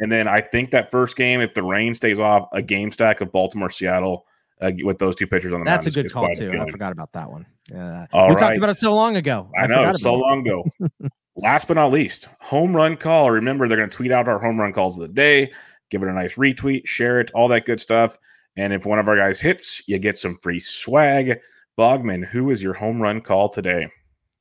And 0.00 0.10
then 0.10 0.26
I 0.26 0.40
think 0.40 0.70
that 0.70 0.90
first 0.90 1.16
game, 1.16 1.40
if 1.40 1.54
the 1.54 1.62
rain 1.62 1.94
stays 1.94 2.18
off, 2.18 2.48
a 2.52 2.62
game 2.62 2.90
stack 2.90 3.20
of 3.20 3.30
Baltimore, 3.30 3.70
Seattle, 3.70 4.26
uh, 4.60 4.72
with 4.82 4.98
those 4.98 5.16
two 5.16 5.26
pitchers 5.26 5.52
on 5.52 5.60
the 5.60 5.64
That's 5.64 5.86
a 5.86 5.90
good 5.90 6.12
call 6.12 6.28
too. 6.34 6.52
I 6.52 6.70
forgot 6.70 6.92
about 6.92 7.12
that 7.12 7.30
one. 7.30 7.46
Yeah, 7.70 8.06
All 8.12 8.28
we 8.28 8.34
right. 8.34 8.40
talked 8.40 8.56
about 8.56 8.70
it 8.70 8.78
so 8.78 8.94
long 8.94 9.16
ago. 9.16 9.50
I, 9.58 9.64
I 9.64 9.66
know, 9.66 9.92
so 9.92 10.14
long 10.14 10.46
ago. 10.46 10.64
Last 11.36 11.68
but 11.68 11.74
not 11.74 11.92
least, 11.92 12.28
home 12.40 12.74
run 12.74 12.96
call. 12.96 13.30
Remember, 13.30 13.68
they're 13.68 13.78
going 13.78 13.88
to 13.88 13.96
tweet 13.96 14.12
out 14.12 14.28
our 14.28 14.38
home 14.38 14.60
run 14.60 14.72
calls 14.72 14.98
of 14.98 15.06
the 15.06 15.14
day 15.14 15.50
give 15.90 16.02
it 16.02 16.08
a 16.08 16.12
nice 16.12 16.36
retweet, 16.36 16.86
share 16.86 17.20
it, 17.20 17.30
all 17.34 17.48
that 17.48 17.66
good 17.66 17.80
stuff. 17.80 18.16
And 18.56 18.72
if 18.72 18.86
one 18.86 18.98
of 18.98 19.08
our 19.08 19.16
guys 19.16 19.40
hits, 19.40 19.82
you 19.86 19.98
get 19.98 20.16
some 20.16 20.38
free 20.42 20.60
swag. 20.60 21.38
Bogman, 21.78 22.26
who 22.26 22.50
is 22.50 22.62
your 22.62 22.74
home 22.74 23.00
run 23.00 23.20
call 23.20 23.48
today? 23.48 23.88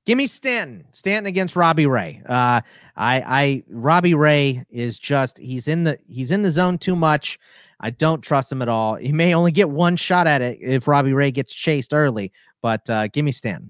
Give 0.09 0.17
me 0.17 0.25
Stanton. 0.25 0.87
Stanton 0.91 1.27
against 1.27 1.55
Robbie 1.55 1.85
Ray. 1.85 2.23
Uh, 2.25 2.61
I, 2.97 3.23
I, 3.27 3.63
Robbie 3.69 4.15
Ray 4.15 4.65
is 4.71 4.97
just 4.97 5.37
he's 5.37 5.67
in 5.67 5.83
the 5.83 5.99
he's 6.07 6.31
in 6.31 6.41
the 6.41 6.51
zone 6.51 6.79
too 6.79 6.95
much. 6.95 7.37
I 7.79 7.91
don't 7.91 8.19
trust 8.19 8.51
him 8.51 8.63
at 8.63 8.69
all. 8.69 8.95
He 8.95 9.11
may 9.11 9.35
only 9.35 9.51
get 9.51 9.69
one 9.69 9.95
shot 9.95 10.25
at 10.25 10.41
it 10.41 10.57
if 10.63 10.87
Robbie 10.87 11.13
Ray 11.13 11.29
gets 11.29 11.53
chased 11.53 11.93
early. 11.93 12.31
But 12.63 12.89
uh, 12.89 13.09
give 13.09 13.23
me 13.23 13.31
Stanton. 13.31 13.69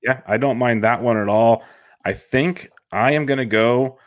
Yeah, 0.00 0.20
I 0.28 0.36
don't 0.36 0.58
mind 0.58 0.84
that 0.84 1.02
one 1.02 1.16
at 1.16 1.28
all. 1.28 1.64
I 2.04 2.12
think 2.12 2.70
I 2.92 3.10
am 3.10 3.26
going 3.26 3.38
to 3.38 3.44
go 3.44 3.98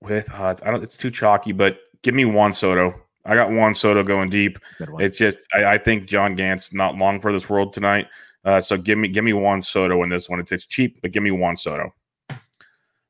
with. 0.00 0.28
Uh, 0.32 0.46
it's, 0.46 0.60
I 0.64 0.72
don't. 0.72 0.82
It's 0.82 0.96
too 0.96 1.12
chalky, 1.12 1.52
but 1.52 1.78
give 2.02 2.16
me 2.16 2.24
Juan 2.24 2.52
Soto. 2.52 3.00
I 3.24 3.36
got 3.36 3.52
Juan 3.52 3.76
Soto 3.76 4.02
going 4.02 4.28
deep. 4.28 4.58
It's 4.98 5.18
just 5.18 5.46
I, 5.54 5.66
I, 5.66 5.78
think 5.78 6.08
John 6.08 6.34
Gant's 6.34 6.72
not 6.72 6.96
long 6.96 7.20
for 7.20 7.32
this 7.32 7.48
world 7.48 7.72
tonight. 7.72 8.08
Uh, 8.44 8.60
so 8.60 8.76
give 8.76 8.98
me 8.98 9.08
give 9.08 9.24
me 9.24 9.32
Juan 9.32 9.60
Soto 9.60 10.02
in 10.02 10.08
this 10.08 10.28
one. 10.28 10.40
It's 10.40 10.52
it's 10.52 10.66
cheap, 10.66 11.00
but 11.02 11.12
give 11.12 11.22
me 11.22 11.30
Juan 11.30 11.56
Soto. 11.56 11.92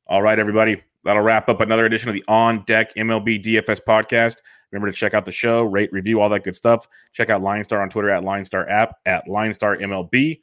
All 0.07 0.21
right, 0.21 0.39
everybody. 0.39 0.81
That'll 1.03 1.23
wrap 1.23 1.49
up 1.49 1.61
another 1.61 1.85
edition 1.85 2.09
of 2.09 2.13
the 2.13 2.23
On 2.27 2.63
Deck 2.65 2.93
MLB 2.95 3.43
DFS 3.43 3.79
podcast. 3.87 4.35
Remember 4.71 4.91
to 4.91 4.97
check 4.97 5.13
out 5.13 5.25
the 5.25 5.31
show, 5.31 5.63
rate, 5.63 5.91
review, 5.91 6.21
all 6.21 6.29
that 6.29 6.43
good 6.43 6.55
stuff. 6.55 6.87
Check 7.13 7.29
out 7.29 7.41
Linestar 7.41 7.81
on 7.81 7.89
Twitter 7.89 8.09
at 8.09 8.23
Linestar 8.23 8.69
app 8.69 8.95
at 9.05 9.25
Linestar 9.27 9.81
MLB. 9.81 10.41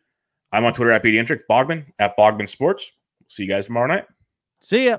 I'm 0.53 0.65
on 0.65 0.73
Twitter 0.73 0.93
at 0.93 1.03
Pediatric 1.03 1.41
Bogman 1.51 1.87
at 1.99 2.17
Bogman 2.17 2.49
Sports. 2.49 2.91
See 3.29 3.45
you 3.45 3.49
guys 3.49 3.67
tomorrow 3.67 3.87
night. 3.87 4.07
See 4.61 4.87
ya. 4.87 4.99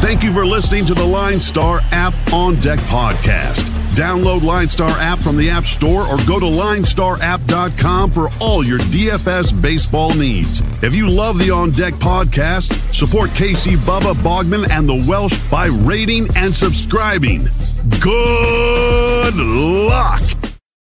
Thank 0.00 0.22
you 0.22 0.32
for 0.32 0.44
listening 0.44 0.84
to 0.86 0.94
the 0.94 1.02
Linestar 1.02 1.80
App 1.92 2.14
on 2.32 2.56
Deck 2.56 2.78
podcast. 2.80 3.73
Download 3.94 4.40
Linestar 4.40 4.90
app 4.90 5.20
from 5.20 5.36
the 5.36 5.50
App 5.50 5.64
Store 5.64 6.02
or 6.02 6.16
go 6.26 6.40
to 6.40 6.46
linestarapp.com 6.46 8.10
for 8.10 8.28
all 8.40 8.64
your 8.64 8.78
DFS 8.78 9.60
baseball 9.62 10.12
needs. 10.14 10.60
If 10.82 10.94
you 10.94 11.08
love 11.08 11.38
the 11.38 11.52
On 11.52 11.70
Deck 11.70 11.94
podcast, 11.94 12.92
support 12.92 13.34
Casey 13.34 13.76
Bubba 13.76 14.14
Bogman 14.14 14.68
and 14.70 14.88
the 14.88 15.04
Welsh 15.08 15.38
by 15.48 15.66
rating 15.66 16.26
and 16.36 16.54
subscribing. 16.54 17.48
Good 18.00 19.36
luck. 19.36 20.53